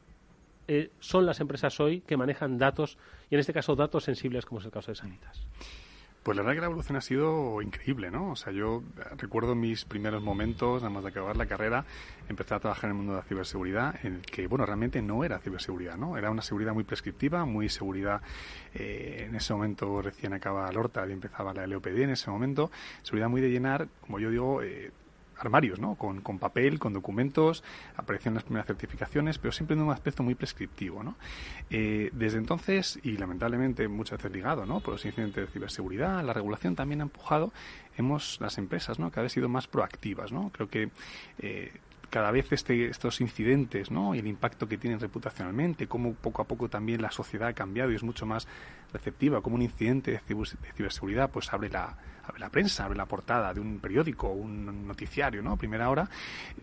eh, 0.68 0.92
son 1.00 1.26
las 1.26 1.40
empresas 1.40 1.80
hoy 1.80 2.02
que 2.02 2.18
manejan 2.18 2.58
datos, 2.58 2.98
y 3.30 3.36
en 3.36 3.40
este 3.40 3.54
caso 3.54 3.76
datos 3.76 4.04
sensibles, 4.04 4.46
como 4.46 4.60
es 4.60 4.66
el 4.66 4.72
caso 4.72 4.92
de 4.92 4.96
Sanitas? 4.96 5.46
Pues 6.28 6.36
la 6.36 6.44
verdad 6.44 6.56
que 6.56 6.60
la 6.60 6.68
evolución 6.68 6.98
ha 6.98 7.02
sido 7.02 7.62
increíble, 7.62 8.12
¿no? 8.12 8.32
O 8.32 8.36
sea, 8.36 8.52
yo 8.52 8.84
recuerdo 9.16 9.56
mis 9.56 9.86
primeros 9.86 10.22
momentos, 10.22 10.82
nada 10.82 10.94
más 10.94 11.04
de 11.04 11.12
acabar 11.12 11.38
la 11.38 11.46
carrera, 11.46 11.86
empecé 12.28 12.54
a 12.54 12.60
trabajar 12.60 12.90
en 12.90 12.90
el 12.90 12.98
mundo 12.98 13.14
de 13.14 13.20
la 13.20 13.24
ciberseguridad, 13.24 13.96
en 14.06 14.16
el 14.16 14.22
que, 14.24 14.46
bueno, 14.48 14.66
realmente 14.66 15.02
no 15.02 15.24
era 15.24 15.40
ciberseguridad, 15.40 15.96
¿no? 15.96 16.18
Era 16.18 16.30
una 16.30 16.42
seguridad 16.42 16.74
muy 16.74 16.84
prescriptiva, 16.84 17.46
muy 17.46 17.70
seguridad, 17.70 18.22
eh, 18.74 19.28
en 19.30 19.36
ese 19.36 19.54
momento 19.54 20.02
recién 20.02 20.34
acaba 20.34 20.70
Lorta 20.74 21.08
y 21.08 21.14
empezaba 21.14 21.54
la 21.54 21.66
LOPD 21.66 22.02
en 22.02 22.10
ese 22.10 22.30
momento, 22.30 22.72
seguridad 23.04 23.30
muy 23.30 23.40
de 23.40 23.50
llenar, 23.50 23.88
como 24.02 24.20
yo 24.20 24.30
digo, 24.30 24.62
eh, 24.64 24.92
armarios, 25.40 25.80
¿no? 25.80 25.96
Con, 25.96 26.22
con, 26.22 26.40
papel, 26.40 26.80
con 26.80 26.94
documentos, 26.94 27.64
aparecían 27.96 28.34
las 28.34 28.44
primeras 28.44 28.68
certificaciones, 28.68 29.38
pero 29.38 29.52
siempre 29.52 29.76
en 29.76 29.82
un 29.82 29.92
aspecto 29.92 30.24
muy 30.24 30.36
prescriptivo, 30.36 31.04
¿no? 31.04 31.16
Eh, 31.70 32.10
desde 32.14 32.38
entonces, 32.38 33.00
y 33.04 33.18
lamentablemente 33.18 33.88
muchas 33.88 34.18
veces 34.20 34.32
ligado, 34.32 34.66
¿no? 34.66 34.80
Por 34.80 34.94
los 34.94 35.06
incidentes 35.06 35.46
de 35.46 35.52
ciberseguridad, 35.52 36.24
la 36.24 36.34
regulación 36.34 36.76
también 36.76 37.02
ha 37.02 37.04
empujado, 37.04 37.52
hemos, 37.98 38.40
las 38.42 38.58
empresas, 38.58 39.00
¿no? 39.00 39.12
Cada 39.12 39.24
vez 39.24 39.34
sido 39.34 39.50
más 39.50 39.68
proactivas, 39.68 40.32
¿no? 40.32 40.52
Creo 40.52 40.70
que 40.70 40.90
eh, 41.40 41.72
cada 42.10 42.32
vez 42.32 42.52
este, 42.52 42.88
estos 42.88 43.20
incidentes 43.22 43.92
¿no? 43.92 44.16
y 44.16 44.20
el 44.20 44.28
impacto 44.28 44.68
que 44.68 44.78
tienen 44.78 45.00
reputacionalmente, 45.00 45.88
cómo 45.88 46.14
poco 46.14 46.42
a 46.42 46.46
poco 46.46 46.70
también 46.70 47.02
la 47.02 47.12
sociedad 47.12 47.50
ha 47.50 47.54
cambiado 47.54 47.92
y 47.92 47.96
es 47.96 48.04
mucho 48.04 48.26
más 48.26 48.48
receptiva, 48.94 49.42
como 49.42 49.56
un 49.56 49.62
incidente 49.62 50.12
de 50.12 50.46
ciberseguridad 50.74 51.30
pues 51.32 51.52
abre 51.52 51.70
la, 51.70 51.98
abre 52.28 52.40
la 52.40 52.50
prensa, 52.50 52.86
abre 52.86 52.98
la 52.98 53.06
portada 53.06 53.54
de 53.54 53.60
un 53.60 53.80
periódico, 53.80 54.30
un 54.30 54.88
noticiario, 54.88 55.42
¿no? 55.42 55.58
Primera 55.58 55.90
hora, 55.90 56.10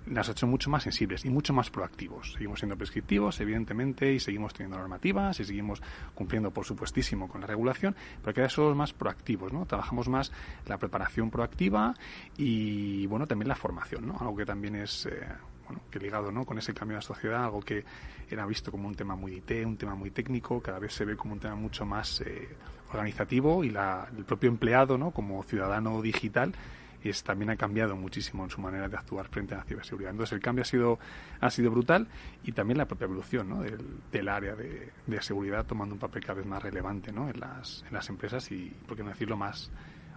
las 0.06 0.28
ha 0.28 0.32
hecho 0.32 0.46
mucho 0.46 0.70
más 0.70 0.82
sensibles 0.82 1.24
y 1.24 1.30
mucho 1.30 1.52
más 1.52 1.70
proactivos. 1.70 2.32
Seguimos 2.32 2.60
siendo 2.60 2.76
prescriptivos, 2.76 3.40
evidentemente, 3.40 4.12
y 4.12 4.20
seguimos 4.20 4.52
teniendo 4.52 4.78
normativas 4.78 5.40
y 5.40 5.44
seguimos 5.44 5.82
cumpliendo, 6.14 6.50
por 6.50 6.64
supuestísimo, 6.64 7.28
con 7.28 7.40
la 7.40 7.46
regulación, 7.46 7.94
pero 8.22 8.34
cada 8.34 8.46
vez 8.46 8.52
somos 8.52 8.76
más 8.76 8.92
proactivos, 8.92 9.52
¿no? 9.52 9.66
Trabajamos 9.66 10.08
más 10.08 10.32
la 10.66 10.78
preparación 10.78 11.30
proactiva 11.30 11.94
y, 12.36 13.06
bueno, 13.06 13.26
también 13.26 13.48
la 13.48 13.56
formación, 13.56 14.06
¿no? 14.06 14.16
Algo 14.18 14.36
que 14.36 14.46
también 14.46 14.76
es... 14.76 15.06
Eh, 15.06 15.26
bueno, 15.66 15.80
que 15.90 15.98
ligado 15.98 16.30
¿no? 16.30 16.44
con 16.44 16.58
ese 16.58 16.74
cambio 16.74 16.96
de 16.96 16.98
la 16.98 17.06
sociedad, 17.06 17.44
algo 17.44 17.60
que 17.60 17.84
era 18.28 18.44
visto 18.44 18.70
como 18.70 18.86
un 18.86 18.94
tema 18.94 19.16
muy 19.16 19.36
IT, 19.36 19.50
un 19.64 19.78
tema 19.78 19.94
muy 19.94 20.10
técnico, 20.10 20.60
cada 20.60 20.78
vez 20.78 20.92
se 20.92 21.06
ve 21.06 21.16
como 21.16 21.32
un 21.32 21.40
tema 21.40 21.54
mucho 21.54 21.86
más 21.86 22.20
eh, 22.20 22.48
organizativo 22.94 23.64
y 23.64 23.70
la, 23.70 24.08
el 24.16 24.24
propio 24.24 24.48
empleado, 24.48 24.96
¿no? 24.98 25.10
como 25.10 25.42
ciudadano 25.42 26.00
digital, 26.02 26.54
es, 27.02 27.22
también 27.22 27.50
ha 27.50 27.56
cambiado 27.56 27.96
muchísimo 27.96 28.44
en 28.44 28.50
su 28.50 28.60
manera 28.60 28.88
de 28.88 28.96
actuar 28.96 29.28
frente 29.28 29.54
a 29.54 29.58
la 29.58 29.64
ciberseguridad. 29.64 30.12
Entonces 30.12 30.32
el 30.32 30.40
cambio 30.40 30.62
ha 30.62 30.64
sido, 30.64 30.98
ha 31.40 31.50
sido 31.50 31.70
brutal 31.70 32.06
y 32.44 32.52
también 32.52 32.78
la 32.78 32.86
propia 32.86 33.04
evolución 33.04 33.48
¿no? 33.48 33.62
del, 33.62 34.28
área 34.28 34.54
de, 34.54 34.90
seguridad 35.20 35.66
tomando 35.66 35.94
un 35.94 35.98
papel 35.98 36.22
cada 36.22 36.34
vez 36.34 36.46
más 36.46 36.62
relevante 36.62 37.12
¿no? 37.12 37.28
en, 37.28 37.38
las, 37.40 37.84
en 37.86 37.94
las 37.94 38.08
empresas 38.08 38.50
y, 38.52 38.72
por 38.86 38.96
qué 38.96 39.02
no 39.02 39.10
decirlo, 39.10 39.36
más 39.36 39.70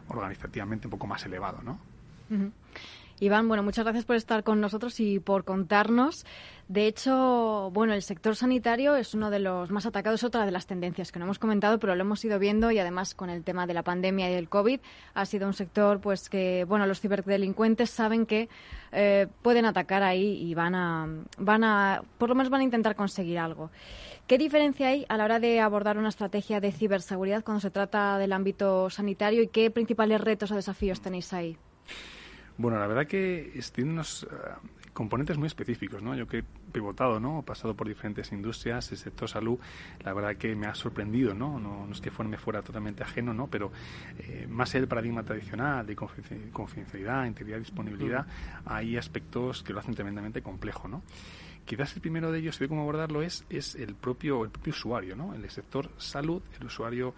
organizativamente 0.07 0.87
un 0.87 0.91
poco 0.91 1.07
más 1.07 1.25
elevado. 1.25 1.61
¿no? 1.61 1.79
Iván, 3.19 3.47
bueno, 3.47 3.63
muchas 3.63 3.83
gracias 3.83 4.05
por 4.05 4.15
estar 4.15 4.43
con 4.43 4.61
nosotros 4.61 4.99
y 4.99 5.19
por 5.19 5.43
contarnos. 5.43 6.23
De 6.67 6.85
hecho, 6.85 7.71
bueno, 7.73 7.93
el 7.93 8.03
sector 8.03 8.35
sanitario 8.35 8.95
es 8.95 9.15
uno 9.15 9.31
de 9.31 9.39
los 9.39 9.71
más 9.71 9.87
atacados, 9.87 10.23
otra 10.23 10.45
de 10.45 10.51
las 10.51 10.67
tendencias 10.67 11.11
que 11.11 11.17
no 11.17 11.25
hemos 11.25 11.39
comentado, 11.39 11.79
pero 11.79 11.95
lo 11.95 12.01
hemos 12.01 12.23
ido 12.23 12.37
viendo 12.37 12.69
y 12.69 12.77
además 12.77 13.15
con 13.15 13.31
el 13.31 13.43
tema 13.43 13.65
de 13.65 13.73
la 13.73 13.81
pandemia 13.81 14.29
y 14.29 14.35
del 14.35 14.49
COVID 14.49 14.79
ha 15.15 15.25
sido 15.25 15.47
un 15.47 15.53
sector 15.53 15.99
pues 15.99 16.29
que, 16.29 16.63
bueno, 16.65 16.85
los 16.85 17.01
ciberdelincuentes 17.01 17.89
saben 17.89 18.27
que 18.27 18.49
eh, 18.91 19.25
pueden 19.41 19.65
atacar 19.65 20.03
ahí 20.03 20.39
y 20.43 20.53
van 20.53 20.75
a, 20.75 21.07
van 21.39 21.63
a, 21.63 22.03
por 22.19 22.29
lo 22.29 22.35
menos 22.35 22.51
van 22.51 22.61
a 22.61 22.65
intentar 22.65 22.95
conseguir 22.95 23.39
algo. 23.39 23.71
¿Qué 24.27 24.37
diferencia 24.37 24.89
hay 24.89 25.07
a 25.09 25.17
la 25.17 25.25
hora 25.25 25.39
de 25.39 25.59
abordar 25.59 25.97
una 25.97 26.09
estrategia 26.09 26.59
de 26.59 26.71
ciberseguridad 26.71 27.43
cuando 27.43 27.61
se 27.61 27.71
trata 27.71 28.19
del 28.19 28.33
ámbito 28.33 28.91
sanitario 28.91 29.41
y 29.41 29.47
qué 29.47 29.71
principales 29.71 30.21
retos 30.21 30.51
o 30.51 30.55
desafíos 30.55 31.01
tenéis 31.01 31.33
ahí? 31.33 31.57
Bueno, 32.57 32.79
la 32.79 32.87
verdad 32.87 33.05
que 33.05 33.59
tiene 33.73 33.91
unos 33.91 34.23
uh, 34.23 34.27
componentes 34.93 35.37
muy 35.37 35.45
específicos, 35.45 36.01
¿no? 36.01 36.15
Yo 36.15 36.27
que 36.27 36.39
he 36.39 36.43
pivotado, 36.71 37.19
¿no? 37.19 37.41
He 37.41 37.43
pasado 37.43 37.75
por 37.75 37.87
diferentes 37.87 38.31
industrias, 38.31 38.91
el 38.91 38.97
sector 38.97 39.29
salud, 39.29 39.59
la 40.03 40.11
verdad 40.11 40.37
que 40.37 40.55
me 40.55 40.65
ha 40.65 40.73
sorprendido, 40.73 41.35
¿no? 41.35 41.59
No, 41.59 41.85
no 41.85 41.91
es 41.91 42.01
que 42.01 42.09
fuera, 42.09 42.29
me 42.29 42.37
fuera 42.39 42.63
totalmente 42.63 43.03
ajeno, 43.03 43.31
¿no? 43.31 43.45
Pero 43.45 43.71
eh, 44.17 44.47
más 44.49 44.71
allá 44.71 44.79
del 44.79 44.89
paradigma 44.89 45.21
tradicional 45.21 45.85
de 45.85 45.95
confidencialidad, 45.95 47.25
integridad, 47.25 47.59
disponibilidad, 47.59 48.25
mm. 48.25 48.61
hay 48.65 48.97
aspectos 48.97 49.61
que 49.61 49.71
lo 49.71 49.79
hacen 49.79 49.93
tremendamente 49.93 50.41
complejo, 50.41 50.87
¿no? 50.87 51.03
Quizás 51.63 51.93
el 51.95 52.01
primero 52.01 52.31
de 52.31 52.39
ellos, 52.39 52.55
y 52.57 52.63
de 52.63 52.69
cómo 52.69 52.81
abordarlo, 52.81 53.21
es, 53.21 53.45
es 53.51 53.75
el, 53.75 53.93
propio, 53.93 54.43
el 54.45 54.49
propio 54.49 54.71
usuario, 54.71 55.15
¿no? 55.15 55.35
En 55.35 55.43
el 55.43 55.49
sector 55.51 55.91
salud, 55.97 56.41
el 56.59 56.65
usuario 56.65 57.13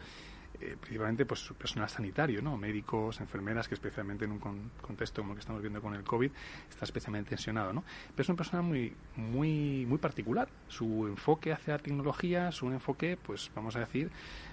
eh, 0.61 0.75
principalmente 0.79 1.25
pues 1.25 1.53
personal 1.57 1.89
sanitario, 1.89 2.41
¿no? 2.41 2.57
médicos, 2.57 3.21
enfermeras, 3.21 3.69
que 3.69 3.75
especialmente 3.75 4.25
en 4.25 4.33
un 4.33 4.39
con 4.39 4.71
contexto 4.81 5.21
como 5.21 5.31
el 5.31 5.37
que 5.37 5.39
estamos 5.39 5.61
viendo 5.61 5.81
con 5.81 5.95
el 5.95 6.03
COVID 6.03 6.29
está 6.69 6.83
especialmente 6.83 7.29
tensionado. 7.29 7.71
¿no? 7.71 7.83
Pero 8.11 8.23
es 8.23 8.29
una 8.29 8.35
persona 8.35 8.61
muy, 8.61 8.93
muy, 9.15 9.85
muy 9.87 9.97
particular. 9.99 10.49
Su 10.67 11.07
enfoque 11.07 11.53
hacia 11.53 11.75
la 11.75 11.79
tecnología 11.79 12.49
es 12.49 12.61
un 12.61 12.73
enfoque, 12.73 13.17
pues 13.17 13.49
vamos 13.55 13.77
a 13.77 13.79
decir, 13.79 14.11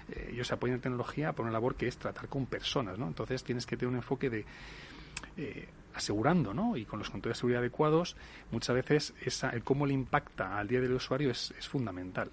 eh, 0.09 0.29
ellos 0.31 0.47
se 0.47 0.53
apoyan 0.53 0.75
en 0.75 0.81
tecnología 0.81 1.33
por 1.33 1.43
una 1.43 1.51
labor 1.51 1.75
que 1.75 1.87
es 1.87 1.97
tratar 1.97 2.29
con 2.29 2.45
personas. 2.45 2.97
¿no? 2.97 3.07
Entonces 3.07 3.43
tienes 3.43 3.65
que 3.65 3.75
tener 3.75 3.89
un 3.89 3.97
enfoque 3.97 4.29
de... 4.29 4.45
Eh, 5.35 5.67
asegurando, 5.93 6.53
¿no? 6.53 6.77
Y 6.77 6.85
con 6.85 6.99
los 6.99 7.09
controles 7.09 7.37
de 7.37 7.39
seguridad 7.39 7.61
adecuados, 7.61 8.15
muchas 8.51 8.75
veces 8.75 9.13
esa, 9.25 9.49
el 9.49 9.63
cómo 9.63 9.87
le 9.87 9.95
impacta 9.95 10.59
al 10.59 10.67
día 10.67 10.79
del 10.79 10.93
usuario 10.93 11.31
es 11.31 11.51
fundamental 11.67 12.29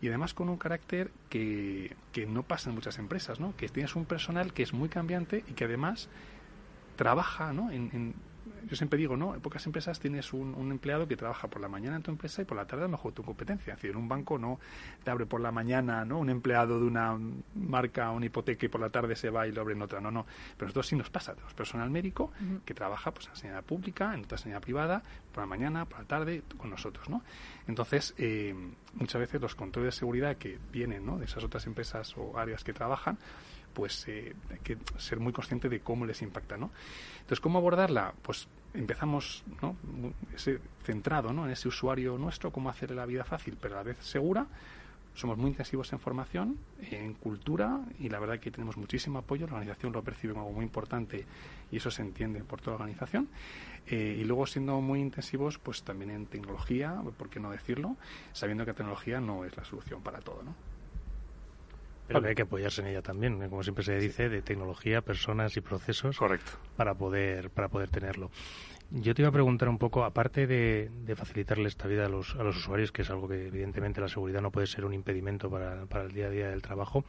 y 0.00 0.08
además 0.08 0.34
con 0.34 0.48
un 0.48 0.56
carácter 0.56 1.10
que, 1.28 1.96
que 2.12 2.26
no 2.26 2.42
pasa 2.42 2.70
en 2.70 2.74
muchas 2.74 2.98
empresas, 2.98 3.40
¿no? 3.40 3.56
Que 3.56 3.68
tienes 3.68 3.96
un 3.96 4.04
personal 4.04 4.52
que 4.52 4.62
es 4.62 4.72
muy 4.72 4.88
cambiante 4.88 5.44
y 5.48 5.52
que 5.54 5.64
además 5.64 6.08
trabaja, 6.96 7.52
¿no? 7.52 7.70
En, 7.70 7.90
en, 7.92 8.14
yo 8.68 8.76
siempre 8.76 8.98
digo, 8.98 9.16
¿no? 9.16 9.34
En 9.34 9.40
pocas 9.40 9.64
empresas 9.66 9.98
tienes 9.98 10.32
un, 10.32 10.54
un, 10.54 10.70
empleado 10.70 11.08
que 11.08 11.16
trabaja 11.16 11.48
por 11.48 11.60
la 11.60 11.68
mañana 11.68 11.96
en 11.96 12.02
tu 12.02 12.10
empresa 12.10 12.42
y 12.42 12.44
por 12.44 12.56
la 12.56 12.66
tarde 12.66 12.84
a 12.84 12.86
lo 12.86 12.92
mejor 12.92 13.12
tu 13.12 13.22
competencia. 13.22 13.72
Es 13.72 13.78
decir, 13.78 13.90
en 13.92 13.96
un 13.96 14.08
banco 14.08 14.38
no 14.38 14.60
te 15.02 15.10
abre 15.10 15.26
por 15.26 15.40
la 15.40 15.50
mañana, 15.50 16.04
¿no? 16.04 16.18
Un 16.18 16.30
empleado 16.30 16.78
de 16.78 16.86
una 16.86 17.18
marca, 17.54 18.10
una 18.10 18.26
hipoteca 18.26 18.66
y 18.66 18.68
por 18.68 18.80
la 18.80 18.90
tarde 18.90 19.16
se 19.16 19.30
va 19.30 19.46
y 19.46 19.52
lo 19.52 19.62
abre 19.62 19.74
en 19.74 19.82
otra. 19.82 20.00
No, 20.00 20.10
no. 20.10 20.26
Pero 20.56 20.66
nosotros 20.66 20.86
sí 20.86 20.96
nos 20.96 21.10
pasa. 21.10 21.32
Tenemos 21.32 21.54
personal 21.54 21.90
médico 21.90 22.30
uh 22.40 22.44
-huh. 22.44 22.60
que 22.64 22.74
trabaja 22.74 23.10
pues 23.12 23.26
en 23.28 23.36
sanidad 23.36 23.64
pública, 23.64 24.14
en 24.14 24.24
otra 24.24 24.36
sanidad 24.38 24.60
privada, 24.60 25.02
por 25.32 25.42
la 25.42 25.46
mañana, 25.46 25.86
por 25.86 26.00
la 26.00 26.04
tarde, 26.04 26.42
con 26.56 26.70
nosotros, 26.70 27.08
¿no? 27.08 27.22
Entonces, 27.66 28.14
eh, 28.18 28.54
muchas 28.94 29.20
veces 29.20 29.40
los 29.40 29.54
controles 29.54 29.94
de 29.94 29.98
seguridad 29.98 30.36
que 30.36 30.58
vienen, 30.72 31.06
¿no? 31.06 31.18
De 31.18 31.24
esas 31.24 31.42
otras 31.44 31.66
empresas 31.66 32.14
o 32.16 32.38
áreas 32.38 32.64
que 32.64 32.72
trabajan, 32.72 33.18
pues 33.72 34.08
eh, 34.08 34.34
hay 34.50 34.58
que 34.58 34.76
ser 34.96 35.20
muy 35.20 35.32
consciente 35.32 35.68
de 35.68 35.80
cómo 35.80 36.04
les 36.04 36.22
impacta, 36.22 36.56
¿no? 36.56 36.70
Entonces, 37.20 37.40
¿cómo 37.40 37.58
abordarla? 37.58 38.14
Pues 38.22 38.48
empezamos, 38.74 39.44
¿no? 39.62 39.76
Ese, 40.34 40.60
centrado, 40.84 41.32
¿no? 41.32 41.46
En 41.46 41.52
ese 41.52 41.68
usuario 41.68 42.16
nuestro, 42.18 42.50
cómo 42.50 42.70
hacerle 42.70 42.96
la 42.96 43.06
vida 43.06 43.24
fácil, 43.24 43.56
pero 43.60 43.74
a 43.74 43.78
la 43.78 43.82
vez 43.84 43.98
segura. 44.00 44.46
Somos 45.14 45.36
muy 45.36 45.50
intensivos 45.50 45.92
en 45.92 45.98
formación, 45.98 46.58
en 46.92 47.14
cultura, 47.14 47.80
y 47.98 48.08
la 48.08 48.20
verdad 48.20 48.38
que 48.38 48.52
tenemos 48.52 48.76
muchísimo 48.76 49.18
apoyo. 49.18 49.48
La 49.48 49.54
organización 49.54 49.92
lo 49.92 50.00
percibe 50.00 50.32
como 50.32 50.46
algo 50.46 50.54
muy 50.54 50.64
importante 50.64 51.26
y 51.72 51.76
eso 51.76 51.90
se 51.90 52.02
entiende 52.02 52.44
por 52.44 52.60
toda 52.60 52.76
la 52.76 52.84
organización. 52.84 53.28
Eh, 53.88 54.16
y 54.20 54.24
luego 54.24 54.46
siendo 54.46 54.80
muy 54.80 55.00
intensivos, 55.00 55.58
pues 55.58 55.82
también 55.82 56.12
en 56.12 56.26
tecnología, 56.26 57.02
¿por 57.16 57.28
qué 57.30 57.40
no 57.40 57.50
decirlo? 57.50 57.96
Sabiendo 58.32 58.64
que 58.64 58.70
la 58.70 58.76
tecnología 58.76 59.20
no 59.20 59.44
es 59.44 59.56
la 59.56 59.64
solución 59.64 60.02
para 60.02 60.20
todo, 60.20 60.44
¿no? 60.44 60.54
Pero 62.08 62.22
que 62.22 62.28
hay 62.28 62.34
que 62.34 62.42
apoyarse 62.42 62.80
en 62.80 62.88
ella 62.88 63.02
también, 63.02 63.48
como 63.48 63.62
siempre 63.62 63.84
se 63.84 63.96
dice, 63.98 64.28
de 64.28 64.42
tecnología, 64.42 65.02
personas 65.02 65.56
y 65.56 65.60
procesos 65.60 66.18
Correcto. 66.18 66.52
para 66.76 66.94
poder 66.94 67.50
para 67.50 67.68
poder 67.68 67.90
tenerlo. 67.90 68.30
Yo 68.90 69.14
te 69.14 69.22
iba 69.22 69.28
a 69.28 69.32
preguntar 69.32 69.68
un 69.68 69.76
poco, 69.76 70.02
aparte 70.04 70.46
de, 70.46 70.90
de 71.04 71.14
facilitarle 71.14 71.68
esta 71.68 71.86
vida 71.86 72.06
a 72.06 72.08
los, 72.08 72.34
a 72.36 72.42
los 72.42 72.56
usuarios, 72.56 72.90
que 72.90 73.02
es 73.02 73.10
algo 73.10 73.28
que 73.28 73.48
evidentemente 73.48 74.00
la 74.00 74.08
seguridad 74.08 74.40
no 74.40 74.50
puede 74.50 74.66
ser 74.66 74.86
un 74.86 74.94
impedimento 74.94 75.50
para, 75.50 75.84
para 75.84 76.04
el 76.04 76.12
día 76.12 76.26
a 76.26 76.30
día 76.30 76.48
del 76.48 76.62
trabajo, 76.62 77.04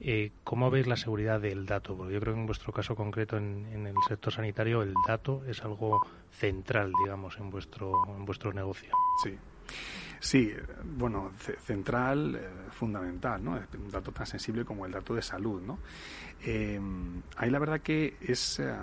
eh, 0.00 0.32
¿cómo 0.44 0.70
veis 0.70 0.86
la 0.86 0.96
seguridad 0.96 1.38
del 1.38 1.66
dato? 1.66 1.94
Porque 1.94 2.14
yo 2.14 2.20
creo 2.20 2.32
que 2.32 2.40
en 2.40 2.46
vuestro 2.46 2.72
caso 2.72 2.96
concreto, 2.96 3.36
en, 3.36 3.66
en, 3.70 3.86
el 3.86 3.94
sector 4.08 4.32
sanitario, 4.32 4.82
el 4.82 4.94
dato 5.06 5.42
es 5.46 5.62
algo 5.62 6.00
central, 6.30 6.90
digamos, 7.04 7.36
en 7.36 7.50
vuestro, 7.50 7.92
en 8.16 8.24
vuestro 8.24 8.54
negocio. 8.54 8.94
Sí. 9.22 9.36
Sí, 10.18 10.52
bueno, 10.84 11.32
central, 11.64 12.36
eh, 12.36 12.48
fundamental, 12.70 13.42
¿no? 13.42 13.52
Un 13.52 13.90
dato 13.90 14.12
tan 14.12 14.26
sensible 14.26 14.64
como 14.64 14.84
el 14.84 14.92
dato 14.92 15.14
de 15.14 15.22
salud, 15.22 15.62
¿no? 15.62 15.78
Eh, 16.44 16.78
ahí 17.36 17.50
la 17.50 17.58
verdad 17.58 17.80
que 17.80 18.16
es 18.20 18.60
eh, 18.60 18.74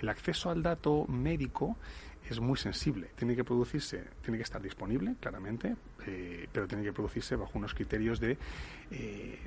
el 0.00 0.08
acceso 0.08 0.50
al 0.50 0.62
dato 0.62 1.06
médico 1.06 1.76
es 2.30 2.40
muy 2.40 2.56
sensible. 2.56 3.10
Tiene 3.14 3.34
que 3.34 3.44
producirse, 3.44 4.04
tiene 4.22 4.36
que 4.36 4.44
estar 4.44 4.60
disponible, 4.60 5.16
claramente, 5.20 5.76
eh, 6.06 6.46
pero 6.52 6.66
tiene 6.66 6.84
que 6.84 6.92
producirse 6.92 7.36
bajo 7.36 7.52
unos 7.54 7.74
criterios 7.74 8.20
de 8.20 8.36
eh, 8.90 9.38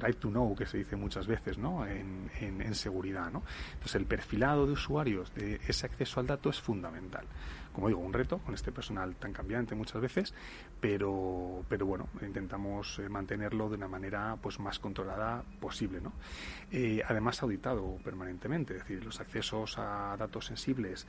right 0.00 0.18
to 0.18 0.28
know, 0.28 0.54
que 0.54 0.66
se 0.66 0.78
dice 0.78 0.96
muchas 0.96 1.26
veces, 1.26 1.58
¿no? 1.58 1.86
En, 1.86 2.30
en, 2.40 2.62
en, 2.62 2.74
seguridad, 2.74 3.30
¿no? 3.30 3.42
Entonces, 3.74 3.96
el 3.96 4.06
perfilado 4.06 4.66
de 4.66 4.72
usuarios 4.72 5.34
de 5.34 5.60
ese 5.66 5.86
acceso 5.86 6.20
al 6.20 6.26
dato 6.26 6.50
es 6.50 6.60
fundamental. 6.60 7.26
Como 7.72 7.88
digo, 7.88 8.00
un 8.00 8.12
reto 8.12 8.38
con 8.38 8.54
este 8.54 8.72
personal 8.72 9.14
tan 9.16 9.32
cambiante 9.32 9.74
muchas 9.74 10.00
veces, 10.00 10.34
pero, 10.80 11.64
pero 11.68 11.86
bueno, 11.86 12.08
intentamos 12.20 12.98
eh, 12.98 13.08
mantenerlo 13.08 13.68
de 13.68 13.76
una 13.76 13.88
manera 13.88 14.36
pues 14.40 14.58
más 14.60 14.78
controlada 14.78 15.42
posible. 15.60 16.00
¿no? 16.00 16.12
Eh, 16.70 17.02
además, 17.06 17.42
auditado 17.42 17.96
permanentemente, 18.04 18.76
es 18.76 18.80
decir, 18.80 19.04
los 19.04 19.20
accesos 19.20 19.78
a 19.78 20.16
datos 20.18 20.46
sensibles 20.46 21.06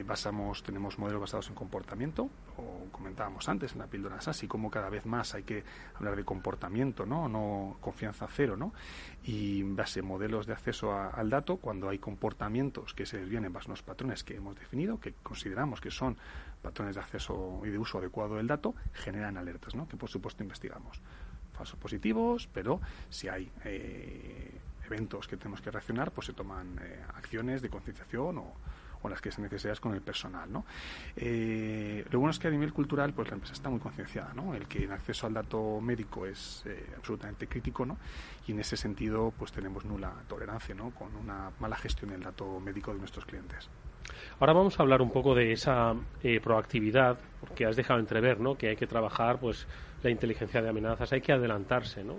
basamos, 0.00 0.62
tenemos 0.62 0.98
modelos 0.98 1.20
basados 1.20 1.48
en 1.48 1.54
comportamiento, 1.54 2.30
o 2.56 2.90
comentábamos 2.90 3.48
antes 3.48 3.72
en 3.72 3.80
la 3.80 3.86
píldora 3.86 4.20
SASI, 4.20 4.48
como 4.48 4.70
cada 4.70 4.88
vez 4.88 5.04
más 5.04 5.34
hay 5.34 5.42
que 5.42 5.64
hablar 5.94 6.16
de 6.16 6.24
comportamiento, 6.24 7.04
¿no? 7.04 7.28
No 7.28 7.76
confianza 7.80 8.26
cero, 8.28 8.56
¿no? 8.56 8.72
Y 9.24 9.62
base 9.62 10.00
modelos 10.00 10.46
de 10.46 10.54
acceso 10.54 10.94
al 10.94 11.28
dato, 11.28 11.58
cuando 11.58 11.90
hay 11.90 11.98
comportamientos 11.98 12.94
que 12.94 13.04
se 13.04 13.18
desvienen 13.18 13.52
bajo 13.52 13.68
los 13.68 13.82
patrones 13.82 14.24
que 14.24 14.36
hemos 14.36 14.56
definido, 14.56 14.98
que 14.98 15.12
consideramos 15.22 15.80
que 15.80 15.90
son 15.90 16.16
patrones 16.62 16.94
de 16.94 17.02
acceso 17.02 17.60
y 17.64 17.68
de 17.68 17.78
uso 17.78 17.98
adecuado 17.98 18.36
del 18.36 18.46
dato, 18.46 18.74
generan 18.94 19.36
alertas, 19.36 19.74
¿no? 19.74 19.86
Que 19.86 19.96
por 19.96 20.08
supuesto 20.08 20.42
investigamos. 20.42 21.00
Falsos 21.52 21.78
positivos, 21.78 22.48
pero 22.52 22.80
si 23.10 23.28
hay 23.28 23.50
eh, 23.64 24.50
eventos 24.86 25.28
que 25.28 25.36
tenemos 25.36 25.60
que 25.60 25.70
reaccionar, 25.70 26.12
pues 26.12 26.28
se 26.28 26.32
toman 26.32 26.78
eh, 26.82 27.02
acciones 27.14 27.60
de 27.60 27.68
concienciación 27.68 28.38
o 28.38 28.54
o 29.02 29.08
las 29.08 29.20
que 29.20 29.30
se 29.30 29.40
necesitas 29.40 29.80
con 29.80 29.94
el 29.94 30.00
personal. 30.00 30.50
¿no? 30.50 30.64
Eh, 31.16 32.04
lo 32.10 32.18
bueno 32.18 32.30
es 32.30 32.38
que 32.38 32.48
a 32.48 32.50
nivel 32.50 32.72
cultural 32.72 33.12
pues 33.12 33.28
la 33.28 33.34
empresa 33.34 33.54
está 33.54 33.70
muy 33.70 33.80
concienciada, 33.80 34.32
¿no? 34.34 34.54
el 34.54 34.66
que 34.66 34.84
el 34.84 34.92
acceso 34.92 35.26
al 35.26 35.34
dato 35.34 35.80
médico 35.80 36.26
es 36.26 36.64
eh, 36.66 36.86
absolutamente 36.96 37.46
crítico 37.46 37.84
¿no? 37.84 37.98
y 38.46 38.52
en 38.52 38.60
ese 38.60 38.76
sentido 38.76 39.32
pues 39.36 39.52
tenemos 39.52 39.84
nula 39.84 40.12
tolerancia 40.28 40.74
¿no? 40.74 40.90
con 40.90 41.14
una 41.16 41.50
mala 41.60 41.76
gestión 41.76 42.10
del 42.10 42.22
dato 42.22 42.60
médico 42.60 42.92
de 42.92 42.98
nuestros 42.98 43.24
clientes. 43.24 43.68
Ahora 44.40 44.52
vamos 44.52 44.78
a 44.78 44.82
hablar 44.82 45.00
un 45.00 45.10
poco 45.10 45.34
de 45.34 45.52
esa 45.52 45.94
eh, 46.22 46.40
proactividad, 46.40 47.18
porque 47.40 47.66
has 47.66 47.76
dejado 47.76 48.00
entrever 48.00 48.40
¿no? 48.40 48.56
que 48.56 48.68
hay 48.68 48.76
que 48.76 48.86
trabajar 48.86 49.38
pues 49.38 49.66
la 50.02 50.10
inteligencia 50.10 50.60
de 50.60 50.68
amenazas, 50.68 51.12
hay 51.12 51.20
que 51.20 51.32
adelantarse, 51.32 52.02
¿no? 52.02 52.16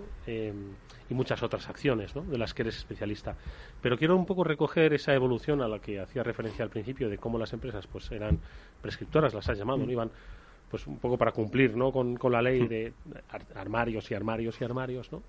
Y 1.08 1.14
muchas 1.14 1.42
otras 1.42 1.68
acciones 1.68 2.14
¿no? 2.14 2.22
de 2.22 2.38
las 2.38 2.54
que 2.54 2.62
eres 2.62 2.76
especialista. 2.76 3.36
Pero 3.80 3.98
quiero 3.98 4.16
un 4.16 4.26
poco 4.26 4.44
recoger 4.44 4.92
esa 4.94 5.14
evolución 5.14 5.60
a 5.62 5.68
la 5.68 5.78
que 5.78 6.00
hacía 6.00 6.22
referencia 6.22 6.64
al 6.64 6.70
principio 6.70 7.08
de 7.08 7.18
cómo 7.18 7.38
las 7.38 7.52
empresas 7.52 7.86
pues 7.86 8.10
eran 8.10 8.38
prescriptoras, 8.80 9.34
las 9.34 9.48
has 9.48 9.58
llamado, 9.58 9.78
¿no? 9.78 9.86
Mm. 9.86 9.90
iban 9.90 10.10
pues 10.70 10.86
un 10.86 10.98
poco 10.98 11.16
para 11.16 11.32
cumplir 11.32 11.76
¿no? 11.76 11.92
con, 11.92 12.16
con 12.16 12.32
la 12.32 12.42
ley 12.42 12.62
mm. 12.62 12.68
de 12.68 12.92
armarios 13.54 14.10
y 14.10 14.14
armarios 14.14 14.60
y 14.60 14.64
armarios, 14.64 15.12
¿no? 15.12 15.22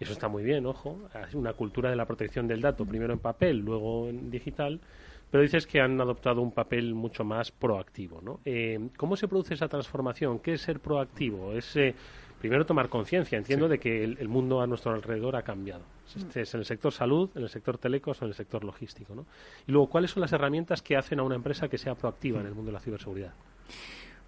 Eso 0.00 0.12
está 0.12 0.28
muy 0.28 0.42
bien, 0.42 0.64
ojo, 0.64 0.98
una 1.34 1.52
cultura 1.52 1.90
de 1.90 1.96
la 1.96 2.06
protección 2.06 2.48
del 2.48 2.62
dato, 2.62 2.86
primero 2.86 3.12
en 3.12 3.18
papel, 3.18 3.58
luego 3.58 4.08
en 4.08 4.30
digital, 4.30 4.80
pero 5.30 5.42
dices 5.42 5.66
que 5.66 5.78
han 5.78 6.00
adoptado 6.00 6.40
un 6.40 6.52
papel 6.52 6.94
mucho 6.94 7.22
más 7.22 7.52
proactivo, 7.52 8.22
¿no? 8.22 8.40
Eh, 8.46 8.88
¿Cómo 8.96 9.14
se 9.16 9.28
produce 9.28 9.54
esa 9.54 9.68
transformación? 9.68 10.38
¿Qué 10.38 10.54
es 10.54 10.62
ser 10.62 10.80
proactivo? 10.80 11.52
¿Es 11.52 11.76
eh, 11.76 11.94
primero 12.40 12.64
tomar 12.64 12.88
conciencia, 12.88 13.36
entiendo, 13.36 13.68
de 13.68 13.78
que 13.78 14.02
el, 14.02 14.28
mundo 14.28 14.62
a 14.62 14.66
nuestro 14.66 14.92
alrededor 14.92 15.36
ha 15.36 15.42
cambiado. 15.42 15.82
Este 16.16 16.40
es 16.40 16.54
en 16.54 16.60
el 16.60 16.66
sector 16.66 16.90
salud, 16.90 17.28
en 17.34 17.42
el 17.42 17.50
sector 17.50 17.76
telecos 17.76 18.20
o 18.20 18.24
en 18.24 18.30
el 18.30 18.34
sector 18.34 18.64
logístico. 18.64 19.14
¿no? 19.14 19.26
Y 19.66 19.72
luego, 19.72 19.90
¿cuáles 19.90 20.10
son 20.10 20.22
las 20.22 20.32
herramientas 20.32 20.80
que 20.80 20.96
hacen 20.96 21.20
a 21.20 21.22
una 21.22 21.34
empresa 21.34 21.68
que 21.68 21.76
sea 21.76 21.94
proactiva 21.94 22.40
en 22.40 22.46
el 22.46 22.54
mundo 22.54 22.70
de 22.70 22.72
la 22.72 22.80
ciberseguridad? 22.80 23.34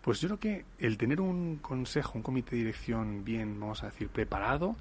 Pues 0.02 0.20
yo 0.20 0.28
creo 0.28 0.38
que 0.38 0.64
el 0.78 0.98
tener 0.98 1.22
un 1.22 1.56
consejo, 1.56 2.12
un 2.16 2.22
comité 2.22 2.50
de 2.50 2.58
dirección 2.58 3.24
bien, 3.24 3.58
vamos 3.58 3.82
a 3.82 3.86
decir, 3.86 4.08
preparado, 4.08 4.76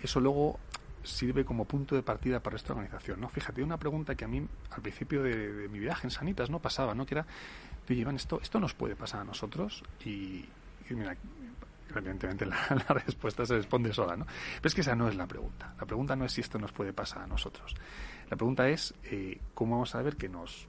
eso 0.00 0.20
luego 0.20 0.60
sirve 1.02 1.44
como 1.44 1.64
punto 1.64 1.96
de 1.96 2.02
partida 2.04 2.40
para 2.40 2.54
esta 2.54 2.74
organización. 2.74 3.20
¿no? 3.20 3.28
Fíjate, 3.28 3.60
una 3.60 3.78
pregunta 3.78 4.14
que 4.14 4.24
a 4.24 4.28
mí 4.28 4.46
al 4.70 4.82
principio 4.82 5.24
de, 5.24 5.68
mi 5.68 5.80
viaje 5.80 6.06
en 6.06 6.12
Sanitas 6.12 6.48
no 6.48 6.60
pasaba, 6.60 6.94
¿no? 6.94 7.06
que 7.06 7.14
era, 7.14 7.26
oye, 7.90 8.00
Iván, 8.00 8.14
esto, 8.14 8.38
esto 8.40 8.60
nos 8.60 8.74
puede 8.74 8.94
pasar 8.94 9.22
a 9.22 9.24
nosotros 9.24 9.82
y, 10.04 10.44
y 10.88 10.94
mira, 10.94 11.16
evidentemente 11.94 12.46
la, 12.46 12.56
respuesta 13.04 13.44
se 13.46 13.56
responde 13.56 13.92
sola, 13.92 14.16
¿no? 14.16 14.26
Pero 14.26 14.66
es 14.68 14.74
que 14.74 14.80
esa 14.82 14.94
no 14.94 15.08
es 15.08 15.16
la 15.16 15.26
pregunta. 15.26 15.74
La 15.78 15.86
pregunta 15.86 16.16
no 16.16 16.24
es 16.24 16.32
si 16.32 16.40
esto 16.40 16.58
nos 16.58 16.72
puede 16.72 16.92
pasar 16.92 17.22
a 17.22 17.26
nosotros. 17.26 17.74
La 18.30 18.36
pregunta 18.36 18.68
es 18.68 18.94
eh, 19.04 19.40
cómo 19.54 19.76
vamos 19.76 19.94
a 19.94 20.02
ver 20.02 20.16
que 20.16 20.28
nos 20.28 20.68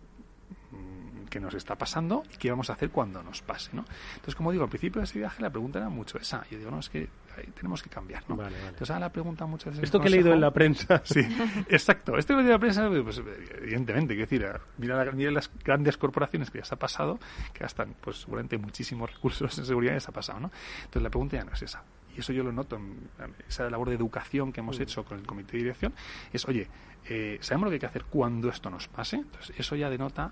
mm, 0.72 1.26
que 1.26 1.40
nos 1.40 1.54
está 1.54 1.78
pasando 1.78 2.24
y 2.34 2.38
qué 2.38 2.50
vamos 2.50 2.70
a 2.70 2.74
hacer 2.74 2.90
cuando 2.90 3.22
nos 3.22 3.42
pase, 3.42 3.72
¿no? 3.74 3.86
Entonces, 4.16 4.36
como 4.36 4.52
digo, 4.52 4.64
al 4.64 4.70
principio 4.70 5.00
de 5.00 5.06
ese 5.06 5.20
viaje 5.20 5.42
la 5.42 5.50
pregunta 5.50 5.80
era 5.80 5.90
mucho 5.90 6.18
esa. 6.18 6.46
Yo 6.50 6.58
digo, 6.58 6.72
no, 6.72 6.80
es 6.80 6.90
que 6.90 7.10
tenemos 7.56 7.82
que 7.84 7.90
cambiar, 7.90 8.24
¿no? 8.30 8.36
Entonces, 8.36 8.90
ahora 8.90 9.08
la 9.08 9.12
pregunta 9.12 9.46
muchas 9.46 9.74
veces... 9.74 9.84
Esto 9.84 10.00
que 10.00 10.08
he 10.08 10.12
leído 10.12 10.34
en 10.34 10.42
la 10.42 10.52
prensa. 10.52 11.02
Sí, 11.10 11.22
exacto. 11.68 12.18
Esto 12.18 12.34
que 12.34 12.42
he 12.42 12.44
leído 12.44 12.56
en 12.56 12.60
la 12.60 12.60
prensa, 12.60 12.90
pues, 13.04 13.22
evidentemente, 13.62 14.14
quiero 14.14 14.30
decir, 14.30 14.46
mira, 14.78 15.12
mira, 15.12 15.32
las 15.32 15.52
grandes 15.64 15.98
corporaciones 15.98 16.52
que 16.52 16.60
ya 16.60 16.66
se 16.66 16.76
ha 16.76 16.80
pasado, 16.80 17.20
que 17.54 17.60
gastan, 17.60 17.96
pues, 18.02 18.18
seguramente 18.22 18.58
muchísimos 18.58 19.14
recursos 19.14 19.58
en 19.58 19.66
seguridad, 19.66 19.94
ya 19.94 20.00
se 20.00 20.12
ha 20.12 20.14
pasado, 20.14 20.40
¿no? 20.40 20.52
Entonces, 20.78 21.02
la 21.02 21.10
pregunta 21.10 21.38
ya 21.38 21.44
no 21.44 21.54
es 21.54 21.62
esa. 21.62 21.84
Y 22.16 22.20
eso 22.20 22.34
yo 22.34 22.44
lo 22.44 22.52
noto 22.52 22.76
en 22.76 23.10
esa 23.48 23.70
labor 23.70 23.90
de 23.90 23.96
educación 23.96 24.52
que 24.52 24.60
hemos 24.60 24.80
hecho 24.80 25.04
con 25.04 25.20
el 25.20 25.26
comité 25.26 25.54
de 25.54 25.58
dirección, 25.60 25.94
es, 26.34 26.48
oye, 26.48 26.68
eh, 27.06 27.38
sabemos 27.42 27.66
lo 27.66 27.70
que 27.72 27.76
hay 27.76 27.80
que 27.80 27.86
hacer 27.86 28.06
cuando 28.06 28.50
esto 28.50 28.70
nos 28.70 28.88
pase, 28.88 29.18
entonces 29.18 29.56
eso 29.58 29.76
ya 29.76 29.90
denota 29.90 30.32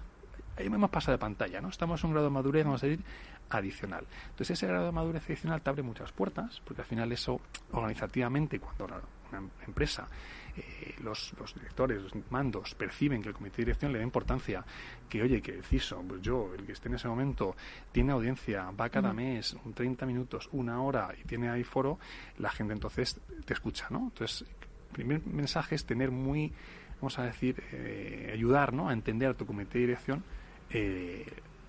ahí 0.57 0.65
hemos 0.65 0.89
pasado 0.89 1.13
de 1.13 1.19
pantalla, 1.19 1.61
¿no? 1.61 1.69
Estamos 1.69 2.03
en 2.03 2.07
un 2.07 2.13
grado 2.13 2.27
de 2.27 2.33
madurez, 2.33 2.65
vamos 2.65 2.83
a 2.83 2.87
decir, 2.87 3.03
adicional. 3.49 4.05
Entonces, 4.29 4.51
ese 4.51 4.67
grado 4.67 4.87
de 4.87 4.91
madurez 4.91 5.23
adicional 5.25 5.61
te 5.61 5.69
abre 5.69 5.83
muchas 5.83 6.11
puertas, 6.11 6.61
porque 6.65 6.81
al 6.81 6.87
final 6.87 7.11
eso, 7.11 7.39
organizativamente, 7.71 8.59
cuando 8.59 8.85
una 9.31 9.41
empresa, 9.65 10.07
eh, 10.55 10.95
los, 11.03 11.33
directores, 11.55 12.01
los 12.01 12.13
mandos, 12.31 12.73
perciben 12.75 13.21
que 13.21 13.29
el 13.29 13.35
comité 13.35 13.57
de 13.57 13.65
dirección 13.65 13.91
le 13.91 13.99
da 13.99 14.03
importancia, 14.03 14.65
que 15.07 15.21
oye, 15.21 15.41
que 15.41 15.51
el 15.51 15.63
CISO, 15.63 16.01
pues 16.01 16.21
yo, 16.21 16.53
el 16.57 16.65
que 16.65 16.71
esté 16.71 16.89
en 16.89 16.95
ese 16.95 17.07
momento, 17.07 17.55
tiene 17.91 18.11
audiencia, 18.11 18.71
va 18.71 18.89
cada 18.89 19.13
mes, 19.13 19.55
un 19.65 19.73
30 19.73 20.05
minutos, 20.05 20.49
una 20.51 20.81
hora, 20.81 21.13
y 21.19 21.23
tiene 21.25 21.49
ahí 21.49 21.63
foro, 21.63 21.99
la 22.39 22.49
gente 22.49 22.73
entonces 22.73 23.19
te 23.45 23.53
escucha, 23.53 23.87
¿no? 23.89 24.09
Entonces, 24.11 24.41
el 24.41 24.93
primer 24.93 25.25
mensaje 25.27 25.75
es 25.75 25.85
tener 25.85 26.09
muy, 26.09 26.51
vamos 26.95 27.19
a 27.19 27.23
decir, 27.23 27.61
eh, 27.71 28.31
ayudar, 28.33 28.73
¿no? 28.73 28.89
A 28.89 28.93
entender 28.93 29.29
a 29.29 29.33
tu 29.35 29.45
comité 29.45 29.77
de 29.79 29.85
dirección 29.85 30.23
eh, 30.71 31.25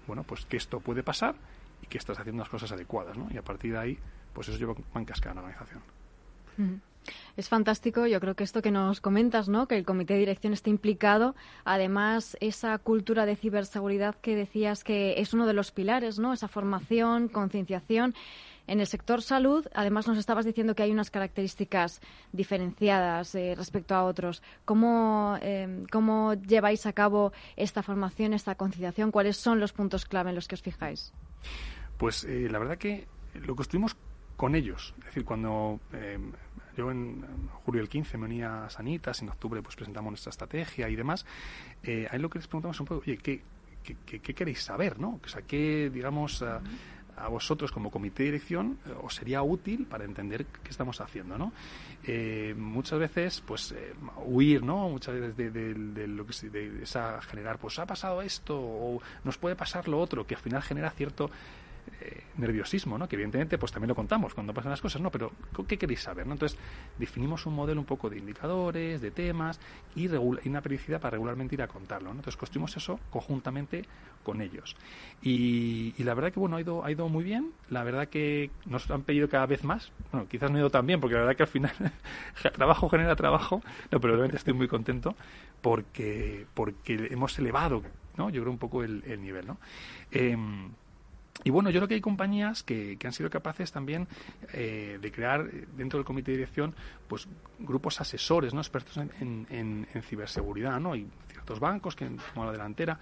bueno, 0.06 0.24
pues 0.24 0.44
que 0.46 0.56
esto 0.56 0.80
puede 0.80 1.02
pasar 1.02 1.34
y 1.82 1.87
que 1.87 1.98
estás 1.98 2.18
haciendo 2.18 2.42
las 2.42 2.48
cosas 2.48 2.72
adecuadas, 2.72 3.16
¿no? 3.16 3.28
Y 3.30 3.37
a 3.37 3.42
partir 3.42 3.72
de 3.72 3.78
ahí, 3.78 3.98
pues 4.32 4.48
eso 4.48 4.58
lleva 4.58 4.74
en 4.94 5.04
cascada 5.04 5.34
la 5.37 5.40
organización. 5.42 5.82
Es 7.37 7.48
fantástico, 7.48 8.06
yo 8.06 8.20
creo 8.20 8.34
que 8.34 8.44
esto 8.44 8.62
que 8.62 8.70
nos 8.70 9.00
comentas, 9.00 9.48
¿no? 9.48 9.68
Que 9.68 9.76
el 9.76 9.84
comité 9.84 10.14
de 10.14 10.20
dirección 10.20 10.52
esté 10.52 10.70
implicado, 10.70 11.34
además 11.64 12.37
esa 12.40 12.76
cultura 12.78 13.26
de 13.26 13.37
ciberseguridad 13.37 14.16
que 14.16 14.34
decías 14.34 14.84
que 14.84 15.14
es 15.18 15.32
uno 15.32 15.46
de 15.46 15.54
los 15.54 15.70
pilares, 15.70 16.18
¿no? 16.18 16.32
Esa 16.32 16.48
formación, 16.48 17.28
concienciación. 17.28 18.14
En 18.68 18.81
el 18.81 18.87
sector 18.87 19.22
salud, 19.22 19.66
además 19.74 20.07
nos 20.07 20.18
estabas 20.18 20.44
diciendo 20.44 20.74
que 20.74 20.83
hay 20.83 20.92
unas 20.92 21.11
características 21.11 22.02
diferenciadas 22.33 23.35
eh, 23.35 23.54
respecto 23.57 23.94
a 23.94 24.04
otros. 24.04 24.42
¿Cómo, 24.66 25.38
eh, 25.40 25.87
¿Cómo 25.90 26.35
lleváis 26.35 26.85
a 26.85 26.92
cabo 26.92 27.33
esta 27.57 27.83
formación, 27.83 28.35
esta 28.35 28.57
concienciación? 28.57 29.11
¿Cuáles 29.11 29.38
son 29.38 29.59
los 29.59 29.72
puntos 29.72 30.04
clave 30.04 30.28
en 30.28 30.35
los 30.35 30.46
que 30.46 30.54
os 30.54 30.61
fijáis? 30.61 31.14
Pues 31.96 32.24
eh, 32.24 32.48
la 32.50 32.59
verdad 32.59 32.76
que 32.76 33.07
lo 33.37 33.57
construimos 33.57 33.96
con 34.37 34.54
ellos. 34.54 34.94
Es 34.98 35.07
decir, 35.07 35.24
cuando 35.24 35.81
yo 36.76 36.90
en, 36.90 37.24
julio 37.64 37.81
del 37.81 37.88
15 37.88 38.18
me 38.18 38.26
unía 38.26 38.66
a 38.66 38.70
Sanitas, 38.70 39.22
en 39.22 39.31
octubre 39.31 39.62
pues 39.62 39.76
presentamos 39.76 40.11
nuestra 40.11 40.28
estrategia 40.28 40.90
y 40.90 40.94
demás, 40.94 41.24
ahí 41.83 42.18
lo 42.18 42.28
que 42.28 42.38
les 42.38 42.46
preguntamos 42.46 42.76
es 42.76 42.81
un 42.81 42.87
poco, 42.87 43.00
oye, 43.00 43.16
¿qué, 43.16 43.42
qué, 43.83 44.20
queréis 44.20 44.62
saber? 44.62 45.00
¿no? 45.00 45.18
O 45.24 45.28
sea, 45.28 45.40
¿qué, 45.42 45.90
digamos 45.90 46.44
a 47.20 47.28
vosotros 47.28 47.72
como 47.72 47.90
comité 47.90 48.22
de 48.22 48.33
dirección 48.33 48.78
eh, 48.87 48.94
os 49.02 49.14
sería 49.14 49.42
útil 49.42 49.87
para 49.87 50.04
entender 50.04 50.46
qué 50.46 50.70
estamos 50.70 51.00
haciendo, 51.00 51.38
¿no? 51.38 51.52
Eh, 52.04 52.54
muchas 52.57 52.98
veces, 52.98 53.42
pues, 53.46 53.72
eh, 53.72 53.94
huir, 54.24 54.62
¿no? 54.62 54.88
Muchas 54.88 55.14
veces 55.14 55.37
de, 55.37 55.74
lo 56.07 56.26
que 56.26 56.48
de 56.48 56.83
esa 56.83 57.20
generar, 57.22 57.59
pues, 57.59 57.78
ha 57.78 57.87
pasado 57.87 58.22
esto 58.22 58.59
o 58.59 59.00
nos 59.24 59.38
puede 59.38 59.57
pasar 59.57 59.88
lo 59.88 60.00
otro, 60.00 60.26
que 60.26 60.35
al 60.35 60.40
final 60.40 60.62
genera 60.62 60.90
cierto 60.90 61.31
eh, 62.00 62.22
nerviosismo, 62.37 62.96
¿no? 62.96 63.08
que 63.08 63.16
evidentemente 63.16 63.58
pues 63.58 63.72
también 63.72 63.88
lo 63.88 63.94
contamos 63.94 64.32
cuando 64.32 64.54
pasan 64.54 64.70
las 64.70 64.80
cosas, 64.80 65.02
¿no? 65.02 65.11
pero 65.11 65.32
¿qué 65.66 65.76
queréis 65.76 66.00
saber? 66.00 66.26
¿no? 66.26 66.34
Entonces 66.34 66.58
definimos 66.96 67.44
un 67.46 67.54
modelo 67.54 67.80
un 67.80 67.87
poco 67.87 68.08
de 68.08 68.18
indicadores, 68.18 69.00
de 69.00 69.11
temas 69.11 69.58
y, 69.96 70.06
una 70.08 70.61
periodicidad 70.61 71.00
para 71.00 71.12
regularmente 71.12 71.56
ir 71.56 71.62
a 71.62 71.68
contarlo. 71.68 72.11
Entonces 72.11 72.37
construimos 72.37 72.76
eso 72.76 73.00
conjuntamente 73.11 73.84
con 74.22 74.40
ellos. 74.40 74.76
Y, 75.22 75.94
la 76.02 76.14
verdad 76.14 76.32
que 76.32 76.38
bueno, 76.38 76.56
ha 76.56 76.61
ido, 76.61 76.84
ha 76.84 76.90
ido 76.90 77.08
muy 77.08 77.24
bien, 77.24 77.50
la 77.70 77.82
verdad 77.82 78.08
que 78.08 78.50
nos 78.66 78.88
han 78.90 79.02
pedido 79.02 79.28
cada 79.28 79.46
vez 79.46 79.64
más, 79.64 79.90
bueno, 80.12 80.28
quizás 80.28 80.50
no 80.50 80.56
ha 80.58 80.61
ido 80.61 80.70
tan 80.70 80.87
bien, 80.87 81.00
porque 81.00 81.14
la 81.14 81.22
verdad 81.22 81.37
que 81.37 81.42
al 81.42 81.48
final 81.48 81.72
trabajo 82.54 82.88
genera 82.88 83.16
trabajo, 83.16 83.62
no, 83.90 84.00
pero 84.00 84.14
realmente 84.14 84.37
estoy 84.37 84.54
muy 84.54 84.68
contento 84.68 85.16
porque, 85.61 86.46
porque 86.54 87.08
hemos 87.11 87.38
elevado, 87.38 87.82
¿no? 88.16 88.30
yo 88.30 88.42
creo 88.42 88.52
un 88.52 88.58
poco 88.58 88.84
el, 88.84 89.02
nivel. 89.20 89.46
¿no? 89.46 89.58
Em, 90.11 90.70
y 91.48 91.50
bueno, 91.50 91.70
yo 91.70 91.80
creo 91.80 91.88
que 91.88 91.94
hay 91.94 92.02
compañías 92.02 92.62
que, 92.62 92.98
que 92.98 93.06
han 93.06 93.14
sido 93.14 93.30
capaces 93.30 93.72
también 93.72 94.06
eh, 94.52 94.98
de 95.00 95.11
crear 95.11 95.50
dentro 95.78 95.98
del 95.98 96.04
comité 96.04 96.32
de 96.32 96.37
dirección 96.37 96.74
pues 97.08 97.26
grupos 97.58 98.02
asesores, 98.02 98.52
¿no? 98.52 98.61
expertos 98.61 98.98
en, 98.98 99.46
en, 99.48 99.87
en 99.94 100.02
ciberseguridad, 100.02 100.78
¿no? 100.78 100.94
Y 100.94 101.06
ciertos 101.48 101.61
bancos 101.61 101.96
que 101.96 102.08
como 102.34 102.46
la 102.46 102.52
delantera. 102.52 102.98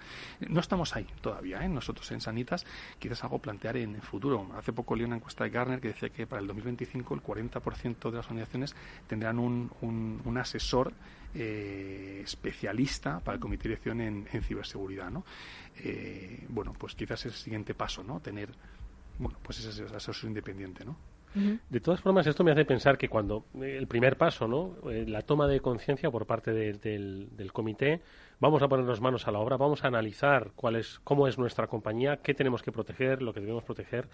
No 0.47 0.61
estamos 0.61 0.95
ahí 0.95 1.05
todavía, 1.21 1.63
¿eh? 1.63 1.69
nosotros 1.69 2.09
en 2.11 2.21
Sanitas, 2.21 2.65
quizás 2.97 3.23
algo 3.23 3.39
plantear 3.39 3.75
en 3.77 3.95
el 3.95 4.01
futuro. 4.01 4.49
Hace 4.57 4.71
poco 4.71 4.95
leí 4.95 5.05
una 5.05 5.17
encuesta 5.17 5.43
de 5.43 5.49
Garner 5.49 5.81
que 5.81 5.89
decía 5.89 6.09
que 6.09 6.25
para 6.25 6.41
el 6.41 6.47
2025 6.47 7.13
el 7.13 7.21
40% 7.21 8.09
de 8.09 8.17
las 8.17 8.25
organizaciones 8.25 8.75
tendrán 9.07 9.39
un, 9.39 9.69
un, 9.81 10.21
un 10.23 10.37
asesor 10.37 10.93
eh, 11.35 12.21
especialista 12.23 13.19
para 13.19 13.35
el 13.35 13.41
comité 13.41 13.63
de 13.63 13.69
dirección 13.69 13.99
en, 13.99 14.27
en 14.31 14.41
ciberseguridad, 14.41 15.09
¿no? 15.09 15.25
Eh, 15.83 16.45
bueno, 16.47 16.73
pues 16.77 16.95
quizás 16.95 17.25
es 17.25 17.33
el 17.33 17.39
siguiente 17.39 17.73
paso, 17.73 18.03
¿no? 18.03 18.21
Tener, 18.21 18.49
bueno, 19.19 19.37
pues 19.43 19.59
ese 19.59 19.83
asesor 19.83 20.29
independiente, 20.29 20.85
¿no? 20.85 20.95
De 21.69 21.79
todas 21.79 22.01
formas, 22.01 22.25
esto 22.25 22.43
me 22.43 22.51
hace 22.51 22.65
pensar 22.65 22.97
que 22.97 23.09
cuando 23.09 23.45
eh, 23.61 23.75
el 23.77 23.87
primer 23.87 24.17
paso, 24.17 24.47
¿no? 24.47 24.75
Eh, 24.89 25.05
la 25.07 25.21
toma 25.21 25.47
de 25.47 25.59
conciencia 25.59 26.09
por 26.09 26.25
parte 26.25 26.51
de, 26.51 26.73
del, 26.73 27.29
del, 27.35 27.53
comité, 27.53 28.01
vamos 28.39 28.61
a 28.61 28.67
ponernos 28.67 29.01
manos 29.01 29.27
a 29.27 29.31
la 29.31 29.39
obra, 29.39 29.57
vamos 29.57 29.83
a 29.83 29.87
analizar 29.87 30.51
cuál 30.55 30.75
es, 30.75 30.99
cómo 31.03 31.27
es 31.27 31.37
nuestra 31.37 31.67
compañía, 31.67 32.17
qué 32.17 32.33
tenemos 32.33 32.61
que 32.61 32.71
proteger, 32.71 33.21
lo 33.21 33.33
que 33.33 33.39
debemos 33.39 33.63
proteger. 33.63 34.07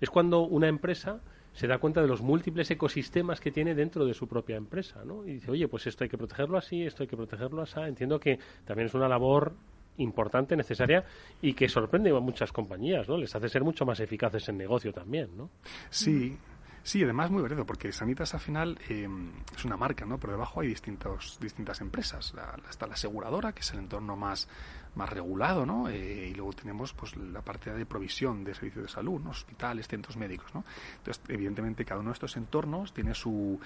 Es 0.00 0.10
cuando 0.10 0.40
una 0.40 0.68
empresa 0.68 1.20
se 1.52 1.66
da 1.66 1.78
cuenta 1.78 2.02
de 2.02 2.08
los 2.08 2.20
múltiples 2.20 2.70
ecosistemas 2.70 3.40
que 3.40 3.52
tiene 3.52 3.74
dentro 3.74 4.04
de 4.04 4.14
su 4.14 4.26
propia 4.26 4.56
empresa, 4.56 5.04
¿no? 5.04 5.24
Y 5.24 5.34
dice, 5.34 5.50
oye, 5.50 5.68
pues 5.68 5.86
esto 5.86 6.04
hay 6.04 6.10
que 6.10 6.18
protegerlo 6.18 6.58
así, 6.58 6.82
esto 6.82 7.04
hay 7.04 7.08
que 7.08 7.16
protegerlo 7.16 7.62
así. 7.62 7.80
Entiendo 7.80 8.18
que 8.18 8.38
también 8.64 8.86
es 8.86 8.94
una 8.94 9.08
labor 9.08 9.54
importante, 9.98 10.56
necesaria 10.56 11.04
y 11.40 11.54
que 11.54 11.68
sorprende 11.68 12.10
a 12.10 12.18
muchas 12.18 12.50
compañías, 12.50 13.08
¿no? 13.08 13.16
Les 13.16 13.34
hace 13.34 13.48
ser 13.48 13.62
mucho 13.62 13.84
más 13.86 14.00
eficaces 14.00 14.48
en 14.48 14.58
negocio 14.58 14.92
también, 14.92 15.36
¿no? 15.36 15.50
Sí, 15.90 16.36
Sí, 16.86 17.02
además 17.02 17.30
muy 17.30 17.40
variado, 17.40 17.64
porque 17.64 17.90
Sanitas 17.92 18.34
al 18.34 18.40
final 18.40 18.78
eh, 18.90 19.08
es 19.56 19.64
una 19.64 19.78
marca, 19.78 20.04
¿no? 20.04 20.18
Por 20.18 20.30
debajo 20.30 20.60
hay 20.60 20.68
distintos, 20.68 21.38
distintas 21.40 21.80
empresas. 21.80 22.34
La, 22.34 22.56
está 22.68 22.86
la 22.86 22.92
aseguradora, 22.92 23.54
que 23.54 23.60
es 23.60 23.72
el 23.72 23.78
entorno 23.78 24.16
más, 24.16 24.48
más 24.94 25.08
regulado, 25.08 25.64
¿no? 25.64 25.88
Eh, 25.88 26.28
y 26.30 26.34
luego 26.34 26.52
tenemos 26.52 26.92
pues 26.92 27.16
la 27.16 27.40
parte 27.40 27.72
de 27.72 27.86
provisión 27.86 28.44
de 28.44 28.54
servicios 28.54 28.84
de 28.84 28.90
salud, 28.90 29.18
¿no? 29.18 29.30
hospitales, 29.30 29.88
centros 29.88 30.18
médicos, 30.18 30.54
¿no? 30.54 30.62
Entonces, 30.98 31.22
evidentemente, 31.28 31.86
cada 31.86 32.00
uno 32.00 32.10
de 32.10 32.14
estos 32.14 32.36
entornos 32.36 32.92
tiene 32.92 33.14
su, 33.14 33.58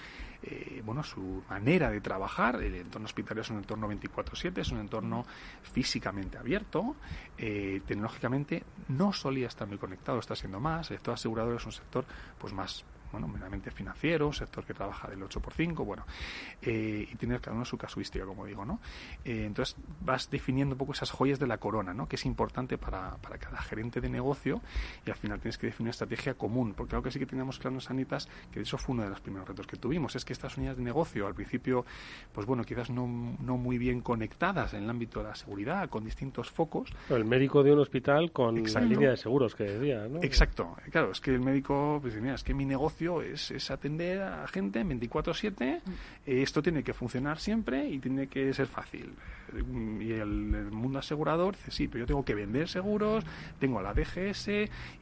eh, 0.44 0.80
bueno, 0.84 1.02
su 1.02 1.42
manera 1.50 1.90
de 1.90 2.00
trabajar. 2.00 2.62
El 2.62 2.76
entorno 2.76 3.06
hospitalario 3.06 3.42
es 3.42 3.50
un 3.50 3.58
entorno 3.58 3.88
24/7, 3.88 4.60
es 4.60 4.70
un 4.70 4.78
entorno 4.78 5.26
físicamente 5.62 6.38
abierto. 6.38 6.94
Eh, 7.36 7.82
tecnológicamente 7.84 8.62
no 8.86 9.12
solía 9.12 9.48
estar 9.48 9.66
muy 9.66 9.78
conectado, 9.78 10.20
está 10.20 10.36
siendo 10.36 10.60
más. 10.60 10.92
El 10.92 10.98
sector 10.98 11.14
asegurador 11.14 11.56
es 11.56 11.66
un 11.66 11.72
sector 11.72 12.04
pues 12.38 12.52
más 12.52 12.84
bueno, 13.12 13.28
meramente 13.28 13.70
financiero, 13.70 14.32
sector 14.32 14.64
que 14.64 14.74
trabaja 14.74 15.08
del 15.08 15.22
8 15.22 15.40
por 15.40 15.52
5, 15.52 15.84
bueno, 15.84 16.04
eh, 16.62 17.08
y 17.10 17.16
tiene 17.16 17.38
cada 17.40 17.56
uno 17.56 17.64
su 17.64 17.76
casuística, 17.76 18.24
como 18.24 18.46
digo, 18.46 18.64
¿no? 18.64 18.80
Eh, 19.24 19.44
entonces 19.46 19.76
vas 20.00 20.30
definiendo 20.30 20.74
un 20.74 20.78
poco 20.78 20.92
esas 20.92 21.10
joyas 21.10 21.38
de 21.38 21.46
la 21.46 21.58
corona, 21.58 21.94
¿no? 21.94 22.08
Que 22.08 22.16
es 22.16 22.26
importante 22.26 22.78
para, 22.78 23.16
para 23.16 23.38
cada 23.38 23.60
gerente 23.62 24.00
de 24.00 24.08
negocio 24.08 24.60
y 25.06 25.10
al 25.10 25.16
final 25.16 25.40
tienes 25.40 25.58
que 25.58 25.66
definir 25.66 25.88
una 25.88 25.90
estrategia 25.90 26.34
común, 26.34 26.74
porque 26.74 26.94
algo 26.94 27.04
que 27.04 27.10
sí 27.10 27.18
que 27.18 27.26
teníamos 27.26 27.58
claro 27.58 27.76
en 27.76 27.80
Sanitas, 27.80 28.28
que 28.52 28.60
eso 28.60 28.78
fue 28.78 28.94
uno 28.94 29.04
de 29.04 29.10
los 29.10 29.20
primeros 29.20 29.48
retos 29.48 29.66
que 29.66 29.76
tuvimos, 29.76 30.16
es 30.16 30.24
que 30.24 30.32
estas 30.32 30.56
unidades 30.56 30.78
de 30.78 30.84
negocio 30.84 31.26
al 31.26 31.34
principio, 31.34 31.84
pues 32.32 32.46
bueno, 32.46 32.64
quizás 32.64 32.90
no, 32.90 33.06
no 33.40 33.56
muy 33.56 33.78
bien 33.78 34.00
conectadas 34.00 34.74
en 34.74 34.84
el 34.84 34.90
ámbito 34.90 35.20
de 35.20 35.28
la 35.28 35.34
seguridad, 35.34 35.88
con 35.88 36.04
distintos 36.04 36.50
focos. 36.50 36.90
El 37.08 37.24
médico 37.24 37.62
de 37.62 37.72
un 37.72 37.80
hospital 37.80 38.32
con 38.32 38.58
Exacto. 38.58 38.88
la 38.88 38.94
línea 38.94 39.10
de 39.10 39.16
seguros 39.16 39.54
que 39.54 39.64
decía, 39.64 40.08
¿no? 40.08 40.22
Exacto, 40.22 40.76
claro, 40.90 41.12
es 41.12 41.20
que 41.20 41.34
el 41.34 41.40
médico, 41.40 41.98
pues 42.00 42.14
mira, 42.20 42.34
es 42.34 42.42
que 42.42 42.54
mi 42.54 42.64
negocio 42.64 42.97
es, 43.22 43.50
es, 43.50 43.70
atender 43.70 44.20
a 44.22 44.46
gente 44.48 44.84
24/7, 44.84 45.62
eh, 45.62 45.80
esto 46.26 46.62
tiene 46.62 46.82
que 46.82 46.92
funcionar 46.92 47.38
siempre 47.38 47.88
y 47.88 47.98
tiene 47.98 48.26
que 48.26 48.52
ser 48.52 48.66
fácil. 48.66 49.14
Y 50.00 50.12
el, 50.12 50.54
el, 50.54 50.70
mundo 50.70 50.98
asegurador 50.98 51.56
dice, 51.56 51.70
sí, 51.70 51.88
pero 51.88 52.00
yo 52.00 52.06
tengo 52.06 52.24
que 52.24 52.34
vender 52.34 52.68
seguros, 52.68 53.24
tengo 53.58 53.78
a 53.78 53.82
la 53.82 53.94
DGS 53.94 54.48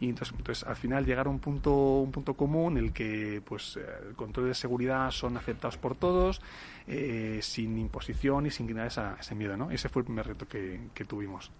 y 0.00 0.08
entonces, 0.08 0.34
entonces 0.36 0.64
al 0.64 0.76
final 0.76 1.04
llegar 1.04 1.26
a 1.26 1.30
un 1.30 1.40
punto, 1.40 1.72
un 2.00 2.12
punto 2.12 2.34
común 2.34 2.76
en 2.76 2.84
el 2.84 2.92
que 2.92 3.42
pues 3.44 3.76
el 3.76 4.14
control 4.14 4.48
de 4.48 4.54
seguridad 4.54 5.10
son 5.10 5.36
aceptados 5.36 5.78
por 5.78 5.96
todos, 5.96 6.40
eh, 6.86 7.40
sin 7.42 7.78
imposición 7.78 8.46
y 8.46 8.50
sin 8.50 8.66
esa, 8.78 9.16
ese 9.18 9.34
miedo, 9.34 9.56
¿no? 9.56 9.70
Ese 9.70 9.88
fue 9.88 10.00
el 10.00 10.06
primer 10.06 10.26
reto 10.26 10.46
que, 10.46 10.88
que 10.94 11.04
tuvimos. 11.04 11.50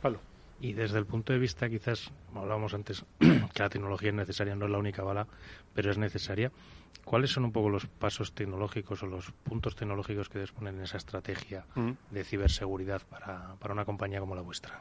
Pablo. 0.00 0.31
Y 0.62 0.74
desde 0.74 0.96
el 0.96 1.06
punto 1.06 1.32
de 1.32 1.40
vista, 1.40 1.68
quizás, 1.68 2.12
como 2.28 2.42
hablábamos 2.42 2.72
antes, 2.72 3.04
que 3.18 3.62
la 3.62 3.68
tecnología 3.68 4.10
es 4.10 4.14
necesaria, 4.14 4.54
no 4.54 4.66
es 4.66 4.70
la 4.70 4.78
única 4.78 5.02
bala, 5.02 5.26
pero 5.74 5.90
es 5.90 5.98
necesaria. 5.98 6.52
¿Cuáles 7.04 7.32
son 7.32 7.44
un 7.44 7.50
poco 7.50 7.68
los 7.68 7.86
pasos 7.86 8.32
tecnológicos 8.32 9.02
o 9.02 9.06
los 9.06 9.32
puntos 9.32 9.74
tecnológicos 9.74 10.28
que 10.28 10.38
disponen 10.38 10.76
en 10.76 10.84
esa 10.84 10.98
estrategia 10.98 11.66
mm. 11.74 11.90
de 12.12 12.24
ciberseguridad 12.24 13.02
para, 13.10 13.56
para 13.56 13.74
una 13.74 13.84
compañía 13.84 14.20
como 14.20 14.36
la 14.36 14.42
vuestra? 14.42 14.80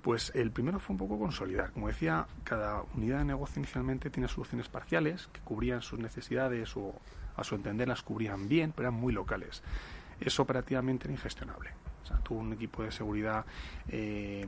Pues 0.00 0.32
el 0.34 0.50
primero 0.50 0.80
fue 0.80 0.94
un 0.94 0.98
poco 0.98 1.18
consolidar. 1.18 1.72
Como 1.72 1.88
decía, 1.88 2.26
cada 2.42 2.82
unidad 2.94 3.18
de 3.18 3.26
negocio 3.26 3.60
inicialmente 3.60 4.08
tiene 4.08 4.26
soluciones 4.26 4.70
parciales 4.70 5.28
que 5.34 5.40
cubrían 5.40 5.82
sus 5.82 5.98
necesidades 5.98 6.74
o, 6.78 6.94
a 7.36 7.44
su 7.44 7.56
entender, 7.56 7.88
las 7.88 8.02
cubrían 8.02 8.48
bien, 8.48 8.72
pero 8.74 8.88
eran 8.88 8.98
muy 8.98 9.12
locales. 9.12 9.62
Es 10.18 10.40
operativamente 10.40 11.10
ingestionable. 11.10 11.72
O 12.04 12.06
sea, 12.06 12.18
tú 12.18 12.34
un 12.34 12.52
equipo 12.52 12.82
de 12.82 12.92
seguridad 12.92 13.44
eh, 13.88 14.46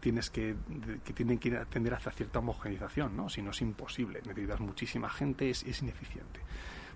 tienes 0.00 0.30
que, 0.30 0.56
que 1.04 1.12
tienen 1.12 1.38
que 1.38 1.56
atender 1.56 1.94
hacia 1.94 2.12
cierta 2.12 2.38
homogenización, 2.38 3.16
¿no? 3.16 3.28
Si 3.28 3.42
no 3.42 3.50
es 3.50 3.60
imposible, 3.60 4.22
necesitas 4.24 4.60
muchísima 4.60 5.10
gente, 5.10 5.50
es, 5.50 5.62
es 5.64 5.82
ineficiente. 5.82 6.40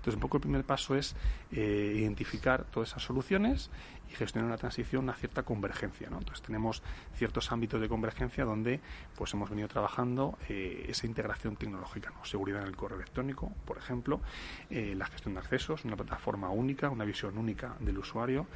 Entonces, 0.05 0.17
un 0.17 0.21
poco 0.21 0.37
el 0.37 0.43
primer 0.43 0.65
paso 0.65 0.95
es 0.97 1.17
eh, 1.51 1.95
identificar 1.97 2.65
todas 2.65 2.91
esas 2.91 3.03
soluciones 3.03 3.71
y 4.11 4.15
gestionar 4.15 4.49
una 4.49 4.59
transición 4.59 5.09
a 5.09 5.15
cierta 5.15 5.45
convergencia. 5.45 6.09
Entonces, 6.09 6.43
tenemos 6.43 6.83
ciertos 7.15 7.51
ámbitos 7.51 7.81
de 7.81 7.89
convergencia 7.89 8.45
donde 8.45 8.81
pues 9.17 9.33
hemos 9.33 9.49
venido 9.49 9.67
trabajando 9.67 10.37
eh, 10.51 10.85
esa 10.91 11.07
integración 11.07 11.57
tecnológica, 11.57 12.11
¿no? 12.11 12.23
seguridad 12.27 12.61
en 12.61 12.69
el 12.69 12.77
correo 12.77 12.99
electrónico, 12.99 13.51
por 13.65 13.79
ejemplo, 13.79 14.21
eh, 14.69 14.95
la 14.95 15.07
gestión 15.07 15.33
de 15.33 15.41
accesos, 15.41 15.87
una 15.87 15.97
plataforma 15.97 16.51
única, 16.51 16.91
una 16.91 17.07
visión 17.07 17.39
única 17.39 17.75
del 17.81 17.97
usuario, 17.97 18.47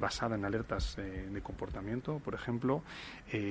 basada 0.00 0.34
en 0.34 0.44
alertas 0.44 0.96
de 0.96 1.40
comportamiento, 1.42 2.18
por 2.18 2.34
ejemplo, 2.34 2.82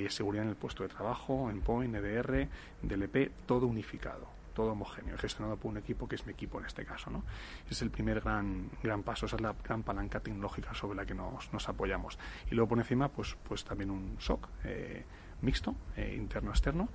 seguridad 0.08 0.44
en 0.44 0.50
el 0.50 0.56
puesto 0.56 0.82
de 0.82 0.90
trabajo, 0.90 1.50
endpoint, 1.50 1.94
EDR, 1.94 2.48
DLP, 2.82 3.30
todo 3.46 3.66
unificado 3.66 4.37
todo 4.58 4.72
homogéneo, 4.72 5.16
gestionado 5.16 5.56
por 5.56 5.70
un 5.70 5.76
equipo 5.76 6.08
que 6.08 6.16
es 6.16 6.26
mi 6.26 6.32
equipo 6.32 6.58
en 6.58 6.66
este 6.66 6.84
caso. 6.84 7.10
¿no? 7.10 7.22
Es 7.70 7.80
el 7.80 7.90
primer 7.90 8.20
gran, 8.20 8.68
gran 8.82 9.04
paso, 9.04 9.26
esa 9.26 9.36
es 9.36 9.42
la 9.42 9.54
gran 9.62 9.84
palanca 9.84 10.18
tecnológica 10.18 10.74
sobre 10.74 10.96
la 10.96 11.06
que 11.06 11.14
nos, 11.14 11.52
nos 11.52 11.68
apoyamos. 11.68 12.18
Y 12.50 12.56
luego 12.56 12.70
por 12.70 12.78
encima, 12.78 13.08
pues, 13.08 13.36
pues 13.44 13.62
también 13.62 13.92
un 13.92 14.16
SOC 14.18 14.48
eh, 14.64 15.04
mixto, 15.42 15.76
eh, 15.96 16.12
interno-externo, 16.18 16.88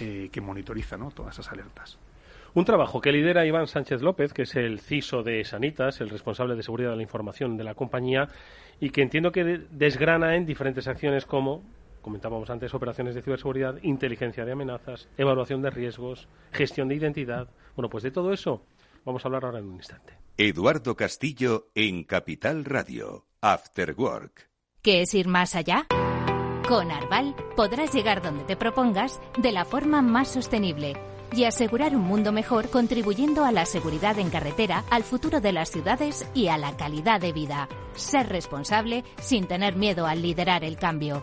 eh, 0.00 0.30
que 0.32 0.40
monitoriza 0.40 0.96
¿no? 0.96 1.10
todas 1.10 1.34
esas 1.34 1.52
alertas. 1.52 1.98
Un 2.54 2.64
trabajo 2.64 3.02
que 3.02 3.12
lidera 3.12 3.44
Iván 3.44 3.66
Sánchez 3.66 4.00
López, 4.00 4.32
que 4.32 4.42
es 4.42 4.56
el 4.56 4.80
CISO 4.80 5.22
de 5.22 5.44
Sanitas, 5.44 6.00
el 6.00 6.08
responsable 6.08 6.56
de 6.56 6.62
seguridad 6.62 6.90
de 6.90 6.96
la 6.96 7.02
información 7.02 7.58
de 7.58 7.64
la 7.64 7.74
compañía, 7.74 8.28
y 8.80 8.90
que 8.90 9.02
entiendo 9.02 9.30
que 9.30 9.44
desgrana 9.70 10.36
en 10.36 10.46
diferentes 10.46 10.88
acciones 10.88 11.26
como 11.26 11.62
comentábamos 12.00 12.50
antes, 12.50 12.74
operaciones 12.74 13.14
de 13.14 13.22
ciberseguridad, 13.22 13.76
inteligencia 13.82 14.44
de 14.44 14.52
amenazas, 14.52 15.08
evaluación 15.16 15.62
de 15.62 15.70
riesgos, 15.70 16.28
gestión 16.52 16.88
de 16.88 16.96
identidad. 16.96 17.48
Bueno, 17.76 17.88
pues 17.90 18.02
de 18.04 18.10
todo 18.10 18.32
eso 18.32 18.64
vamos 19.04 19.24
a 19.24 19.28
hablar 19.28 19.44
ahora 19.44 19.58
en 19.58 19.66
un 19.66 19.76
instante. 19.76 20.18
Eduardo 20.36 20.96
Castillo 20.96 21.68
en 21.74 22.04
Capital 22.04 22.64
Radio, 22.64 23.26
After 23.40 23.94
Work. 23.96 24.50
¿Qué 24.82 25.02
es 25.02 25.12
ir 25.14 25.28
más 25.28 25.54
allá? 25.54 25.86
Con 26.66 26.90
Arval 26.90 27.34
podrás 27.56 27.92
llegar 27.92 28.22
donde 28.22 28.44
te 28.44 28.56
propongas 28.56 29.20
de 29.36 29.52
la 29.52 29.64
forma 29.64 30.02
más 30.02 30.28
sostenible 30.28 30.94
y 31.32 31.44
asegurar 31.44 31.94
un 31.94 32.02
mundo 32.02 32.32
mejor 32.32 32.70
contribuyendo 32.70 33.44
a 33.44 33.52
la 33.52 33.66
seguridad 33.66 34.18
en 34.18 34.30
carretera, 34.30 34.84
al 34.90 35.04
futuro 35.04 35.40
de 35.40 35.52
las 35.52 35.70
ciudades 35.70 36.26
y 36.34 36.48
a 36.48 36.58
la 36.58 36.76
calidad 36.76 37.20
de 37.20 37.32
vida. 37.32 37.68
Ser 37.94 38.28
responsable 38.28 39.04
sin 39.20 39.46
tener 39.46 39.76
miedo 39.76 40.06
al 40.06 40.22
liderar 40.22 40.64
el 40.64 40.76
cambio. 40.76 41.22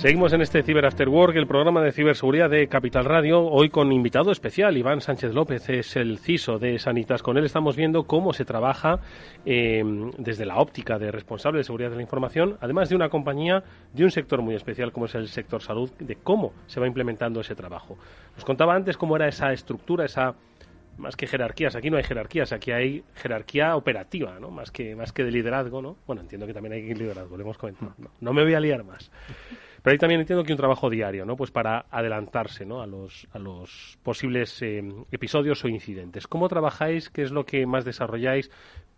Seguimos 0.00 0.32
en 0.32 0.40
este 0.40 0.62
Cyber 0.62 0.86
After 0.86 1.10
Work, 1.10 1.36
el 1.36 1.46
programa 1.46 1.82
de 1.82 1.92
ciberseguridad 1.92 2.48
de 2.48 2.68
Capital 2.68 3.04
Radio, 3.04 3.42
hoy 3.42 3.68
con 3.68 3.92
invitado 3.92 4.32
especial, 4.32 4.78
Iván 4.78 5.02
Sánchez 5.02 5.34
López, 5.34 5.68
es 5.68 5.94
el 5.94 6.16
CISO 6.16 6.58
de 6.58 6.78
Sanitas. 6.78 7.22
Con 7.22 7.36
él 7.36 7.44
estamos 7.44 7.76
viendo 7.76 8.04
cómo 8.04 8.32
se 8.32 8.46
trabaja 8.46 9.00
eh, 9.44 9.84
desde 10.16 10.46
la 10.46 10.56
óptica 10.56 10.98
de 10.98 11.12
responsable 11.12 11.58
de 11.58 11.64
seguridad 11.64 11.90
de 11.90 11.96
la 11.96 12.02
información, 12.02 12.56
además 12.62 12.88
de 12.88 12.96
una 12.96 13.10
compañía 13.10 13.62
de 13.92 14.04
un 14.04 14.10
sector 14.10 14.40
muy 14.40 14.54
especial 14.54 14.90
como 14.90 15.04
es 15.04 15.14
el 15.16 15.28
sector 15.28 15.60
salud, 15.60 15.90
de 15.98 16.16
cómo 16.16 16.54
se 16.66 16.80
va 16.80 16.86
implementando 16.86 17.42
ese 17.42 17.54
trabajo. 17.54 17.98
Nos 18.36 18.46
contaba 18.46 18.74
antes 18.74 18.96
cómo 18.96 19.16
era 19.16 19.28
esa 19.28 19.52
estructura, 19.52 20.06
esa 20.06 20.34
más 20.96 21.14
que 21.14 21.26
jerarquías, 21.26 21.76
aquí 21.76 21.90
no 21.90 21.98
hay 21.98 22.04
jerarquías, 22.04 22.52
aquí 22.52 22.72
hay 22.72 23.04
jerarquía 23.16 23.76
operativa, 23.76 24.40
¿no? 24.40 24.50
Más 24.50 24.70
que, 24.70 24.96
más 24.96 25.12
que 25.12 25.24
de 25.24 25.30
liderazgo, 25.30 25.82
¿no? 25.82 25.96
Bueno, 26.06 26.22
entiendo 26.22 26.46
que 26.46 26.54
también 26.54 26.72
hay 26.72 26.94
liderazgo, 26.94 27.36
lo 27.36 27.42
hemos 27.42 27.58
comentado. 27.58 27.92
no 28.18 28.32
me 28.32 28.42
voy 28.44 28.54
a 28.54 28.60
liar 28.60 28.82
más. 28.82 29.10
Pero 29.82 29.92
ahí 29.92 29.98
también 29.98 30.20
entiendo 30.20 30.44
que 30.44 30.52
un 30.52 30.58
trabajo 30.58 30.90
diario, 30.90 31.24
¿no? 31.24 31.36
Pues 31.36 31.50
para 31.50 31.86
adelantarse, 31.90 32.66
¿no? 32.66 32.82
A 32.82 32.86
los, 32.86 33.26
a 33.32 33.38
los 33.38 33.98
posibles 34.02 34.60
eh, 34.62 34.82
episodios 35.10 35.64
o 35.64 35.68
incidentes. 35.68 36.26
¿Cómo 36.26 36.48
trabajáis? 36.48 37.08
¿Qué 37.08 37.22
es 37.22 37.30
lo 37.30 37.44
que 37.44 37.66
más 37.66 37.84
desarrolláis? 37.84 38.50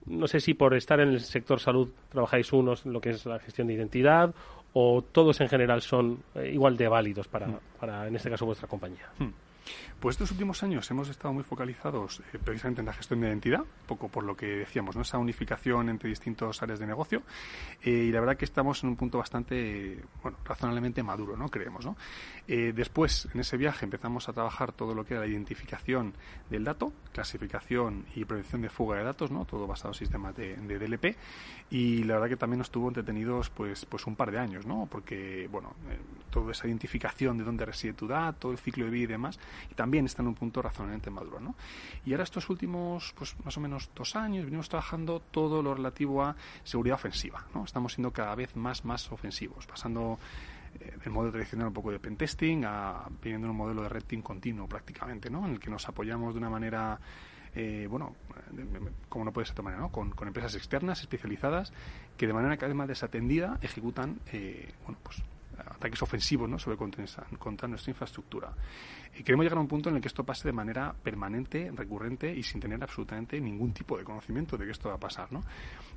No 0.07 0.27
sé 0.27 0.41
si 0.41 0.55
por 0.55 0.75
estar 0.75 1.01
en 1.01 1.11
el 1.11 1.21
sector 1.21 1.61
salud 1.61 1.91
trabajáis 2.09 2.53
unos 2.53 2.85
en 2.85 2.93
lo 2.93 3.01
que 3.01 3.11
es 3.11 3.25
la 3.27 3.39
gestión 3.39 3.69
de 3.69 3.75
identidad 3.75 4.35
o 4.73 5.03
todos 5.03 5.41
en 5.41 5.49
general 5.49 5.83
son 5.83 6.23
eh, 6.35 6.51
igual 6.53 6.77
de 6.77 6.89
válidos 6.89 7.29
para, 7.29 7.47
para, 7.79 8.09
en 8.09 8.17
este 8.17 8.31
caso, 8.31 8.47
vuestra 8.47 8.67
compañía. 8.67 9.09
Mm. 9.19 9.29
Pues 10.01 10.15
estos 10.15 10.33
últimos 10.33 10.63
años 10.63 10.91
hemos 10.91 11.09
estado 11.09 11.33
muy 11.33 11.45
focalizados 11.45 12.21
eh, 12.33 12.39
precisamente 12.45 12.81
en 12.81 12.87
la 12.87 12.93
gestión 12.93 13.21
de 13.21 13.29
identidad, 13.29 13.65
poco 13.87 14.09
por 14.09 14.25
lo 14.25 14.37
que 14.37 14.47
decíamos, 14.47 14.97
¿no? 14.97 15.03
esa 15.03 15.19
unificación 15.19 15.89
entre 15.89 16.09
distintas 16.09 16.61
áreas 16.63 16.81
de 16.81 16.87
negocio. 16.87 17.23
Eh, 17.83 17.91
y 17.91 18.11
la 18.11 18.21
verdad 18.21 18.37
que 18.37 18.45
estamos 18.45 18.83
en 18.83 18.91
un 18.91 18.97
punto 18.97 19.19
bastante, 19.19 19.99
bueno, 20.23 20.39
razonablemente 20.45 21.03
maduro, 21.03 21.37
¿no? 21.37 21.49
Creemos, 21.49 21.85
¿no? 21.85 21.97
Eh, 22.49 22.73
después, 22.75 23.29
en 23.33 23.41
ese 23.41 23.57
viaje, 23.57 23.85
empezamos 23.85 24.29
a 24.29 24.33
trabajar 24.33 24.73
todo 24.73 24.95
lo 24.95 25.05
que 25.05 25.15
era 25.15 25.21
la 25.21 25.29
identificación 25.29 26.15
del 26.51 26.65
dato, 26.65 26.93
clasificación 27.13 28.05
y 28.17 28.25
prevención 28.25 28.63
de 28.63 28.71
fuga 28.71 28.99
de 28.99 29.05
datos, 29.05 29.31
¿no? 29.31 29.45
Todo 29.45 29.67
basado 29.67 29.91
en 29.91 29.95
sistemas 29.95 30.35
de, 30.37 30.57
de 30.57 30.79
DLP. 30.79 31.17
Y 31.71 32.05
la 32.05 32.15
verdad 32.15 32.29
que 32.29 32.37
también 32.37 32.59
nos 32.59 32.67
estuvo 32.67 32.89
entretenidos, 32.89 33.51
pues, 33.51 33.87
pues 33.87 34.07
un 34.07 34.17
par 34.17 34.31
de 34.31 34.39
años, 34.39 34.67
¿no? 34.67 34.87
Porque, 34.91 35.49
bueno, 35.51 35.75
toda 36.31 36.53
esa 36.53 36.67
identificación 36.67 37.39
de 37.39 37.45
dónde 37.45 37.65
reside 37.65 37.93
tu 37.93 38.07
dato, 38.07 38.51
el 38.51 38.59
ciclo 38.59 38.85
de 38.85 38.91
vida 38.91 39.05
y 39.05 39.07
demás, 39.07 39.39
y 39.71 39.75
también 39.75 40.07
está 40.07 40.23
en 40.23 40.29
un 40.29 40.35
punto 40.35 40.63
razonablemente 40.63 41.11
maduro. 41.11 41.41
¿no? 41.41 41.55
Y 42.05 42.13
ahora 42.13 42.25
estos 42.25 42.49
últimos, 42.51 43.15
pues 43.17 43.37
más 43.45 43.57
o 43.57 43.61
menos 43.61 43.91
dos 43.95 44.17
años, 44.17 44.45
venimos 44.45 44.69
trabajando 44.69 45.21
todo 45.21 45.63
lo 45.63 45.75
relativo 45.75 46.23
a 46.23 46.37
seguridad 46.65 46.97
ofensiva. 46.97 47.47
¿no? 47.55 47.65
Estamos 47.65 47.95
siendo 47.95 48.13
cada 48.13 48.35
vez 48.35 48.57
más, 48.57 48.85
más 48.85 49.11
ofensivos, 49.13 49.67
pasando 49.67 50.19
eh, 50.81 50.97
del 51.03 51.13
modelo 51.13 51.33
tradicional 51.33 51.69
un 51.69 51.75
poco 51.75 51.91
de 51.91 51.99
pentesting 51.99 52.65
a 52.65 53.05
viendo 53.23 53.51
un 53.51 53.57
modelo 53.57 53.83
de 53.83 53.89
red 53.89 54.05
team 54.05 54.23
continuo 54.23 54.67
prácticamente, 54.69 55.31
¿no? 55.31 55.47
en 55.47 55.53
el 55.53 55.61
que 55.61 55.71
nos 55.71 55.89
apoyamos 55.89 56.35
de 56.35 56.39
una 56.39 56.51
manera 56.51 56.99
eh, 57.55 57.87
bueno, 57.89 58.17
como 59.09 59.27
no 59.27 59.33
puede 59.33 59.47
ser 59.47 59.55
de 59.55 59.61
otra 59.61 59.65
manera, 59.65 59.83
¿no? 59.83 59.93
Con, 59.93 60.11
con, 60.11 60.27
empresas 60.27 60.55
externas 60.55 61.01
especializadas 61.03 61.73
que 62.17 62.27
de 62.27 62.33
manera 62.33 62.57
cada 62.57 62.69
vez 62.69 62.77
más 62.77 62.89
desatendida 62.89 63.59
ejecutan, 63.61 64.21
eh, 64.33 64.73
bueno, 64.85 64.99
pues 65.03 65.23
ataques 65.67 66.03
ofensivos 66.03 66.49
¿no? 66.49 66.59
sobre 66.59 66.77
contra, 66.77 67.69
nuestra 67.69 67.91
infraestructura. 67.91 68.53
Y 69.19 69.23
queremos 69.23 69.45
llegar 69.45 69.59
a 69.59 69.61
un 69.61 69.69
punto 69.69 69.91
en 69.91 69.97
el 69.97 70.01
que 70.03 70.09
esto 70.09 70.25
pase 70.25 70.49
de 70.49 70.53
manera 70.53 70.95
permanente, 70.95 71.71
recurrente 71.75 72.35
y 72.35 72.43
sin 72.43 72.61
tener 72.61 72.83
absolutamente 72.83 73.41
ningún 73.41 73.73
tipo 73.73 73.99
de 73.99 74.05
conocimiento 74.05 74.57
de 74.57 74.65
que 74.65 74.71
esto 74.71 74.89
va 74.89 74.95
a 74.95 75.01
pasar. 75.01 75.31
¿no? 75.33 75.43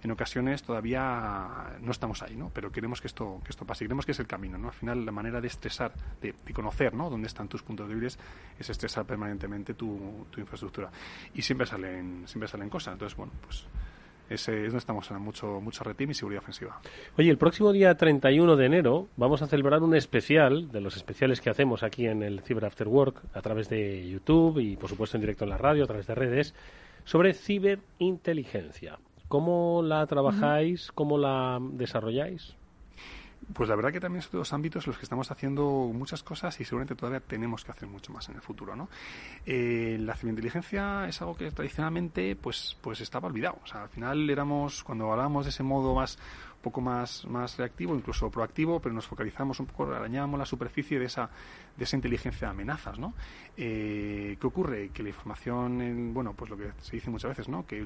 En 0.04 0.12
ocasiones 0.12 0.64
todavía 0.64 1.78
no 1.82 1.92
estamos 1.92 2.22
ahí, 2.24 2.36
¿no? 2.36 2.52
pero 2.54 2.72
queremos 2.72 3.00
que 3.00 3.08
esto, 3.08 3.42
que 3.44 3.52
esto 3.52 3.66
pase. 3.66 3.86
Queremos 3.86 4.06
que 4.06 4.12
es 4.12 4.20
el 4.20 4.28
camino. 4.28 4.58
¿no? 4.58 4.68
Al 4.68 4.74
final, 4.74 5.06
la 5.06 5.12
manera 5.12 5.40
de 5.40 5.48
estresar, 5.48 5.94
de, 6.22 6.34
conocer 6.54 6.94
¿no? 6.94 7.10
dónde 7.10 7.28
están 7.28 7.48
tus 7.48 7.64
puntos 7.64 7.88
débiles, 7.88 8.20
es 8.60 8.70
estresar 8.70 9.06
permanentemente 9.06 9.74
tu, 9.74 10.28
tu 10.30 10.42
infraestructura. 10.42 10.92
Y 11.34 11.42
siempre 11.42 11.66
salen, 11.66 12.28
siempre 12.28 12.48
salen 12.48 12.70
cosas. 12.70 12.94
Entonces, 12.94 13.18
bueno, 13.18 13.32
pues 13.42 13.66
ese 14.30 14.58
es 14.58 14.66
donde 14.68 14.80
estamos 14.80 15.10
en 15.12 15.22
mucho, 15.22 15.60
mucho 15.62 15.84
retim 15.84 16.12
y 16.12 16.14
seguridad 16.14 16.42
ofensiva. 16.42 16.80
Oye, 17.18 17.30
el 17.30 17.38
próximo 17.38 17.72
día 17.72 17.96
31 17.96 18.56
de 18.56 18.66
enero 18.66 19.08
vamos 19.18 19.42
a 19.42 19.48
celebrar 19.48 19.84
un 19.84 19.96
especial, 19.96 20.72
de 20.72 20.82
los 20.82 20.98
especiales 20.98 21.42
que 21.42 21.50
hacemos 21.50 21.84
aquí 21.84 22.08
en 22.08 22.24
el 22.24 22.42
Cyber 22.42 22.66
After 22.66 22.88
Work, 22.88 23.22
a 23.34 23.42
través 23.42 23.70
de 23.70 24.08
YouTube 24.10 24.60
y 24.60 24.76
por 24.78 24.90
supuesto 24.90 25.18
en 25.18 25.22
directo 25.22 25.44
en 25.44 25.52
la 25.52 25.58
radio, 25.58 25.84
a 25.84 25.88
través 25.88 26.08
de 26.08 26.16
redes, 26.16 26.54
sobre 27.04 27.34
ciberinteligencia. 27.34 28.98
¿Cómo 29.28 29.82
la 29.84 30.06
trabajáis? 30.06 30.92
¿Cómo 30.92 31.18
la 31.18 31.60
desarrolláis? 31.62 32.56
Pues 33.54 33.70
la 33.70 33.76
verdad 33.76 33.92
que 33.92 34.00
también 34.00 34.22
son 34.22 34.32
dos 34.40 34.54
ámbitos 34.54 34.86
en 34.86 34.92
los 34.92 34.98
que 34.98 35.06
estamos 35.06 35.30
haciendo 35.30 35.92
muchas 35.94 36.24
cosas 36.24 36.60
y 36.60 36.66
seguramente 36.66 36.96
todavía 36.96 37.20
tenemos 37.20 37.64
que 37.64 37.72
hacer 37.72 37.88
mucho 37.88 38.12
más 38.12 38.28
en 38.30 38.36
el 38.36 38.42
futuro, 38.42 38.76
¿no? 38.76 38.90
Eh, 39.46 39.98
la 40.00 40.16
ciberinteligencia 40.16 41.08
es 41.08 41.22
algo 41.22 41.36
que 41.36 41.52
tradicionalmente 41.52 42.36
pues 42.36 42.78
pues 42.82 43.02
estaba 43.02 43.28
olvidado. 43.28 43.60
O 43.64 43.68
sea, 43.68 43.84
al 43.84 43.90
final 43.90 44.30
éramos, 44.30 44.84
cuando 44.84 45.12
hablábamos 45.12 45.46
de 45.46 45.50
ese 45.50 45.64
modo 45.64 45.94
más 45.94 46.18
poco 46.66 46.82
más, 46.82 47.26
más 47.26 47.58
reactivo, 47.60 47.94
incluso 47.94 48.32
proactivo, 48.32 48.80
pero 48.80 48.96
nos 48.96 49.06
focalizamos 49.06 49.60
un 49.60 49.68
poco, 49.68 49.86
arañábamos 49.86 50.40
la 50.40 50.48
superficie 50.48 50.98
de 50.98 51.06
esa, 51.06 51.30
de 51.78 51.84
esa 51.84 51.96
inteligencia 51.96 52.48
de 52.48 52.52
amenazas, 52.52 52.98
¿no? 53.00 53.14
Eh, 53.58 54.38
¿Qué 54.40 54.48
ocurre? 54.48 54.90
Que 54.90 55.04
la 55.04 55.10
información, 55.10 55.82
en, 55.82 56.14
bueno, 56.14 56.34
pues 56.34 56.50
lo 56.50 56.58
que 56.58 56.72
se 56.82 56.96
dice 56.96 57.10
muchas 57.10 57.30
veces, 57.30 57.50
¿no? 57.50 57.66
Que 57.66 57.84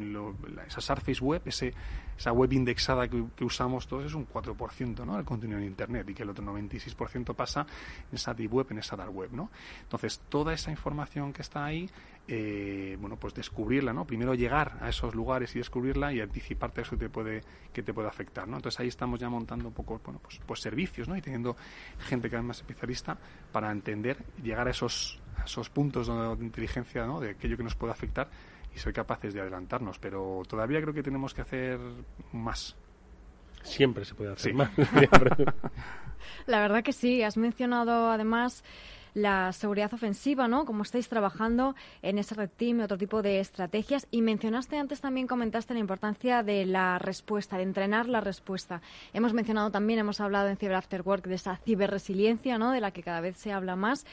esa 0.67 0.81
Surface 0.81 1.23
Web, 1.23 1.43
ese, 1.45 1.73
esa 2.17 2.31
web 2.31 2.51
indexada 2.53 3.07
que, 3.07 3.43
usamos 3.43 3.87
todos 3.87 4.05
es 4.05 4.13
un 4.13 4.27
4%, 4.27 5.05
¿no? 5.05 5.17
El 5.17 5.25
contenido 5.25 5.59
en 5.59 5.65
Internet 5.65 6.09
y 6.09 6.13
que 6.13 6.23
el 6.23 6.29
otro 6.29 6.45
96% 6.45 7.33
pasa 7.35 7.65
en 8.09 8.15
esa 8.15 8.33
deep 8.33 8.53
web, 8.53 8.67
en 8.71 8.79
esa 8.79 8.95
dark 8.95 9.15
web, 9.15 9.31
¿no? 9.31 9.49
Entonces, 9.81 10.21
toda 10.29 10.53
esa 10.53 10.71
información 10.71 11.33
que 11.33 11.41
está 11.41 11.65
ahí 11.65 11.89
eh, 12.31 12.95
bueno, 12.99 13.15
pues 13.17 13.33
descubrirla, 13.33 13.91
¿no? 13.91 14.05
Primero 14.05 14.35
llegar 14.35 14.77
a 14.81 14.89
esos 14.89 15.15
lugares 15.15 15.55
y 15.55 15.57
descubrirla 15.57 16.13
y 16.13 16.21
anticiparte 16.21 16.81
a 16.81 16.83
eso 16.83 16.91
que 16.91 17.05
te 17.05 17.09
puede, 17.09 17.41
que 17.73 17.81
te 17.81 17.91
puede 17.91 18.07
afectar, 18.07 18.47
¿no? 18.47 18.57
Entonces 18.57 18.79
ahí 18.79 18.87
estamos 18.87 19.19
ya 19.19 19.29
montando 19.29 19.69
un 19.69 19.73
poco, 19.73 19.99
bueno, 20.05 20.19
pues, 20.21 20.39
pues 20.45 20.59
servicios, 20.59 21.07
¿no? 21.07 21.17
Y 21.17 21.21
teniendo 21.21 21.55
gente 21.97 22.29
cada 22.29 22.43
vez 22.43 22.47
más 22.49 22.57
especialista 22.57 23.17
para 23.51 23.71
entender, 23.79 24.23
llegar 24.41 24.67
a 24.67 24.71
esos, 24.71 25.19
esos 25.43 25.69
puntos 25.69 26.07
de, 26.07 26.45
inteligencia, 26.45 27.05
¿no? 27.05 27.19
De 27.19 27.31
aquello 27.31 27.57
que 27.57 27.63
nos 27.63 27.75
puede 27.75 27.91
afectar 27.93 28.29
y 28.73 28.77
ser 28.77 28.93
capaces 28.93 29.33
de 29.33 29.41
adelantarnos. 29.41 29.99
Pero 29.99 30.43
todavía 30.47 30.81
creo 30.81 30.93
que 30.93 31.03
tenemos 31.03 31.33
que 31.33 31.41
hacer 31.41 31.79
más. 32.31 32.75
Siempre 33.63 34.05
se 34.05 34.15
puede 34.15 34.31
hacer 34.31 34.53
más. 34.53 34.69
La 36.45 36.59
verdad 36.59 36.83
que 36.83 36.93
sí. 36.93 37.23
Has 37.23 37.37
mencionado 37.37 38.09
además 38.11 38.63
la 39.13 39.51
seguridad 39.53 39.93
ofensiva, 39.93 40.47
¿no? 40.47 40.65
Cómo 40.65 40.83
estáis 40.83 41.09
trabajando 41.09 41.75
en 42.01 42.17
ese 42.17 42.35
red 42.35 42.49
team 42.49 42.81
otro 42.81 42.97
tipo 42.97 43.21
de 43.21 43.39
estrategias. 43.39 44.07
Y 44.11 44.21
mencionaste 44.21 44.77
antes 44.77 45.01
también, 45.01 45.27
comentaste 45.27 45.73
la 45.73 45.79
importancia 45.79 46.43
de 46.43 46.65
la 46.65 46.99
respuesta, 46.99 47.57
de 47.57 47.63
entrenar 47.63 48.07
la 48.07 48.21
respuesta. 48.21 48.81
Hemos 49.13 49.33
mencionado 49.33 49.71
también, 49.71 49.99
hemos 49.99 50.21
hablado 50.21 50.49
en 50.49 50.57
Cyber 50.57 50.75
After 50.75 51.01
Work 51.01 51.27
de 51.27 51.35
esa 51.35 51.57
ciberresiliencia, 51.57 52.57
¿no? 52.57 52.71
De 52.71 52.81
la 52.81 52.91
que 52.91 53.03
cada 53.03 53.21
vez 53.21 53.37
se 53.37 53.51
habla 53.51 53.75
más. 53.75 54.05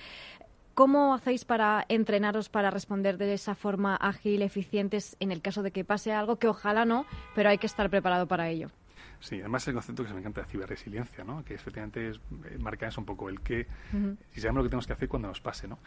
¿Cómo 0.74 1.14
hacéis 1.14 1.46
para 1.46 1.86
entrenaros 1.88 2.50
para 2.50 2.70
responder 2.70 3.16
de 3.16 3.32
esa 3.32 3.54
forma 3.54 3.96
ágil, 3.96 4.42
eficientes 4.42 5.16
en 5.20 5.32
el 5.32 5.40
caso 5.40 5.62
de 5.62 5.70
que 5.70 5.84
pase 5.84 6.12
algo 6.12 6.36
que 6.36 6.48
ojalá 6.48 6.84
no, 6.84 7.06
pero 7.34 7.48
hay 7.48 7.56
que 7.56 7.66
estar 7.66 7.88
preparado 7.88 8.26
para 8.26 8.50
ello? 8.50 8.70
Sí, 9.20 9.40
además 9.40 9.66
el 9.68 9.74
concepto 9.74 10.02
que 10.02 10.08
se 10.08 10.14
me 10.14 10.20
encanta 10.20 10.42
de 10.42 10.46
ciberresiliencia, 10.46 11.24
¿no? 11.24 11.44
que 11.44 11.54
efectivamente 11.54 12.10
es, 12.10 12.16
eh, 12.16 12.58
marca 12.58 12.86
eso 12.86 13.00
un 13.00 13.06
poco 13.06 13.28
el 13.28 13.40
que, 13.40 13.66
si 14.30 14.40
sabemos 14.40 14.58
lo 14.58 14.62
que 14.64 14.68
tenemos 14.68 14.86
que 14.86 14.92
hacer 14.92 15.08
cuando 15.08 15.28
nos 15.28 15.40
pase. 15.40 15.66
¿no? 15.68 15.78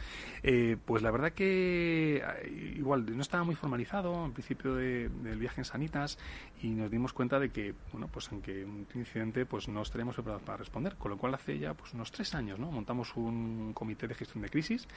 Eh, 0.44 0.78
pues 0.86 1.02
la 1.04 1.12
verdad 1.12 1.32
que 1.32 2.24
eh, 2.24 2.74
igual 2.76 3.06
no 3.16 3.22
estaba 3.22 3.44
muy 3.44 3.56
formalizado 3.56 4.26
en 4.26 4.34
principio 4.34 4.76
del 4.76 5.38
viaje 5.38 5.62
en 5.62 5.66
Sanitas 5.66 6.18
y 6.62 6.70
nos 6.70 6.90
dimos 6.90 7.14
cuenta 7.14 7.40
de 7.40 7.50
que, 7.50 7.74
bueno, 7.92 8.08
pues 8.08 8.32
en 8.32 8.42
que 8.42 8.66
un 8.66 8.88
incidente 8.96 9.46
pues 9.46 9.68
no 9.68 9.82
estaríamos 9.82 10.16
preparados 10.16 10.44
para 10.44 10.58
responder, 10.58 10.96
con 10.96 11.12
lo 11.12 11.18
cual 11.18 11.34
hace 11.34 11.60
ya 11.60 11.74
pues 11.74 11.94
unos 11.94 12.12
tres 12.12 12.34
años 12.36 12.60
¿no? 12.60 12.72
montamos 12.72 13.16
un 13.16 13.74
comité 13.74 14.08
de 14.08 14.16
gestión 14.16 14.42
de 14.42 14.50
crisis 14.50 14.88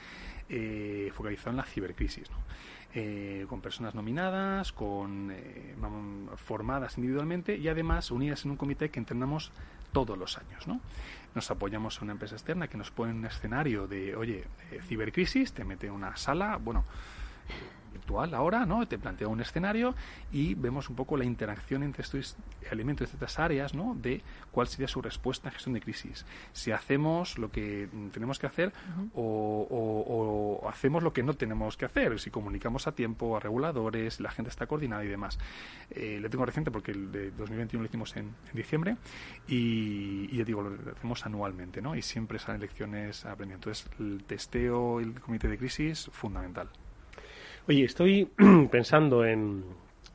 focalizado 1.13 1.51
en 1.51 1.57
la 1.57 1.63
cibercrisis. 1.63 2.29
¿no? 2.29 2.37
Eh, 2.95 3.47
con 3.49 3.59
personas 3.59 3.95
nominadas, 3.95 4.71
con 4.71 5.31
eh, 5.31 5.73
formadas 6.35 6.95
individualmente 6.99 7.57
y 7.57 7.67
además 7.67 8.11
unidas 8.11 8.45
en 8.45 8.51
un 8.51 8.57
comité 8.57 8.89
que 8.91 8.99
entrenamos 8.99 9.51
todos 9.91 10.15
los 10.15 10.37
años. 10.37 10.67
¿no? 10.67 10.79
Nos 11.33 11.49
apoyamos 11.49 11.97
en 11.97 12.03
una 12.03 12.11
empresa 12.11 12.35
externa 12.35 12.67
que 12.67 12.77
nos 12.77 12.91
pone 12.91 13.11
un 13.11 13.25
escenario 13.25 13.87
de, 13.87 14.15
oye, 14.15 14.43
eh, 14.69 14.79
cibercrisis, 14.83 15.53
te 15.53 15.63
mete 15.63 15.89
una 15.89 16.15
sala, 16.17 16.57
bueno, 16.57 16.85
virtual 17.93 18.33
ahora, 18.33 18.65
¿no? 18.65 18.85
Te 18.87 18.97
planteo 18.97 19.29
un 19.29 19.39
escenario 19.41 19.95
y 20.31 20.55
vemos 20.55 20.89
un 20.89 20.95
poco 20.95 21.15
la 21.15 21.23
interacción 21.23 21.83
entre 21.83 22.03
estos 22.03 22.35
elementos, 22.71 23.13
estas 23.13 23.39
áreas, 23.39 23.73
¿no? 23.73 23.95
De 23.95 24.21
cuál 24.51 24.67
sería 24.67 24.87
su 24.87 25.01
respuesta 25.01 25.49
en 25.49 25.53
gestión 25.53 25.73
de 25.73 25.81
crisis. 25.81 26.25
Si 26.51 26.71
hacemos 26.71 27.37
lo 27.37 27.51
que 27.51 27.87
tenemos 28.11 28.39
que 28.39 28.47
hacer 28.47 28.73
o, 29.13 30.67
hacemos 30.69 31.03
lo 31.03 31.13
que 31.13 31.23
no 31.23 31.33
tenemos 31.33 31.77
que 31.77 31.85
hacer, 31.85 32.19
si 32.19 32.29
comunicamos 32.29 32.87
a 32.87 32.93
tiempo 32.93 33.37
a 33.37 33.39
reguladores, 33.39 34.19
la 34.19 34.31
gente 34.31 34.49
está 34.49 34.65
coordinada 34.67 35.03
y 35.03 35.07
demás. 35.07 35.37
Eh, 35.91 36.19
le 36.21 36.29
tengo 36.29 36.45
reciente 36.45 36.71
porque 36.71 36.91
el 36.91 37.11
de 37.11 37.31
2021 37.31 37.83
lo 37.83 37.87
hicimos 37.87 38.15
en, 38.17 38.33
diciembre 38.53 38.97
y, 39.47 40.29
y, 40.31 40.37
ya 40.37 40.43
digo, 40.43 40.61
lo 40.61 40.91
hacemos 40.91 41.25
anualmente, 41.25 41.81
¿no? 41.81 41.95
Y 41.95 42.01
siempre 42.01 42.39
salen 42.39 42.61
lecciones 42.61 43.25
aprendiendo. 43.25 43.69
Entonces, 43.69 43.89
el 43.99 44.23
testeo 44.23 45.01
y 45.01 45.03
el 45.03 45.19
comité 45.19 45.47
de 45.47 45.57
crisis, 45.57 46.09
fundamental. 46.11 46.69
Oye, 47.65 47.85
estoy 47.85 48.27
pensando 48.71 49.25
en... 49.25 49.63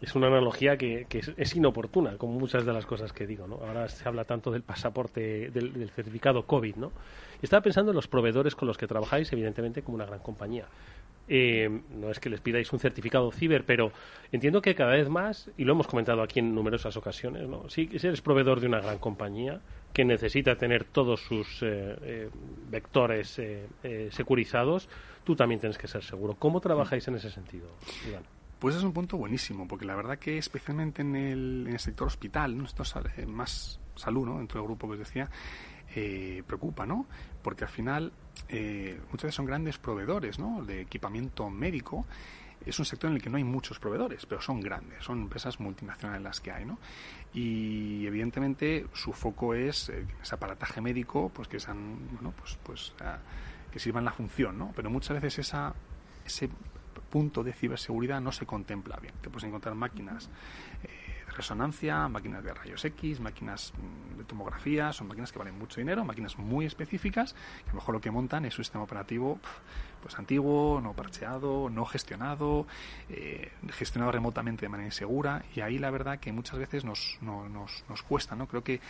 Es 0.00 0.14
una 0.14 0.28
analogía 0.28 0.76
que, 0.76 1.06
es, 1.10 1.56
inoportuna, 1.56 2.18
como 2.18 2.34
muchas 2.34 2.64
de 2.64 2.72
las 2.72 2.86
cosas 2.86 3.12
que 3.12 3.26
digo, 3.26 3.48
¿no? 3.48 3.56
Ahora 3.56 3.88
se 3.88 4.06
habla 4.06 4.22
tanto 4.22 4.52
del 4.52 4.62
pasaporte, 4.62 5.50
del, 5.50 5.90
certificado 5.90 6.46
COVID, 6.46 6.76
¿no? 6.76 6.92
Estaba 7.42 7.62
pensando 7.62 7.90
en 7.90 7.96
los 7.96 8.06
proveedores 8.06 8.54
con 8.54 8.68
los 8.68 8.78
que 8.78 8.86
trabajáis, 8.86 9.32
evidentemente, 9.32 9.82
como 9.82 9.96
una 9.96 10.06
gran 10.06 10.20
compañía. 10.20 10.66
Eh, 11.26 11.68
no 11.96 12.12
es 12.12 12.20
que 12.20 12.30
les 12.30 12.40
pidáis 12.40 12.72
un 12.72 12.78
certificado 12.78 13.32
ciber, 13.32 13.64
pero 13.64 13.90
entiendo 14.30 14.62
que 14.62 14.76
cada 14.76 14.92
vez 14.92 15.08
más, 15.08 15.50
y 15.56 15.64
lo 15.64 15.72
hemos 15.72 15.88
comentado 15.88 16.22
aquí 16.22 16.38
en 16.38 16.54
numerosas 16.54 16.96
ocasiones, 16.96 17.48
¿no? 17.48 17.68
si, 17.68 17.90
eres 17.92 18.20
proveedor 18.20 18.60
de 18.60 18.68
una 18.68 18.80
gran 18.80 18.98
compañía 18.98 19.60
que 19.92 20.04
necesita 20.04 20.56
tener 20.56 20.84
todos 20.84 21.20
sus 21.20 21.62
eh, 21.62 21.96
eh, 22.02 22.30
vectores 22.70 23.40
securizados, 24.10 24.88
tú 25.24 25.34
también 25.34 25.60
tienes 25.60 25.78
que 25.78 25.88
ser 25.88 26.02
seguro. 26.02 26.34
¿Cómo 26.34 26.60
trabajáis 26.60 27.06
en 27.08 27.16
ese 27.16 27.30
sentido, 27.30 27.68
Iván? 28.08 28.22
Pues 28.58 28.74
es 28.74 28.82
un 28.82 28.92
punto 28.92 29.16
buenísimo, 29.16 29.68
porque 29.68 29.84
la 29.84 29.94
verdad 29.94 30.18
que 30.18 30.36
especialmente 30.36 31.02
en 31.02 31.14
el, 31.14 31.78
sector 31.78 32.08
hospital, 32.08 32.56
¿no? 32.56 32.64
esto 32.64 32.82
es 32.82 33.28
más 33.28 33.78
salud, 33.94 34.26
¿no? 34.26 34.38
dentro 34.38 34.60
del 34.60 34.66
grupo 34.66 34.88
que 34.88 34.94
os 34.94 34.98
decía, 34.98 35.30
eh, 35.94 36.42
preocupa, 36.46 36.84
¿no? 36.84 37.06
Porque 37.42 37.64
al 37.64 37.70
final 37.70 38.12
eh, 38.48 39.00
muchas 39.10 39.24
veces 39.24 39.34
son 39.36 39.46
grandes 39.46 39.78
proveedores, 39.78 40.38
¿no? 40.38 40.62
De 40.62 40.82
equipamiento 40.82 41.48
médico. 41.48 42.04
Es 42.64 42.78
un 42.78 42.84
sector 42.84 43.10
en 43.10 43.16
el 43.16 43.22
que 43.22 43.30
no 43.30 43.36
hay 43.36 43.44
muchos 43.44 43.78
proveedores, 43.78 44.26
pero 44.26 44.40
son 44.40 44.60
grandes, 44.60 45.02
son 45.04 45.22
empresas 45.22 45.58
multinacionales 45.60 46.22
las 46.22 46.40
que 46.40 46.52
hay, 46.52 46.64
¿no? 46.64 46.78
Y 47.32 48.06
evidentemente 48.06 48.86
su 48.92 49.12
foco 49.12 49.54
es 49.54 49.88
eh, 49.88 50.06
ese 50.20 50.34
aparataje 50.34 50.80
médico, 50.80 51.30
pues 51.34 51.48
que 51.48 51.60
sean, 51.60 51.98
bueno, 52.12 52.34
pues, 52.36 52.58
pues 52.62 52.92
ah, 53.00 53.18
que 53.70 53.78
sirvan 53.78 54.04
la 54.04 54.12
función, 54.12 54.58
¿no? 54.58 54.72
Pero 54.74 54.90
muchas 54.90 55.20
veces 55.20 55.38
esa, 55.40 55.74
ese 56.24 56.50
punto 57.08 57.42
de 57.42 57.52
ciberseguridad 57.52 58.20
no 58.20 58.32
se 58.32 58.46
contempla 58.46 58.96
bien. 58.96 59.14
Te 59.20 59.30
puedes 59.30 59.44
encontrar 59.44 59.74
máquinas 59.74 60.28
resonancia, 61.38 62.06
máquinas 62.08 62.44
de 62.44 62.52
rayos 62.52 62.84
X, 62.84 63.20
máquinas 63.20 63.72
mm, 63.72 64.18
de 64.18 64.24
tomografía, 64.24 64.92
son 64.92 65.08
máquinas 65.08 65.32
que 65.32 65.38
valen 65.38 65.58
mucho 65.58 65.80
dinero, 65.80 66.04
máquinas 66.04 66.36
muy 66.38 66.66
específicas, 66.66 67.34
que 67.64 67.70
a 67.70 67.72
lo 67.72 67.76
mejor 67.76 67.94
lo 67.94 68.00
que 68.00 68.10
montan 68.10 68.44
es 68.44 68.58
un 68.58 68.64
sistema 68.64 68.84
operativo 68.84 69.38
pues 70.02 70.18
antiguo, 70.18 70.80
no 70.80 70.92
parcheado, 70.92 71.70
no 71.70 71.84
gestionado, 71.84 72.66
eh, 73.08 73.50
gestionado 73.70 74.12
remotamente 74.12 74.66
de 74.66 74.68
manera 74.68 74.86
insegura, 74.86 75.42
y 75.56 75.60
ahí 75.60 75.78
la 75.78 75.90
verdad 75.90 76.20
que 76.20 76.30
muchas 76.30 76.58
veces 76.58 76.84
nos, 76.84 77.18
nos, 77.20 77.84
nos 77.88 78.02
cuesta, 78.02 78.36
¿no? 78.36 78.46
Creo 78.46 78.62
que 78.62 78.80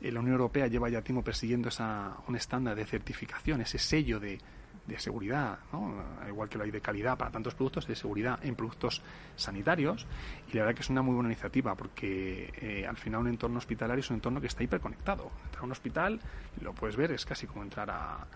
la 0.00 0.18
Unión 0.18 0.32
Europea 0.32 0.66
lleva 0.66 0.88
ya 0.88 1.02
tiempo 1.02 1.22
persiguiendo 1.22 1.68
esa, 1.68 2.16
un 2.26 2.34
estándar 2.34 2.74
de 2.74 2.86
certificación, 2.86 3.60
ese 3.60 3.78
sello 3.78 4.18
de, 4.18 4.40
de 4.88 4.98
seguridad, 4.98 5.58
¿no? 5.70 6.02
igual 6.26 6.48
que 6.48 6.56
lo 6.56 6.64
hay 6.64 6.70
de 6.70 6.80
calidad 6.80 7.18
para 7.18 7.30
tantos 7.30 7.54
productos, 7.54 7.86
de 7.86 7.94
seguridad 7.94 8.38
en 8.42 8.56
productos 8.56 9.02
sanitarios. 9.36 10.06
Y 10.48 10.56
la 10.56 10.64
verdad 10.64 10.74
que 10.74 10.82
es 10.82 10.90
una 10.90 11.02
muy 11.02 11.14
buena 11.14 11.28
iniciativa 11.28 11.74
porque 11.74 12.52
eh, 12.60 12.86
al 12.86 12.96
final 12.96 13.20
un 13.20 13.28
entorno 13.28 13.58
hospitalario 13.58 14.00
es 14.00 14.10
un 14.10 14.16
entorno 14.16 14.40
que 14.40 14.46
está 14.46 14.62
hiperconectado. 14.62 15.30
Entrar 15.44 15.62
a 15.62 15.66
un 15.66 15.72
hospital, 15.72 16.20
lo 16.62 16.72
puedes 16.72 16.96
ver, 16.96 17.12
es 17.12 17.26
casi 17.26 17.46
como 17.46 17.62
entrar 17.62 17.90
a, 17.90 18.26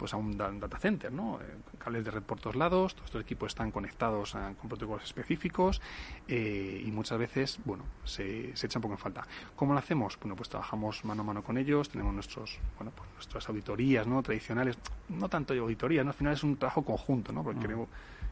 pues 0.00 0.14
a 0.14 0.16
un 0.16 0.38
data 0.38 0.78
center, 0.78 1.12
¿no? 1.12 1.38
Eh, 1.42 1.44
cables 1.78 2.06
de 2.06 2.10
red 2.10 2.22
por 2.22 2.40
todos 2.40 2.56
lados, 2.56 2.94
todos 2.94 3.08
estos 3.08 3.20
equipos 3.20 3.48
están 3.48 3.70
conectados 3.70 4.32
con 4.58 4.66
protocolos 4.70 5.04
específicos 5.04 5.82
eh, 6.26 6.82
y 6.82 6.90
muchas 6.90 7.18
veces, 7.18 7.60
bueno, 7.66 7.84
se, 8.04 8.56
se 8.56 8.66
echa 8.66 8.78
un 8.78 8.82
poco 8.84 8.94
en 8.94 8.98
falta. 8.98 9.26
¿Cómo 9.54 9.74
lo 9.74 9.78
hacemos? 9.78 10.18
Bueno, 10.18 10.36
pues 10.36 10.48
trabajamos 10.48 11.04
mano 11.04 11.20
a 11.20 11.24
mano 11.24 11.44
con 11.44 11.58
ellos, 11.58 11.90
tenemos 11.90 12.14
nuestros, 12.14 12.58
bueno, 12.78 12.92
pues 12.96 13.10
nuestras 13.12 13.46
auditorías, 13.50 14.06
¿no? 14.06 14.22
Tradicionales, 14.22 14.78
no 15.10 15.28
tanto 15.28 15.52
de 15.52 15.60
auditoría, 15.60 16.02
¿no? 16.02 16.12
Al 16.12 16.16
final 16.16 16.32
es 16.32 16.44
un 16.44 16.56
trabajo 16.56 16.82
conjunto, 16.82 17.30
¿no? 17.30 17.44
Porque 17.44 17.58
mm. 17.58 17.62
queremos 17.62 17.88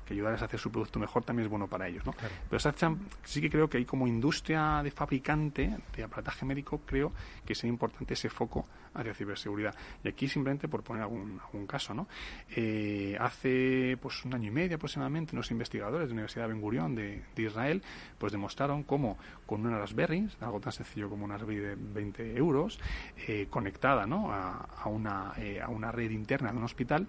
que 0.09 0.15
ayudarles 0.15 0.41
a 0.41 0.47
hacer 0.47 0.59
su 0.59 0.71
producto 0.71 0.99
mejor 0.99 1.23
también 1.23 1.45
es 1.45 1.51
bueno 1.51 1.69
para 1.69 1.87
ellos. 1.87 2.05
¿no? 2.07 2.15
Pero 2.49 2.99
sí 3.25 3.41
que 3.43 3.51
creo 3.51 3.69
que 3.69 3.77
hay 3.77 3.85
como 3.85 4.07
industria 4.07 4.83
de 4.83 4.91
fabricante 4.91 5.77
de 5.95 6.03
aparataje 6.03 6.47
médico, 6.47 6.81
creo 6.87 7.13
que 7.45 7.53
es 7.53 7.63
importante 7.65 8.15
ese 8.15 8.31
foco 8.31 8.67
hacia 8.95 9.13
ciberseguridad. 9.13 9.75
Y 10.03 10.09
aquí 10.09 10.29
simplemente 10.29 10.67
por 10.67 10.83
poner 10.83 11.03
algún, 11.03 11.39
algún 11.45 11.67
caso, 11.67 11.93
¿no? 11.93 12.09
Eh, 12.57 13.17
hace 13.21 13.99
pues 14.01 14.25
un 14.25 14.35
año 14.35 14.49
y 14.49 14.51
medio 14.51 14.77
aproximadamente 14.77 15.35
unos 15.35 15.51
investigadores 15.51 16.09
de 16.09 16.15
la 16.15 16.15
Universidad 16.15 16.47
de 16.47 16.53
Ben 16.55 16.61
Gurion 16.63 16.95
de, 16.95 17.23
Israel 17.37 17.83
pues 18.19 18.33
demostraron 18.33 18.83
cómo 18.83 19.19
con 19.47 19.65
una 19.65 19.79
Raspberry, 19.79 20.29
algo 20.41 20.59
tan 20.61 20.73
sencillo 20.73 21.09
como 21.09 21.25
una 21.25 21.37
Raspberry 21.37 21.61
de 21.61 21.77
20 21.77 22.37
euros, 22.37 22.81
eh, 23.29 23.47
conectada 23.51 24.07
¿no? 24.07 24.33
a, 24.33 24.87
una, 24.87 25.35
eh, 25.37 25.61
a 25.61 25.69
una 25.69 25.93
red 25.93 26.11
interna 26.11 26.51
de 26.51 26.59
un 26.59 26.65
hospital, 26.65 27.07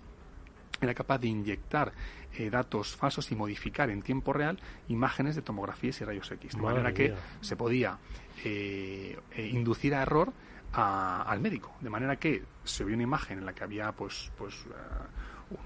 era 0.81 0.93
capaz 0.93 1.19
de 1.19 1.27
inyectar 1.27 1.93
eh, 2.37 2.49
datos 2.49 2.95
falsos 2.95 3.31
y 3.31 3.35
modificar 3.35 3.89
en 3.89 4.01
tiempo 4.01 4.33
real 4.33 4.59
imágenes 4.87 5.35
de 5.35 5.41
tomografías 5.41 5.99
y 6.01 6.05
rayos 6.05 6.31
X. 6.31 6.55
De 6.55 6.61
manera 6.61 6.93
que 6.93 7.13
se 7.41 7.55
podía 7.55 7.97
eh, 8.43 9.17
eh, 9.31 9.47
inducir 9.47 9.95
a 9.95 10.01
error 10.01 10.31
al 10.71 11.39
médico. 11.39 11.75
De 11.81 11.89
manera 11.89 12.17
que 12.17 12.43
se 12.63 12.83
vio 12.83 12.93
una 12.93 13.03
imagen 13.03 13.39
en 13.39 13.45
la 13.45 13.53
que 13.53 13.63
había 13.63 13.91
pues, 13.91 14.31
pues 14.37 14.55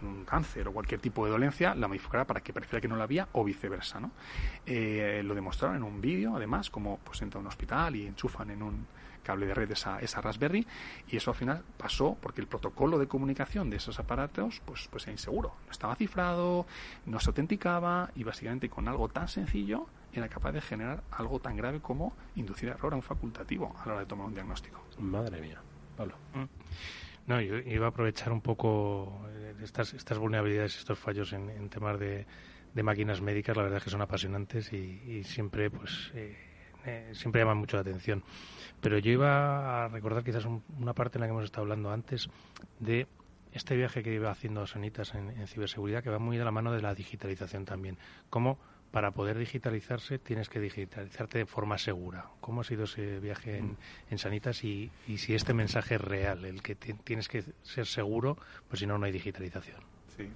un 0.01 0.24
cáncer 0.24 0.70
o 0.70 0.72
cualquier 0.72 1.01
tipo 1.01 1.26
de 1.26 1.32
dolencia, 1.32 1.76
la 1.76 1.89
modificará 1.89 2.26
para 2.26 2.39
que 2.39 2.53
pareciera 2.53 2.80
que 2.80 2.88
no 2.88 2.95
la 2.95 3.03
había 3.03 3.28
o 3.34 3.43
viceversa. 3.43 3.99
¿no? 3.99 4.11
lo 4.66 5.36
demostraron 5.36 5.76
en 5.76 5.84
un 5.84 5.99
vídeo, 5.99 6.38
además, 6.38 6.70
como 6.70 6.99
pues 6.99 7.22
entra 7.22 7.39
a 7.39 7.41
un 7.41 7.47
hospital 7.47 7.97
y 7.97 8.07
enchufan 8.07 8.51
en 8.51 8.64
un 8.64 8.88
cable 9.24 9.45
de 9.47 9.53
red 9.53 9.71
esa, 9.71 9.99
esa 9.99 10.21
Raspberry 10.21 10.65
y 11.07 11.17
eso 11.17 11.32
al 11.32 11.38
final 11.38 11.63
pasó 11.78 12.17
porque 12.21 12.41
el 12.41 12.47
protocolo 12.47 12.99
de 12.99 13.07
comunicación 13.07 13.69
de 13.69 13.78
esos 13.78 13.99
aparatos 13.99 14.61
pues, 14.65 14.88
pues 14.91 15.03
era 15.03 15.13
inseguro, 15.13 15.55
no 15.65 15.71
estaba 15.71 15.95
cifrado, 15.95 16.65
no 17.05 17.19
se 17.19 17.30
autenticaba 17.30 18.11
y 18.15 18.24
básicamente 18.24 18.69
con 18.69 18.88
algo 18.88 19.09
tan 19.09 19.28
sencillo 19.28 19.88
era 20.13 20.30
capaz 20.30 20.51
de 20.51 20.61
generar 20.61 21.03
algo 21.11 21.39
tan 21.39 21.55
grave 21.55 21.80
como 21.80 22.15
inducir 22.36 22.69
error 22.69 22.93
a 22.93 22.95
un 22.95 23.01
facultativo 23.01 23.76
a 23.80 23.86
la 23.86 23.93
hora 23.93 24.01
de 24.01 24.07
tomar 24.07 24.28
un 24.28 24.34
diagnóstico. 24.34 24.84
Madre 24.99 25.41
mía, 25.41 25.59
Pablo. 25.97 26.15
Mm. 26.34 26.43
No, 27.26 27.39
yo 27.39 27.57
iba 27.57 27.86
a 27.86 27.89
aprovechar 27.89 28.32
un 28.34 28.41
poco 28.41 29.26
eh, 29.30 29.55
estas, 29.63 29.93
estas 29.93 30.17
vulnerabilidades, 30.17 30.78
estos 30.78 30.99
fallos 30.99 31.32
en, 31.34 31.69
temas 31.69 31.97
de, 31.99 32.26
de, 32.74 32.84
máquinas 32.84 33.21
médicas, 33.21 33.55
la 33.55 33.63
verdad 33.63 33.78
es 33.78 33.86
que 33.86 33.89
son 33.89 34.01
apasionantes 34.01 34.74
y, 34.74 35.24
siempre 35.24 35.69
pues 35.69 36.11
eh, 36.15 36.36
eh, 36.86 37.11
siempre 37.13 37.41
llaman 37.41 37.57
mucho 37.57 37.78
la 37.78 37.82
atención. 37.82 38.24
Pero 38.84 38.98
yo 38.98 39.14
iba 39.14 39.86
a 39.86 39.88
recordar 39.88 40.26
quizás 40.26 40.46
una 40.46 40.94
parte 40.94 41.18
en 41.18 41.22
la 41.22 41.28
que 41.28 41.32
hemos 41.32 41.46
estado 41.46 41.62
hablando 41.62 41.90
antes 41.90 42.30
de 42.82 43.08
este 43.54 43.78
viaje 43.78 44.04
que 44.04 44.14
iba 44.14 44.30
haciendo 44.30 44.68
Sanitas 44.68 45.16
en, 45.16 45.48
ciberseguridad, 45.48 46.04
que 46.04 46.10
va 46.10 46.20
muy 46.20 46.36
de 46.36 46.44
la 46.44 46.52
mano 46.52 46.74
de 46.74 46.82
la 46.82 46.94
digitalización 46.94 47.64
también. 47.64 47.98
Cómo 48.30 48.60
para 48.92 49.12
poder 49.12 49.38
digitalizarse 49.38 50.20
tienes 50.20 50.50
que 50.50 50.60
digitalizarte 50.60 51.38
de 51.38 51.46
forma 51.46 51.78
segura. 51.78 52.26
¿Cómo 52.42 52.60
ha 52.60 52.64
sido 52.66 52.84
ese 52.84 53.22
viaje 53.22 53.58
en, 53.58 53.78
en 54.10 54.18
Sanitas 54.18 54.66
y, 54.66 54.92
y, 55.08 55.18
si 55.18 55.34
este 55.34 55.54
mensaje 55.54 55.96
es 55.96 56.02
real, 56.02 56.44
el 56.44 56.62
que 56.62 56.76
tienes 56.76 57.30
que 57.30 57.46
ser 57.62 57.86
seguro, 57.86 58.38
pues 58.68 58.82
si 58.82 58.86
no, 58.86 58.98
no 58.98 59.06
hay 59.06 59.14
digitalización? 59.14 59.93
Sí. 60.16 60.30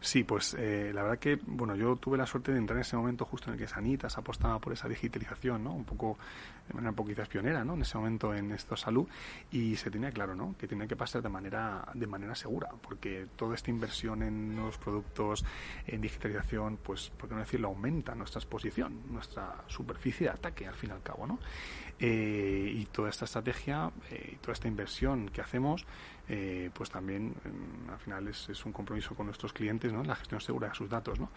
Sí, 0.00 0.24
pues 0.24 0.54
eh, 0.58 0.90
la 0.92 1.02
verdad 1.02 1.18
que, 1.20 1.38
bueno, 1.46 1.76
yo 1.76 1.94
tuve 1.94 2.18
la 2.18 2.26
suerte 2.26 2.50
de 2.50 2.58
entrar 2.58 2.76
en 2.76 2.80
ese 2.80 2.96
momento 2.96 3.24
justo 3.24 3.48
en 3.48 3.54
el 3.54 3.60
que 3.60 3.68
Sanitas 3.68 4.18
apostaba 4.18 4.58
por 4.58 4.72
esa 4.72 4.88
digitalización, 4.88 5.62
¿no? 5.62 5.72
Un 5.72 5.84
poco, 5.84 6.18
de 6.66 6.74
manera 6.74 6.90
un 6.90 6.96
poquito 6.96 7.22
pionera, 7.26 7.64
¿no? 7.64 7.74
En 7.74 7.82
ese 7.82 7.96
momento 7.96 8.34
en 8.34 8.50
esto 8.50 8.76
salud 8.76 9.06
y 9.52 9.76
se 9.76 9.92
tenía 9.92 10.10
claro, 10.10 10.34
¿no? 10.34 10.56
Que 10.58 10.66
tenía 10.66 10.88
que 10.88 10.96
pasar 10.96 11.22
de 11.22 11.28
manera, 11.28 11.86
de 11.94 12.06
manera 12.08 12.34
segura, 12.34 12.70
porque 12.82 13.28
toda 13.36 13.54
esta 13.54 13.70
inversión 13.70 14.24
en 14.24 14.56
nuevos 14.56 14.76
productos, 14.76 15.44
en 15.86 16.00
digitalización, 16.00 16.78
pues, 16.78 17.10
por 17.10 17.28
qué 17.28 17.36
no 17.36 17.40
decirlo, 17.40 17.68
aumenta 17.68 18.12
nuestra 18.16 18.40
exposición, 18.40 19.02
nuestra 19.08 19.62
superficie 19.68 20.26
de 20.26 20.32
ataque, 20.32 20.66
al 20.66 20.74
fin 20.74 20.90
y 20.90 20.92
al 20.94 21.02
cabo, 21.02 21.28
¿no? 21.28 21.38
Eh, 22.04 22.72
y 22.74 22.86
toda 22.86 23.10
esta 23.10 23.26
estrategia 23.26 23.92
eh, 24.10 24.30
y 24.32 24.36
toda 24.38 24.54
esta 24.54 24.66
inversión 24.66 25.28
que 25.28 25.40
hacemos 25.40 25.86
eh, 26.28 26.68
pues 26.74 26.90
también 26.90 27.32
al 27.88 27.98
final 28.00 28.26
es, 28.26 28.66
un 28.66 28.72
compromiso 28.72 29.14
con 29.14 29.26
nuestros 29.26 29.52
clientes. 29.52 29.92
La 29.92 30.16
gestión 30.16 30.40
segura 30.40 30.68
de 30.70 30.74
sus 30.74 30.90
datos, 30.90 31.20
¿no? 31.20 31.28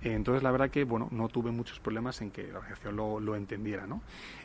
entonces 0.00 0.42
la 0.42 0.50
verdad 0.50 0.70
que, 0.70 0.84
bueno, 0.84 1.08
no 1.10 1.28
tuve 1.28 1.50
muchos 1.50 1.80
problemas 1.80 2.22
en 2.22 2.30
que 2.30 2.44
la 2.44 2.60
organización 2.60 2.96
lo, 2.96 3.36
entendiera, 3.36 3.86
¿no? 3.86 4.00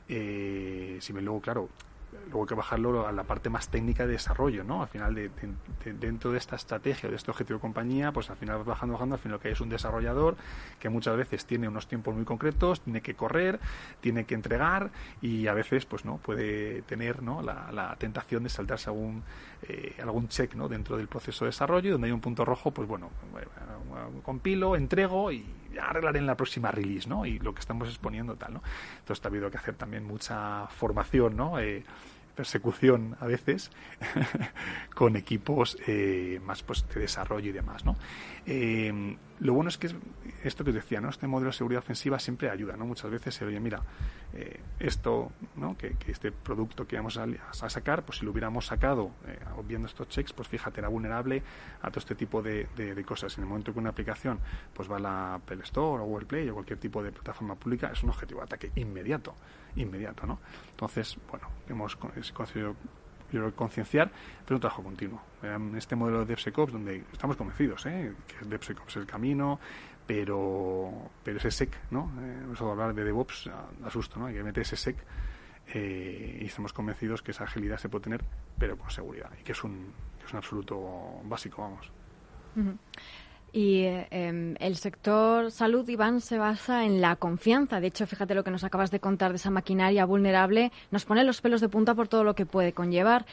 si 0.08 1.14
me 1.14 1.22
luego, 1.22 1.40
claro, 1.40 1.70
luego 2.26 2.44
hay 2.44 2.48
que 2.48 2.56
bajarlo 2.56 3.08
a 3.08 3.12
la 3.12 3.24
parte 3.24 3.50
más 3.50 3.70
técnica 3.70 4.06
de 4.06 4.14
desarrollo, 4.14 4.64
¿no? 4.64 4.82
Al 4.82 4.88
final, 4.88 5.16
de, 5.16 5.30
dentro 6.00 6.32
de 6.32 6.38
esta 6.38 6.56
estrategia, 6.56 7.10
de 7.10 7.16
este 7.16 7.32
objetivo 7.32 7.58
de 7.58 7.62
compañía, 7.62 8.12
pues 8.12 8.30
al 8.30 8.38
final 8.38 8.58
vas 8.58 8.66
bajando, 8.68 8.94
bajando, 8.94 9.16
al 9.16 9.22
final 9.22 9.34
lo 9.34 9.40
que 9.40 9.50
hay 9.50 9.54
es 9.54 9.62
un 9.62 9.70
desarrollador 9.70 10.36
que 10.80 10.90
muchas 10.90 11.16
veces 11.18 11.46
tiene 11.46 11.68
unos 11.68 11.88
tiempos 11.88 12.16
muy 12.16 12.26
concretos, 12.26 12.82
tiene 12.82 13.02
que 13.02 13.16
correr, 13.16 13.60
tiene 14.00 14.26
que 14.26 14.36
entregar 14.36 14.92
y 15.22 15.48
a 15.48 15.54
veces, 15.54 15.86
pues 15.86 16.06
no, 16.06 16.18
puede 16.18 16.82
tener, 16.84 17.22
¿no? 17.22 17.42
La, 17.42 17.72
la 17.72 17.96
tentación 17.98 18.44
de 18.44 18.50
saltarse 18.50 18.90
algún, 18.90 19.24
eh, 19.68 19.96
algún 20.02 20.28
check, 20.28 20.56
¿no? 20.56 20.68
Dentro 20.68 20.98
del 20.98 21.08
proceso 21.08 21.46
de 21.46 21.50
desarrollo 21.50 21.90
y 21.90 21.92
donde 21.92 22.08
hay 22.08 22.14
un 22.14 22.22
punto 22.22 22.46
rojo, 22.46 22.72
pues 22.72 22.88
bueno, 22.88 23.10
compilo, 24.24 24.76
entrego 24.76 25.32
y 25.32 25.46
ya 25.74 25.86
arreglaré 25.86 26.20
en 26.20 26.26
la 26.26 26.36
próxima 26.36 26.72
release, 26.72 27.08
¿no? 27.08 27.26
Y 27.26 27.40
lo 27.40 27.54
que 27.54 27.60
estamos 27.60 27.88
exponiendo 27.88 28.36
tal, 28.36 28.56
¿no? 28.56 28.64
Entonces 29.00 29.24
ha 29.26 29.28
habido 29.28 29.50
que 29.50 29.58
hacer 29.58 29.76
también 29.76 30.04
mucha 30.04 30.68
formación, 30.68 31.36
¿no? 31.36 31.60
Eh, 31.60 31.84
persecución 32.36 33.16
a 33.20 33.28
veces 33.28 33.72
con 34.96 35.16
equipos 35.16 35.78
eh, 35.88 36.40
más 36.44 36.64
pues, 36.64 36.88
de 36.94 37.02
desarrollo 37.02 37.50
y 37.50 37.52
demás. 37.52 37.86
¿no? 37.86 37.96
Eh, 38.46 39.18
lo 39.40 39.54
bueno 39.54 39.70
es 39.70 39.78
que 39.78 39.90
esto 40.44 40.64
que 40.64 40.72
os 40.72 40.76
decía, 40.76 41.02
¿no? 41.02 41.10
este 41.10 41.28
modelo 41.28 41.52
de 41.52 41.58
seguridad 41.58 41.84
ofensiva 41.84 42.20
siempre 42.20 42.50
ayuda. 42.50 42.76
¿no? 42.78 42.86
Muchas 42.86 43.12
veces 43.12 43.36
se 43.36 43.46
oye, 43.46 43.60
mira, 43.60 43.82
eh, 44.34 44.60
esto, 44.80 45.32
¿no? 45.56 45.78
que, 45.78 45.96
este 46.08 46.32
producto 46.32 46.88
que 46.88 46.96
vamos 46.96 47.18
a, 47.18 47.70
sacar, 47.70 48.04
pues 48.04 48.20
si 48.20 48.26
lo 48.26 48.32
hubiéramos 48.32 48.66
sacado 48.68 49.12
viendo 49.66 49.88
estos 49.88 50.08
checks, 50.10 50.34
pues 50.34 50.48
fíjate, 50.48 50.80
era 50.80 50.90
vulnerable 50.90 51.44
a 51.82 51.90
todo 51.90 52.00
este 52.00 52.16
tipo 52.16 52.42
de, 52.42 52.68
de, 52.76 53.04
cosas. 53.04 53.38
En 53.38 53.44
el 53.44 53.50
momento 53.50 53.74
que 53.74 53.80
una 53.80 53.90
aplicación 53.90 54.40
pues 54.74 54.90
va 54.92 54.98
a 54.98 55.00
la 55.00 55.34
Apple 55.36 55.62
Store 55.64 56.04
o 56.04 56.06
Google 56.06 56.26
Play 56.26 56.50
o 56.50 56.54
cualquier 56.54 56.80
tipo 56.80 57.04
de 57.04 57.12
plataforma 57.12 57.56
pública, 57.56 57.92
es 57.94 58.04
un 58.04 58.10
objetivo 58.10 58.40
de 58.40 58.46
ataque 58.46 58.72
inmediato 58.76 59.36
inmediato, 59.76 60.26
¿no? 60.26 60.40
Entonces, 60.72 61.18
bueno, 61.30 61.48
hemos 61.70 61.96
conseguido 61.96 62.76
concienciar, 63.56 64.12
pero 64.46 64.58
un 64.58 64.62
trabajo 64.62 64.84
continuo. 64.84 65.22
En 65.42 65.76
este 65.76 65.96
modelo 65.96 66.20
de 66.20 66.26
DevSecOps, 66.26 66.74
donde 66.74 67.04
estamos 67.12 67.38
convencidos 67.38 67.86
¿eh? 67.86 68.14
que 68.28 68.46
DevSecOps 68.46 68.90
es 68.90 68.96
el 68.98 69.06
camino, 69.06 69.60
pero, 70.14 70.92
pero 71.24 71.38
ese 71.38 71.52
SEC, 71.52 71.90
¿no? 71.90 72.12
Eh, 72.20 72.40
hemos 72.44 72.60
hablar 72.60 72.94
de 72.94 73.06
DevOps, 73.06 73.50
asusto, 73.86 74.20
¿no? 74.20 74.26
Hay 74.26 74.34
que 74.34 74.44
meter 74.44 74.64
ese 74.64 74.76
SEC 74.76 74.98
eh, 75.74 76.40
y 76.42 76.46
estamos 76.48 76.74
convencidos 76.74 77.22
que 77.22 77.32
esa 77.32 77.46
agilidad 77.46 77.78
se 77.78 77.88
puede 77.88 78.04
tener, 78.04 78.22
pero 78.60 78.78
con 78.78 78.92
seguridad, 78.92 79.30
y 79.40 79.44
que 79.44 79.54
es 79.54 79.64
un, 79.64 79.94
que 80.20 80.26
es 80.26 80.34
un 80.34 80.38
absoluto 80.38 81.22
básico, 81.24 81.62
vamos. 81.62 81.90
Y 83.54 83.84
em, 84.12 84.56
el 84.62 84.78
sector 84.78 85.52
salud, 85.52 85.88
Iván, 85.90 86.22
se 86.22 86.38
basa 86.38 86.86
en 86.86 87.02
la 87.02 87.18
confianza. 87.18 87.82
De 87.82 87.88
hecho, 87.88 88.08
fíjate 88.08 88.34
lo 88.34 88.46
que 88.46 88.52
nos 88.52 88.64
acabas 88.64 88.92
de 88.92 89.02
contar 89.02 89.32
de 89.32 89.36
esa 89.36 89.50
maquinaria 89.50 90.06
vulnerable. 90.06 90.72
Nos 90.90 91.04
pone 91.04 91.26
los 91.26 91.42
pelos 91.42 91.60
de 91.60 91.68
punta 91.68 91.94
por 91.94 92.08
todo 92.08 92.24
lo 92.24 92.34
que 92.34 92.46
puede 92.46 92.72
conllevar. 92.72 93.26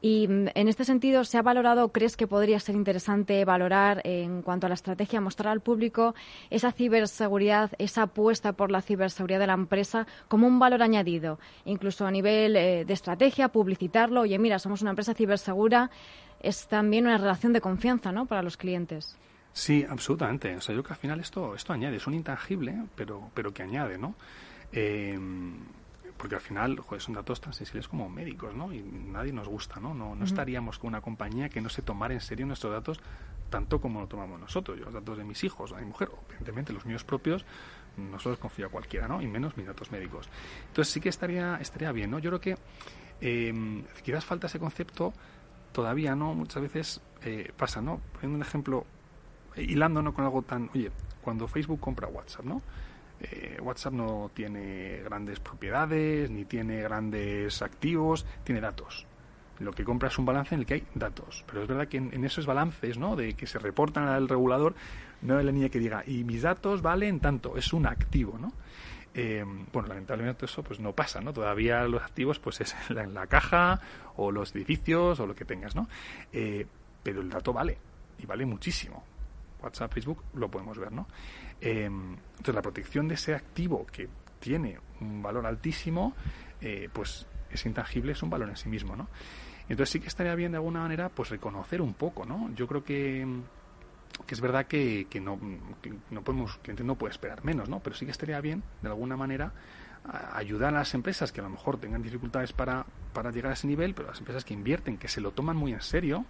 Y 0.00 0.28
mm, 0.28 0.48
en 0.54 0.68
este 0.68 0.86
sentido, 0.86 1.24
¿se 1.24 1.36
ha 1.36 1.42
valorado, 1.42 1.88
crees 1.90 2.16
que 2.16 2.26
podría 2.26 2.58
ser 2.58 2.74
interesante 2.74 3.44
valorar 3.44 4.00
en 4.04 4.40
cuanto 4.40 4.64
a 4.64 4.70
la 4.70 4.76
estrategia, 4.76 5.20
mostrar 5.20 5.52
al 5.52 5.60
público 5.60 6.14
esa 6.48 6.72
ciberseguridad, 6.72 7.72
esa 7.76 8.04
apuesta 8.04 8.54
por 8.54 8.70
la 8.70 8.80
ciberseguridad 8.80 9.40
de 9.40 9.46
la 9.46 9.54
empresa 9.54 10.06
como 10.28 10.46
un 10.46 10.58
valor 10.58 10.82
añadido? 10.82 11.38
Incluso 11.66 12.06
a 12.06 12.10
nivel 12.10 12.56
eh, 12.56 12.86
de 12.86 12.94
estrategia, 12.94 13.48
publicitarlo. 13.48 14.22
Oye, 14.22 14.38
mira, 14.38 14.58
somos 14.58 14.80
una 14.80 14.90
empresa 14.90 15.12
cibersegura. 15.12 15.90
Es 16.40 16.66
también 16.66 17.04
una 17.04 17.18
relación 17.18 17.52
de 17.52 17.60
confianza 17.60 18.10
¿no? 18.10 18.24
para 18.24 18.42
los 18.42 18.56
clientes. 18.56 19.18
Sí, 19.56 19.86
absolutamente. 19.88 20.54
O 20.54 20.60
sea, 20.60 20.74
yo 20.74 20.82
creo 20.82 20.88
que 20.88 20.92
al 20.92 21.00
final 21.00 21.18
esto, 21.18 21.54
esto 21.54 21.72
añade, 21.72 21.96
es 21.96 22.06
un 22.06 22.12
intangible, 22.12 22.76
pero, 22.94 23.30
pero 23.32 23.54
que 23.54 23.62
añade, 23.62 23.96
¿no? 23.96 24.14
Eh, 24.70 25.18
porque 26.18 26.34
al 26.34 26.42
final 26.42 26.78
joder, 26.78 27.00
son 27.00 27.14
datos 27.14 27.40
tan 27.40 27.54
sensibles 27.54 27.88
como 27.88 28.10
médicos, 28.10 28.54
¿no? 28.54 28.70
Y 28.70 28.82
nadie 28.82 29.32
nos 29.32 29.48
gusta, 29.48 29.80
¿no? 29.80 29.94
No, 29.94 30.14
no 30.14 30.26
estaríamos 30.26 30.78
con 30.78 30.88
una 30.88 31.00
compañía 31.00 31.48
que 31.48 31.62
no 31.62 31.70
se 31.70 31.80
tomara 31.80 32.12
en 32.12 32.20
serio 32.20 32.44
nuestros 32.44 32.70
datos 32.70 33.00
tanto 33.48 33.80
como 33.80 34.00
lo 34.00 34.06
tomamos 34.06 34.38
nosotros. 34.38 34.78
Yo, 34.78 34.84
los 34.84 34.92
datos 34.92 35.16
de 35.16 35.24
mis 35.24 35.42
hijos, 35.42 35.70
de 35.70 35.80
mi 35.80 35.86
mujer, 35.86 36.10
evidentemente 36.28 36.74
los 36.74 36.84
míos 36.84 37.04
propios, 37.04 37.46
no 37.96 38.18
se 38.18 38.28
los 38.28 38.38
confío 38.38 38.66
a 38.66 38.68
cualquiera, 38.68 39.08
¿no? 39.08 39.22
Y 39.22 39.26
menos 39.26 39.56
mis 39.56 39.66
datos 39.66 39.90
médicos. 39.90 40.28
Entonces 40.68 40.92
sí 40.92 41.00
que 41.00 41.08
estaría, 41.08 41.56
estaría 41.62 41.92
bien, 41.92 42.10
¿no? 42.10 42.18
Yo 42.18 42.28
creo 42.28 42.40
que 42.42 42.56
eh, 43.22 43.84
quizás 44.02 44.22
falta 44.22 44.48
ese 44.48 44.58
concepto, 44.58 45.14
todavía 45.72 46.14
no, 46.14 46.34
muchas 46.34 46.62
veces 46.62 47.00
eh, 47.22 47.52
pasa, 47.56 47.80
¿no? 47.80 48.02
Poniendo 48.12 48.36
un 48.36 48.42
ejemplo 48.42 48.84
hilando 49.56 50.12
con 50.12 50.24
algo 50.24 50.42
tan, 50.42 50.70
oye, 50.74 50.90
cuando 51.22 51.48
Facebook 51.48 51.80
compra 51.80 52.08
WhatsApp, 52.08 52.44
¿no? 52.44 52.62
Eh, 53.20 53.58
WhatsApp 53.62 53.94
no 53.94 54.30
tiene 54.34 55.00
grandes 55.04 55.40
propiedades, 55.40 56.30
ni 56.30 56.44
tiene 56.44 56.82
grandes 56.82 57.62
activos, 57.62 58.26
tiene 58.44 58.60
datos. 58.60 59.06
Lo 59.58 59.72
que 59.72 59.84
compra 59.84 60.08
es 60.08 60.18
un 60.18 60.26
balance 60.26 60.54
en 60.54 60.60
el 60.60 60.66
que 60.66 60.74
hay 60.74 60.84
datos. 60.94 61.42
Pero 61.46 61.62
es 61.62 61.68
verdad 61.68 61.88
que 61.88 61.96
en, 61.96 62.24
esos 62.24 62.44
balances, 62.44 62.98
¿no? 62.98 63.16
De 63.16 63.34
que 63.34 63.46
se 63.46 63.58
reportan 63.58 64.06
al 64.08 64.28
regulador, 64.28 64.74
no 65.22 65.38
hay 65.38 65.44
la 65.44 65.52
niña 65.52 65.70
que 65.70 65.78
diga, 65.78 66.04
y 66.06 66.24
mis 66.24 66.42
datos 66.42 66.82
valen 66.82 67.20
tanto, 67.20 67.56
es 67.56 67.72
un 67.72 67.86
activo, 67.86 68.38
¿no? 68.38 68.52
Eh, 69.14 69.42
bueno, 69.72 69.88
lamentablemente 69.88 70.44
eso 70.44 70.62
pues 70.62 70.78
no 70.78 70.92
pasa, 70.92 71.22
¿no? 71.22 71.32
Todavía 71.32 71.84
los 71.88 72.02
activos 72.02 72.38
pues 72.38 72.60
es 72.60 72.76
en 72.90 73.14
la, 73.14 73.26
caja 73.26 73.80
o 74.16 74.30
los 74.30 74.54
edificios 74.54 75.18
o 75.20 75.26
lo 75.26 75.34
que 75.34 75.46
tengas, 75.46 75.74
¿no? 75.74 75.88
Eh, 76.32 76.66
pero 77.02 77.22
el 77.22 77.30
dato 77.30 77.54
vale 77.54 77.78
y 78.18 78.26
vale 78.26 78.44
muchísimo. 78.44 79.15
WhatsApp, 79.66 79.92
Facebook, 79.92 80.24
lo 80.34 80.50
podemos 80.50 80.78
ver, 80.78 80.92
¿no? 80.92 81.06
Eh, 81.60 81.84
entonces, 81.84 82.54
la 82.54 82.62
protección 82.62 83.08
de 83.08 83.14
ese 83.14 83.34
activo 83.34 83.86
que 83.86 84.08
tiene 84.38 84.78
un 85.00 85.22
valor 85.22 85.46
altísimo, 85.46 86.14
eh, 86.60 86.88
pues 86.92 87.26
es 87.50 87.66
intangible, 87.66 88.12
es 88.12 88.22
un 88.22 88.30
valor 88.30 88.48
en 88.48 88.56
sí 88.56 88.68
mismo, 88.68 88.96
¿no? 88.96 89.08
Entonces 89.68 89.90
sí 89.90 90.00
que 90.00 90.08
estaría 90.08 90.34
bien 90.34 90.52
de 90.52 90.58
alguna 90.58 90.80
manera, 90.80 91.08
pues 91.08 91.30
reconocer 91.30 91.82
un 91.82 91.94
poco, 91.94 92.24
¿no? 92.24 92.50
Yo 92.54 92.66
creo 92.68 92.84
que, 92.84 93.26
que 94.24 94.34
es 94.34 94.40
verdad 94.40 94.66
que, 94.66 95.06
no, 95.20 95.38
no 96.10 96.22
podemos, 96.22 96.58
cliente 96.58 96.84
no 96.84 96.94
puede 96.94 97.12
esperar 97.12 97.44
menos, 97.44 97.68
¿no? 97.68 97.80
Pero 97.80 97.96
sí 97.96 98.04
que 98.04 98.12
estaría 98.12 98.40
bien, 98.40 98.62
de 98.82 98.88
alguna 98.88 99.16
manera, 99.16 99.52
ayudar 100.34 100.74
a 100.74 100.78
las 100.78 100.94
empresas 100.94 101.32
que 101.32 101.40
a 101.40 101.44
lo 101.44 101.50
mejor 101.50 101.78
tengan 101.78 102.02
dificultades 102.02 102.52
para, 102.52 102.86
para 103.12 103.32
llegar 103.32 103.50
a 103.50 103.54
ese 103.54 103.66
nivel, 103.66 103.94
pero 103.94 104.08
las 104.08 104.18
empresas 104.18 104.44
que 104.44 104.54
invierten, 104.54 104.98
que 104.98 105.08
se 105.08 105.20
lo 105.20 105.32
toman 105.32 105.56
muy 105.56 105.72
en 105.72 105.80
serio, 105.80 106.24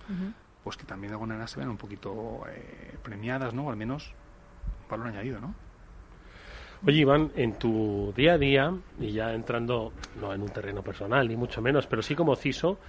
pues 0.66 0.76
que 0.76 0.84
también 0.84 1.12
de 1.12 1.14
alguna 1.14 1.34
manera 1.34 1.46
se 1.46 1.60
vean 1.60 1.70
un 1.70 1.76
poquito 1.76 2.40
eh, 2.48 2.96
premiadas, 3.00 3.54
¿no? 3.54 3.68
O 3.68 3.70
al 3.70 3.76
menos 3.76 4.12
valor 4.90 5.06
añadido, 5.06 5.38
¿no? 5.38 5.54
Oye, 6.84 6.98
Iván, 6.98 7.30
en 7.36 7.52
tu 7.56 8.12
día 8.16 8.32
a 8.32 8.38
día, 8.38 8.74
y 8.98 9.12
ya 9.12 9.32
entrando, 9.32 9.92
no 10.20 10.34
en 10.34 10.42
un 10.42 10.48
terreno 10.48 10.82
personal, 10.82 11.28
ni 11.28 11.36
mucho 11.36 11.62
menos, 11.62 11.86
pero 11.86 12.02
sí 12.02 12.16
como 12.16 12.34
CISO, 12.34 12.80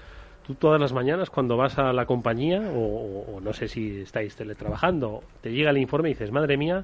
tú 0.48 0.56
todas 0.56 0.82
las 0.82 0.92
mañanas 0.92 1.30
cuando 1.30 1.56
vas 1.56 1.78
a 1.78 1.94
la 1.94 2.08
compañía, 2.08 2.62
o, 2.74 3.40
no 3.44 3.54
sé 3.54 3.68
si 3.68 4.02
estáis 4.02 4.36
teletrabajando, 4.36 5.22
te 5.42 5.52
llega 5.52 5.70
el 5.70 5.78
informe 5.78 6.10
y 6.10 6.14
dices, 6.14 6.32
madre 6.32 6.58
mía, 6.58 6.84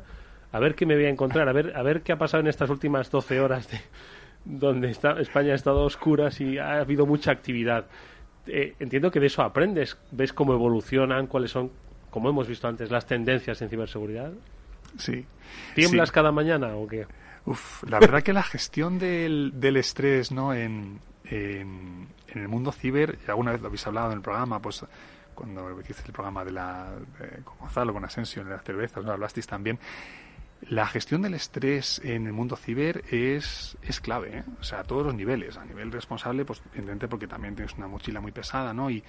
a 0.51 0.59
ver 0.59 0.75
qué 0.75 0.85
me 0.85 0.93
voy 0.93 1.05
a 1.05 1.09
encontrar, 1.09 1.49
a 1.49 1.53
ver, 1.53 1.75
a 1.75 1.81
ver 1.81 2.03
qué 2.03 2.11
ha 2.11 2.17
pasado 2.17 2.41
en 2.41 2.49
estas 2.49 2.69
últimas 2.69 3.09
12 3.09 3.41
horas 3.41 3.67
de, 3.71 3.79
donde 4.45 4.91
está, 4.91 5.19
España 5.19 5.53
ha 5.53 5.55
estado 5.55 5.79
a 5.79 5.85
oscuras 5.85 6.39
y 6.39 6.59
ha 6.59 6.81
habido 6.81 7.07
mucha 7.07 7.31
actividad. 7.31 7.87
Eh, 8.47 8.75
entiendo 8.79 9.09
que 9.11 9.19
de 9.19 9.27
eso 9.27 9.41
aprendes, 9.41 9.97
ves 10.11 10.33
cómo 10.33 10.53
evolucionan, 10.53 11.27
cuáles 11.27 11.51
son, 11.51 11.71
como 12.09 12.29
hemos 12.29 12.47
visto 12.47 12.67
antes, 12.67 12.91
las 12.91 13.05
tendencias 13.05 13.61
en 13.61 13.69
ciberseguridad. 13.69 14.31
Sí. 14.97 15.25
¿Tiemblas 15.75 16.11
cada 16.11 16.31
mañana 16.31 16.75
o 16.75 16.87
qué? 16.87 17.07
Uf, 17.45 17.83
la 17.83 17.99
verdad 17.99 18.21
que 18.21 18.33
la 18.33 18.43
gestión 18.43 18.99
del, 18.99 19.51
del 19.55 19.77
estrés 19.77 20.31
¿no? 20.31 20.53
En, 20.53 20.99
en, 21.25 22.07
el 22.27 22.47
mundo 22.47 22.71
ciber, 22.71 23.19
y 23.25 23.29
alguna 23.29 23.51
vez 23.51 23.61
lo 23.61 23.67
habéis 23.67 23.85
hablado 23.85 24.11
en 24.11 24.17
el 24.17 24.21
programa, 24.21 24.59
pues 24.59 24.85
cuando 25.35 25.79
hiciste 25.81 26.03
el 26.07 26.13
programa 26.13 26.43
de 26.43 26.51
la, 26.51 26.91
con 27.43 27.57
Gonzalo, 27.59 27.93
con 27.93 28.05
Asensio, 28.05 28.41
en 28.41 28.49
las 28.49 28.63
cervezas, 28.63 29.03
¿no? 29.03 29.11
hablasteis 29.11 29.47
también, 29.47 29.79
la 30.69 30.87
gestión 30.87 31.21
del 31.21 31.33
estrés 31.33 32.01
en 32.03 32.27
el 32.27 32.33
mundo 32.33 32.55
ciber 32.55 33.03
es, 33.11 33.77
es 33.81 33.99
clave, 33.99 34.39
¿eh? 34.39 34.43
o 34.59 34.63
sea, 34.63 34.79
a 34.79 34.83
todos 34.83 35.05
los 35.05 35.15
niveles. 35.15 35.57
A 35.57 35.65
nivel 35.65 35.91
responsable, 35.91 36.45
pues 36.45 36.61
evidentemente 36.71 37.07
porque 37.07 37.27
también 37.27 37.55
tienes 37.55 37.73
una 37.75 37.87
mochila 37.87 38.21
muy 38.21 38.31
pesada, 38.31 38.73
¿no? 38.73 38.89
Y, 38.89 39.03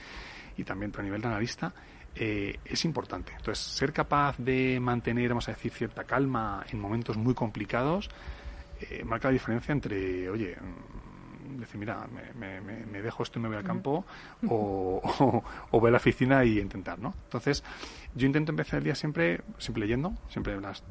y 0.56 0.64
también 0.64 0.92
a 0.96 1.02
nivel 1.02 1.20
de 1.20 1.28
analista, 1.28 1.72
eh, 2.14 2.58
es 2.64 2.84
importante. 2.84 3.32
Entonces, 3.36 3.64
ser 3.64 3.92
capaz 3.92 4.36
de 4.38 4.78
mantener, 4.80 5.30
vamos 5.30 5.48
a 5.48 5.52
decir, 5.52 5.72
cierta 5.72 6.04
calma 6.04 6.64
en 6.70 6.80
momentos 6.80 7.16
muy 7.16 7.34
complicados, 7.34 8.08
eh, 8.80 9.02
marca 9.04 9.28
la 9.28 9.32
diferencia 9.32 9.72
entre, 9.72 10.28
oye, 10.28 10.56
decir, 11.58 11.78
mira, 11.78 12.06
me, 12.34 12.60
me, 12.60 13.02
dejo 13.02 13.22
esto 13.22 13.38
y 13.38 13.42
me 13.42 13.48
voy 13.48 13.56
al 13.56 13.64
campo, 13.64 14.04
o, 14.48 15.42
o, 15.70 15.80
voy 15.80 15.88
a 15.88 15.92
la 15.92 15.96
oficina 15.96 16.44
y 16.44 16.58
intentar, 16.58 16.98
¿no? 16.98 17.14
Entonces, 17.24 17.62
yo 18.14 18.26
intento 18.26 18.52
empezar 18.52 18.78
el 18.78 18.84
día 18.84 18.94
siempre, 18.94 19.42
siempre 19.58 19.82
leyendo, 19.82 20.14
siempre 20.28 20.60
las 20.60 20.82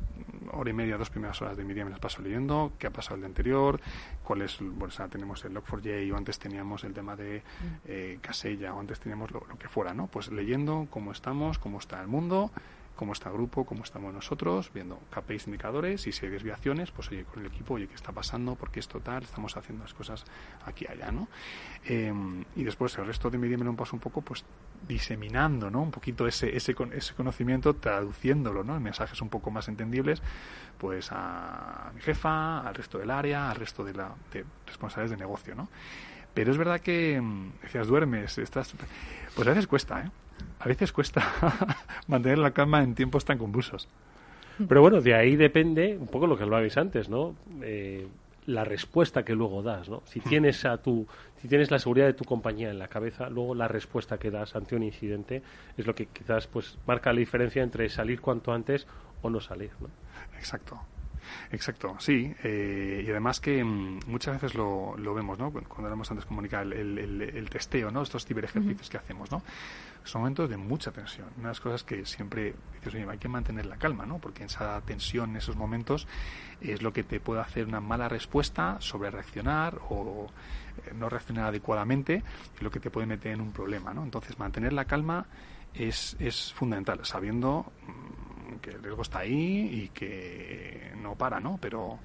hora 0.51 0.69
y 0.69 0.73
media, 0.73 0.97
dos 0.97 1.09
primeras 1.09 1.41
horas 1.41 1.57
de 1.57 1.63
mi 1.63 1.73
día 1.73 1.83
me 1.83 1.91
las 1.91 1.99
paso 1.99 2.21
leyendo, 2.21 2.73
qué 2.77 2.87
ha 2.87 2.91
pasado 2.91 3.15
el 3.15 3.21
día 3.21 3.27
anterior, 3.27 3.79
cuál 4.23 4.41
es, 4.41 4.57
bueno, 4.59 4.85
o 4.85 4.91
sea, 4.91 5.07
tenemos 5.07 5.43
el 5.45 5.53
Log4j 5.53 6.11
o 6.13 6.17
antes 6.17 6.37
teníamos 6.37 6.83
el 6.83 6.93
tema 6.93 7.15
de 7.15 7.41
eh, 7.85 8.19
Casella 8.21 8.73
o 8.73 8.79
antes 8.79 8.99
teníamos 8.99 9.31
lo, 9.31 9.41
que 9.57 9.67
fuera, 9.67 9.93
¿no? 9.93 10.07
Pues 10.07 10.31
leyendo 10.31 10.87
cómo 10.89 11.11
estamos, 11.11 11.59
cómo 11.59 11.79
está 11.79 12.01
el 12.01 12.07
mundo 12.07 12.51
cómo 12.95 13.13
está 13.13 13.29
el 13.29 13.35
grupo, 13.35 13.65
cómo 13.65 13.83
estamos 13.83 14.13
nosotros, 14.13 14.71
viendo 14.73 14.99
KPIs, 15.11 15.47
indicadores 15.47 16.05
y 16.07 16.11
si 16.11 16.25
hay 16.25 16.31
desviaciones, 16.31 16.91
pues 16.91 17.09
oye, 17.09 17.23
con 17.23 17.41
el 17.41 17.47
equipo, 17.47 17.73
oye, 17.75 17.87
¿qué 17.87 17.95
está 17.95 18.11
pasando? 18.11 18.55
¿Por 18.55 18.71
qué 18.71 18.79
esto 18.79 18.99
tal? 18.99 19.23
Estamos 19.23 19.57
haciendo 19.57 19.83
las 19.83 19.93
cosas 19.93 20.25
aquí 20.65 20.85
allá, 20.87 21.11
¿no? 21.11 21.27
Em, 21.85 22.43
y 22.55 22.63
después 22.63 22.97
el 22.97 23.05
resto 23.05 23.29
de 23.29 23.37
mi 23.37 23.47
día 23.47 23.57
me 23.57 23.65
lo 23.65 23.75
paso 23.75 23.95
un 23.95 23.99
poco, 23.99 24.21
pues 24.21 24.45
diseminando, 24.87 25.69
¿no? 25.69 25.81
Un 25.81 25.91
poquito 25.91 26.27
ese, 26.27 26.55
ese, 26.55 26.75
ese 26.91 27.13
conocimiento, 27.13 27.75
traduciéndolo, 27.75 28.63
¿no? 28.63 28.75
En 28.75 28.83
mensajes 28.83 29.21
un 29.21 29.29
poco 29.29 29.49
más 29.49 29.67
entendibles, 29.67 30.21
pues 30.77 31.09
a 31.11 31.91
mi 31.95 32.01
jefa, 32.01 32.59
al 32.59 32.75
resto 32.75 32.97
del 32.97 33.11
área, 33.11 33.49
al 33.49 33.55
resto 33.55 33.83
de, 33.83 33.93
la, 33.93 34.13
de 34.31 34.45
responsables 34.67 35.11
de 35.11 35.17
negocio, 35.17 35.55
¿no? 35.55 35.69
Pero 36.33 36.51
es 36.51 36.57
verdad 36.57 36.79
que, 36.79 37.19
mm, 37.21 37.51
decías, 37.61 37.87
duermes, 37.87 38.37
estás... 38.37 38.73
Pues 39.35 39.47
a 39.47 39.51
veces 39.51 39.67
cuesta, 39.67 40.01
¿eh? 40.01 40.11
A 40.59 40.67
veces 40.67 40.91
cuesta 40.91 41.23
mantener 42.07 42.37
la 42.37 42.51
calma 42.51 42.81
en 42.83 42.95
tiempos 42.95 43.25
tan 43.25 43.37
convulsos. 43.37 43.87
Pero 44.67 44.81
bueno, 44.81 45.01
de 45.01 45.15
ahí 45.15 45.35
depende 45.35 45.97
un 45.97 46.07
poco 46.07 46.27
lo 46.27 46.37
que 46.37 46.43
hablabais 46.43 46.77
antes, 46.77 47.09
¿no? 47.09 47.35
Eh, 47.61 48.07
la 48.45 48.63
respuesta 48.63 49.23
que 49.23 49.33
luego 49.33 49.63
das, 49.63 49.89
¿no? 49.89 50.03
Si 50.05 50.19
tienes 50.19 50.65
a 50.65 50.77
tu, 50.77 51.07
si 51.41 51.47
tienes 51.47 51.71
la 51.71 51.79
seguridad 51.79 52.07
de 52.07 52.13
tu 52.13 52.23
compañía 52.23 52.69
en 52.69 52.77
la 52.77 52.87
cabeza, 52.87 53.29
luego 53.29 53.55
la 53.55 53.67
respuesta 53.67 54.17
que 54.17 54.31
das 54.31 54.55
ante 54.55 54.75
un 54.75 54.83
incidente 54.83 55.41
es 55.77 55.87
lo 55.87 55.95
que 55.95 56.07
quizás 56.07 56.47
pues 56.47 56.77
marca 56.85 57.11
la 57.13 57.19
diferencia 57.19 57.63
entre 57.63 57.89
salir 57.89 58.21
cuanto 58.21 58.51
antes 58.53 58.85
o 59.21 59.29
no 59.29 59.39
salir, 59.39 59.71
¿no? 59.79 59.89
Exacto. 60.37 60.79
Exacto, 61.51 61.95
sí. 61.99 62.33
Eh, 62.43 63.03
y 63.05 63.09
además 63.09 63.39
que 63.39 63.63
mm, 63.63 63.99
muchas 64.07 64.35
veces 64.35 64.55
lo, 64.55 64.95
lo, 64.97 65.13
vemos, 65.13 65.37
¿no? 65.37 65.51
Cuando 65.51 65.85
hablamos 65.85 66.09
antes 66.11 66.25
de 66.25 66.27
comunicar 66.27 66.63
el, 66.63 66.97
el, 66.97 67.21
el, 67.21 67.49
testeo, 67.49 67.91
¿no? 67.91 68.01
Estos 68.01 68.25
ciberejercicios 68.25 68.89
que 68.89 68.97
hacemos, 68.97 69.31
¿no? 69.31 69.41
Son 70.03 70.21
momentos 70.21 70.49
de 70.49 70.57
mucha 70.57 70.91
tensión. 70.91 71.27
Una 71.37 71.43
de 71.43 71.51
las 71.51 71.59
cosas 71.59 71.83
que 71.83 72.05
siempre 72.05 72.55
dices, 72.73 72.93
oye, 72.93 73.07
hay 73.09 73.17
que 73.17 73.29
mantener 73.29 73.65
la 73.65 73.77
calma, 73.77 74.05
¿no? 74.05 74.19
Porque 74.19 74.43
esa 74.43 74.81
tensión, 74.81 75.31
en 75.31 75.37
esos 75.37 75.55
momentos, 75.55 76.07
es 76.61 76.81
lo 76.81 76.91
que 76.91 77.03
te 77.03 77.19
puede 77.19 77.41
hacer 77.41 77.67
una 77.67 77.79
mala 77.79 78.09
respuesta 78.09 78.77
sobre 78.79 79.11
reaccionar 79.11 79.79
o 79.89 80.27
eh, 80.85 80.91
no 80.95 81.09
reaccionar 81.09 81.45
adecuadamente 81.45 82.23
y 82.59 82.63
lo 82.63 82.71
que 82.71 82.79
te 82.79 82.89
puede 82.89 83.07
meter 83.07 83.33
en 83.33 83.41
un 83.41 83.51
problema, 83.51 83.93
¿no? 83.93 84.03
Entonces, 84.03 84.37
mantener 84.39 84.73
la 84.73 84.85
calma 84.85 85.25
es, 85.73 86.15
es 86.19 86.53
fundamental, 86.53 86.99
sabiendo 87.03 87.71
mm, 87.87 88.32
que 88.59 88.71
el 88.71 88.83
riesgo 88.83 89.01
está 89.01 89.19
ahí 89.19 89.69
y 89.71 89.89
que 89.89 90.91
no 91.01 91.15
para, 91.15 91.39
¿no? 91.39 91.57
Pero 91.61 91.99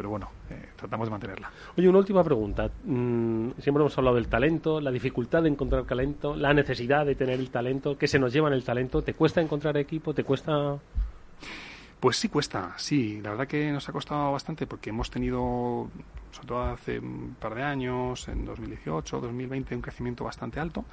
pero 0.00 0.08
bueno, 0.08 0.30
eh, 0.48 0.70
tratamos 0.76 1.08
de 1.08 1.10
mantenerla. 1.10 1.50
Oye, 1.76 1.86
una 1.86 1.98
última 1.98 2.24
pregunta. 2.24 2.70
Mm, 2.84 3.50
siempre 3.58 3.82
hemos 3.82 3.98
hablado 3.98 4.16
del 4.16 4.28
talento, 4.28 4.80
la 4.80 4.90
dificultad 4.90 5.42
de 5.42 5.50
encontrar 5.50 5.84
talento, 5.84 6.34
la 6.34 6.54
necesidad 6.54 7.04
de 7.04 7.14
tener 7.14 7.38
el 7.38 7.50
talento, 7.50 7.98
que 7.98 8.08
se 8.08 8.18
nos 8.18 8.32
lleva 8.32 8.48
en 8.48 8.54
el 8.54 8.64
talento. 8.64 9.02
¿Te 9.02 9.12
cuesta 9.12 9.42
encontrar 9.42 9.76
equipo? 9.76 10.14
¿Te 10.14 10.24
cuesta...? 10.24 10.78
Pues 12.00 12.16
sí 12.16 12.30
cuesta, 12.30 12.72
sí. 12.78 13.20
La 13.20 13.28
verdad 13.28 13.46
que 13.46 13.70
nos 13.72 13.86
ha 13.90 13.92
costado 13.92 14.32
bastante 14.32 14.66
porque 14.66 14.88
hemos 14.88 15.10
tenido, 15.10 15.90
sobre 16.30 16.48
todo 16.48 16.62
hace 16.62 16.98
un 16.98 17.36
par 17.38 17.54
de 17.54 17.62
años, 17.62 18.26
en 18.28 18.46
2018, 18.46 19.20
2020, 19.20 19.74
un 19.74 19.82
crecimiento 19.82 20.24
bastante 20.24 20.60
alto 20.60 20.86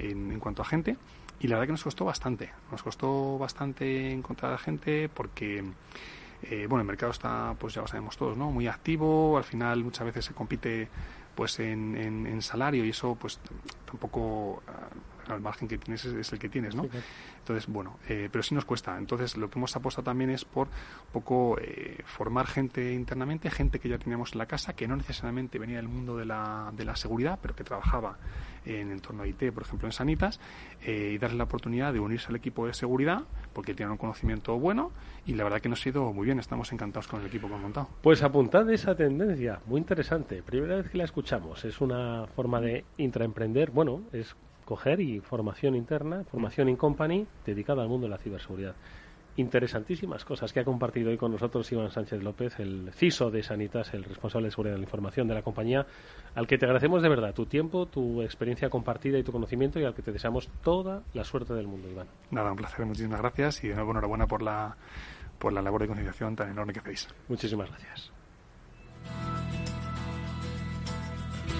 en, 0.00 0.32
en 0.32 0.40
cuanto 0.40 0.62
a 0.62 0.64
gente. 0.64 0.96
Y 1.40 1.48
la 1.48 1.56
verdad 1.56 1.66
que 1.68 1.72
nos 1.72 1.84
costó 1.84 2.04
bastante. 2.04 2.50
Nos 2.70 2.82
costó 2.82 3.38
bastante 3.38 4.12
encontrar 4.12 4.52
a 4.52 4.58
gente 4.58 5.08
porque 5.08 5.64
eh, 6.42 6.66
bueno, 6.68 6.82
el 6.82 6.86
mercado 6.86 7.12
está, 7.12 7.54
pues 7.58 7.74
ya 7.74 7.82
lo 7.82 7.88
sabemos 7.88 8.16
todos, 8.16 8.36
¿no? 8.36 8.50
Muy 8.50 8.68
activo, 8.68 9.36
al 9.36 9.44
final 9.44 9.82
muchas 9.82 10.06
veces 10.06 10.24
se 10.24 10.34
compite 10.34 10.88
pues 11.34 11.58
en, 11.60 11.96
en, 11.96 12.42
salario 12.42 12.84
y 12.84 12.90
eso 12.90 13.14
pues 13.14 13.38
tampoco 13.86 14.62
el 15.34 15.40
margen 15.40 15.68
que 15.68 15.78
tienes 15.78 16.04
es, 16.04 16.32
el 16.32 16.38
que 16.38 16.48
tienes, 16.48 16.74
¿no? 16.74 16.86
Entonces, 17.38 17.66
bueno, 17.66 17.98
eh, 18.08 18.28
pero 18.30 18.42
sí 18.42 18.54
nos 18.54 18.64
cuesta. 18.64 18.96
Entonces, 18.98 19.36
lo 19.36 19.50
que 19.50 19.58
hemos 19.58 19.74
apostado 19.76 20.04
también 20.04 20.30
es 20.30 20.44
por 20.44 20.68
un 20.68 21.12
poco 21.12 21.58
eh, 21.60 22.02
formar 22.04 22.46
gente 22.46 22.92
internamente, 22.92 23.50
gente 23.50 23.78
que 23.78 23.88
ya 23.88 23.98
teníamos 23.98 24.32
en 24.32 24.38
la 24.38 24.46
casa, 24.46 24.74
que 24.74 24.86
no 24.86 24.96
necesariamente 24.96 25.58
venía 25.58 25.76
del 25.76 25.88
mundo 25.88 26.16
de 26.16 26.26
la, 26.26 26.72
de 26.76 26.84
la 26.84 26.96
seguridad, 26.96 27.38
pero 27.40 27.54
que 27.54 27.64
trabajaba 27.64 28.18
en 28.68 28.92
entorno 28.92 29.24
IT, 29.24 29.52
por 29.52 29.62
ejemplo, 29.62 29.88
en 29.88 29.92
Sanitas, 29.92 30.40
eh, 30.82 31.12
y 31.14 31.18
darle 31.18 31.38
la 31.38 31.44
oportunidad 31.44 31.92
de 31.92 32.00
unirse 32.00 32.28
al 32.28 32.36
equipo 32.36 32.66
de 32.66 32.74
seguridad, 32.74 33.22
porque 33.52 33.74
tienen 33.74 33.92
un 33.92 33.98
conocimiento 33.98 34.58
bueno, 34.58 34.92
y 35.26 35.34
la 35.34 35.44
verdad 35.44 35.60
que 35.60 35.68
nos 35.68 35.84
ha 35.84 35.88
ido 35.88 36.12
muy 36.12 36.26
bien, 36.26 36.38
estamos 36.38 36.72
encantados 36.72 37.08
con 37.08 37.20
el 37.20 37.26
equipo 37.26 37.48
que 37.48 37.54
han 37.54 37.62
montado. 37.62 37.88
Pues 38.02 38.22
apuntad 38.22 38.70
esa 38.70 38.94
tendencia, 38.94 39.60
muy 39.66 39.80
interesante. 39.80 40.42
Primera 40.42 40.76
vez 40.76 40.90
que 40.90 40.98
la 40.98 41.04
escuchamos, 41.04 41.64
es 41.64 41.80
una 41.80 42.26
forma 42.26 42.60
de 42.60 42.84
intraemprender, 42.98 43.70
bueno, 43.70 44.02
es 44.12 44.36
coger 44.68 45.00
y 45.00 45.20
formación 45.20 45.74
interna, 45.74 46.24
formación 46.24 46.68
in 46.68 46.76
company, 46.76 47.26
dedicada 47.46 47.80
al 47.80 47.88
mundo 47.88 48.06
de 48.06 48.10
la 48.10 48.18
ciberseguridad 48.18 48.74
interesantísimas 49.36 50.24
cosas 50.24 50.52
que 50.52 50.58
ha 50.58 50.64
compartido 50.64 51.10
hoy 51.10 51.16
con 51.16 51.30
nosotros 51.30 51.70
Iván 51.70 51.92
Sánchez 51.92 52.24
López, 52.24 52.58
el 52.58 52.90
CISO 52.92 53.30
de 53.30 53.44
Sanitas, 53.44 53.94
el 53.94 54.02
responsable 54.02 54.48
de 54.48 54.50
seguridad 54.50 54.74
de 54.74 54.80
la 54.80 54.84
información 54.84 55.28
de 55.28 55.34
la 55.34 55.42
compañía, 55.42 55.86
al 56.34 56.48
que 56.48 56.58
te 56.58 56.66
agradecemos 56.66 57.02
de 57.02 57.08
verdad 57.08 57.32
tu 57.34 57.46
tiempo, 57.46 57.86
tu 57.86 58.20
experiencia 58.20 58.68
compartida 58.68 59.16
y 59.16 59.22
tu 59.22 59.30
conocimiento 59.30 59.78
y 59.78 59.84
al 59.84 59.94
que 59.94 60.02
te 60.02 60.10
deseamos 60.10 60.48
toda 60.64 61.04
la 61.14 61.22
suerte 61.22 61.54
del 61.54 61.68
mundo, 61.68 61.88
Iván. 61.88 62.08
Nada, 62.32 62.50
un 62.50 62.56
placer, 62.56 62.84
muchísimas 62.84 63.20
gracias 63.20 63.62
y 63.62 63.68
de 63.68 63.76
nuevo 63.76 63.92
enhorabuena 63.92 64.26
por 64.26 64.42
la, 64.42 64.76
por 65.38 65.52
la 65.52 65.62
labor 65.62 65.82
de 65.82 65.86
concienciación 65.86 66.34
tan 66.34 66.50
enorme 66.50 66.72
que 66.72 66.80
hacéis. 66.80 67.06
Muchísimas 67.28 67.68
gracias. 67.68 68.10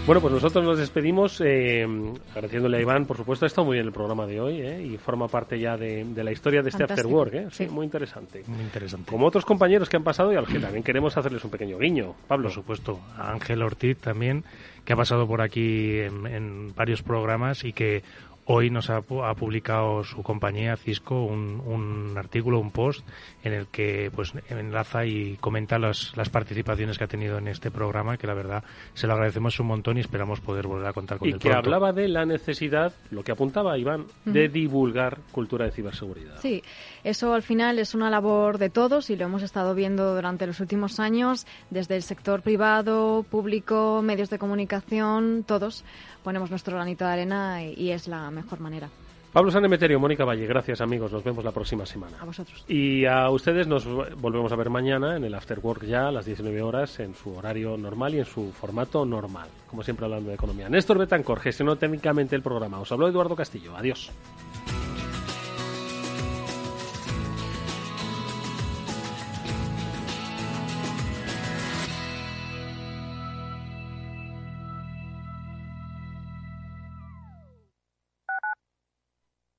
Bueno, 0.08 0.22
pues 0.22 0.32
nosotros 0.32 0.64
nos 0.64 0.78
despedimos 0.78 1.38
eh, 1.44 1.86
agradeciéndole 2.30 2.78
a 2.78 2.80
Iván, 2.80 3.04
por 3.04 3.18
supuesto, 3.18 3.44
ha 3.44 3.46
estado 3.48 3.66
muy 3.66 3.74
bien 3.74 3.84
el 3.84 3.92
programa 3.92 4.26
de 4.26 4.40
hoy 4.40 4.62
eh, 4.62 4.82
y 4.82 4.96
forma 4.96 5.28
parte 5.28 5.60
ya 5.60 5.76
de, 5.76 6.06
la 6.16 6.32
historia 6.32 6.62
de 6.62 6.70
este 6.70 6.82
After 6.84 7.06
Work. 7.06 7.34
Eh. 7.34 7.48
Sí, 7.50 7.66
muy 7.66 7.84
interesante. 7.84 8.42
Muy 8.46 8.62
interesante. 8.62 9.10
Como 9.10 9.26
otros 9.26 9.44
compañeros 9.44 9.86
que 9.90 9.98
han 9.98 10.04
pasado 10.04 10.32
y 10.32 10.36
a 10.36 10.40
los 10.40 10.48
que 10.48 10.60
también 10.60 10.82
queremos 10.82 11.14
hacerles 11.18 11.44
un 11.44 11.50
pequeño 11.50 11.76
guiño. 11.76 12.14
Pablo. 12.26 12.44
Por 12.44 12.54
supuesto, 12.54 13.00
a 13.18 13.30
Ángel 13.32 13.60
Ortiz 13.60 13.98
también, 13.98 14.44
que 14.86 14.94
ha 14.94 14.96
pasado 14.96 15.26
por 15.26 15.42
aquí 15.42 15.98
en 15.98 16.74
varios 16.74 17.02
programas 17.02 17.66
y 17.66 17.74
que 17.74 18.02
Hoy 18.50 18.70
nos 18.70 18.88
ha, 18.88 19.02
publicado 19.02 20.02
su 20.04 20.22
compañía 20.22 20.74
Cisco 20.78 21.22
un, 21.22 22.14
artículo, 22.16 22.58
un 22.58 22.70
post 22.70 23.06
en 23.44 23.52
el 23.52 23.66
que 23.66 24.10
pues 24.14 24.32
enlaza 24.48 25.04
y 25.04 25.36
comenta 25.36 25.78
las, 25.78 26.14
participaciones 26.32 26.96
que 26.96 27.04
ha 27.04 27.08
tenido 27.08 27.36
en 27.36 27.46
este 27.48 27.70
programa, 27.70 28.16
que 28.16 28.26
la 28.26 28.32
verdad 28.32 28.64
se 28.94 29.06
lo 29.06 29.12
agradecemos 29.12 29.60
un 29.60 29.66
montón 29.66 29.98
y 29.98 30.00
esperamos 30.00 30.40
poder 30.40 30.66
volver 30.66 30.86
a 30.86 30.94
contar 30.94 31.18
con 31.18 31.28
él. 31.28 31.36
Y 31.36 31.38
que 31.38 31.52
hablaba 31.52 31.92
de 31.92 32.08
la 32.08 32.24
necesidad, 32.24 32.94
lo 33.10 33.22
que 33.22 33.32
apuntaba 33.32 33.76
Iván, 33.76 34.06
de 34.24 34.48
divulgar 34.48 35.18
cultura 35.30 35.66
de 35.66 35.72
ciberseguridad. 35.72 36.40
Sí, 36.40 36.62
eso 37.04 37.34
al 37.34 37.42
final 37.42 37.78
es 37.78 37.94
una 37.94 38.08
labor 38.08 38.56
de 38.56 38.70
todos 38.70 39.10
y 39.10 39.16
lo 39.16 39.26
hemos 39.26 39.42
estado 39.42 39.74
viendo 39.74 40.14
durante 40.14 40.46
los 40.46 40.60
últimos 40.60 41.00
años, 41.00 41.46
desde 41.68 41.96
el 41.96 42.02
sector 42.02 42.40
privado, 42.40 43.26
público, 43.28 44.00
medios 44.02 44.30
de 44.30 44.38
comunicación, 44.38 45.44
todos 45.46 45.84
ponemos 46.22 46.50
nuestro 46.50 46.74
granito 46.74 47.04
de 47.04 47.12
arena 47.12 47.62
y, 47.62 47.90
es 47.90 48.08
la 48.08 48.30
mejor 48.30 48.60
manera. 48.60 48.88
Pablo 49.32 49.50
Sanemeterio, 49.50 50.00
Mónica 50.00 50.24
Valle, 50.24 50.46
gracias 50.46 50.80
amigos, 50.80 51.12
nos 51.12 51.22
vemos 51.22 51.44
la 51.44 51.52
próxima 51.52 51.84
semana. 51.84 52.16
A 52.20 52.24
vosotros. 52.24 52.64
Y 52.66 53.04
a 53.04 53.28
ustedes 53.28 53.66
nos 53.66 53.86
volvemos 54.18 54.50
a 54.52 54.56
ver 54.56 54.70
mañana 54.70 55.16
en 55.16 55.24
el 55.24 55.34
After 55.34 55.58
Work 55.60 55.84
ya 55.84 56.08
a 56.08 56.12
las 56.12 56.24
19 56.24 56.62
horas 56.62 56.98
en 57.00 57.14
su 57.14 57.36
horario 57.36 57.76
normal 57.76 58.14
y 58.14 58.20
en 58.20 58.24
su 58.24 58.52
formato 58.52 59.04
normal, 59.04 59.48
como 59.68 59.82
siempre 59.82 60.06
hablando 60.06 60.30
de 60.30 60.34
economía. 60.34 60.68
Néstor 60.68 60.98
Betancor 60.98 61.40
gestionó 61.40 61.76
técnicamente 61.76 62.34
el 62.36 62.42
programa. 62.42 62.80
Os 62.80 62.90
habló 62.90 63.06
Eduardo 63.06 63.36
Castillo. 63.36 63.76
Adiós. 63.76 64.10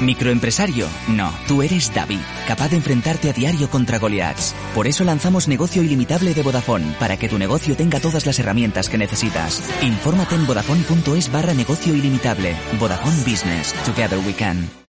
Microempresario, 0.00 0.86
no, 1.08 1.32
tú 1.46 1.62
eres 1.62 1.92
David, 1.94 2.20
capaz 2.46 2.68
de 2.68 2.76
enfrentarte 2.76 3.30
a 3.30 3.32
diario 3.32 3.68
contra 3.68 3.98
Goliaths. 3.98 4.54
Por 4.74 4.86
eso 4.86 5.04
lanzamos 5.04 5.48
Negocio 5.48 5.82
Ilimitable 5.82 6.34
de 6.34 6.42
Vodafone, 6.42 6.94
para 6.98 7.16
que 7.16 7.28
tu 7.28 7.38
negocio 7.38 7.76
tenga 7.76 8.00
todas 8.00 8.26
las 8.26 8.38
herramientas 8.38 8.88
que 8.88 8.98
necesitas. 8.98 9.62
Infórmate 9.82 10.34
en 10.34 10.46
vodafone.es 10.46 11.30
barra 11.32 11.54
negocio 11.54 11.94
ilimitable. 11.94 12.56
Vodafone 12.78 13.18
Business. 13.24 13.72
Together 13.84 14.18
we 14.26 14.34
can. 14.34 14.80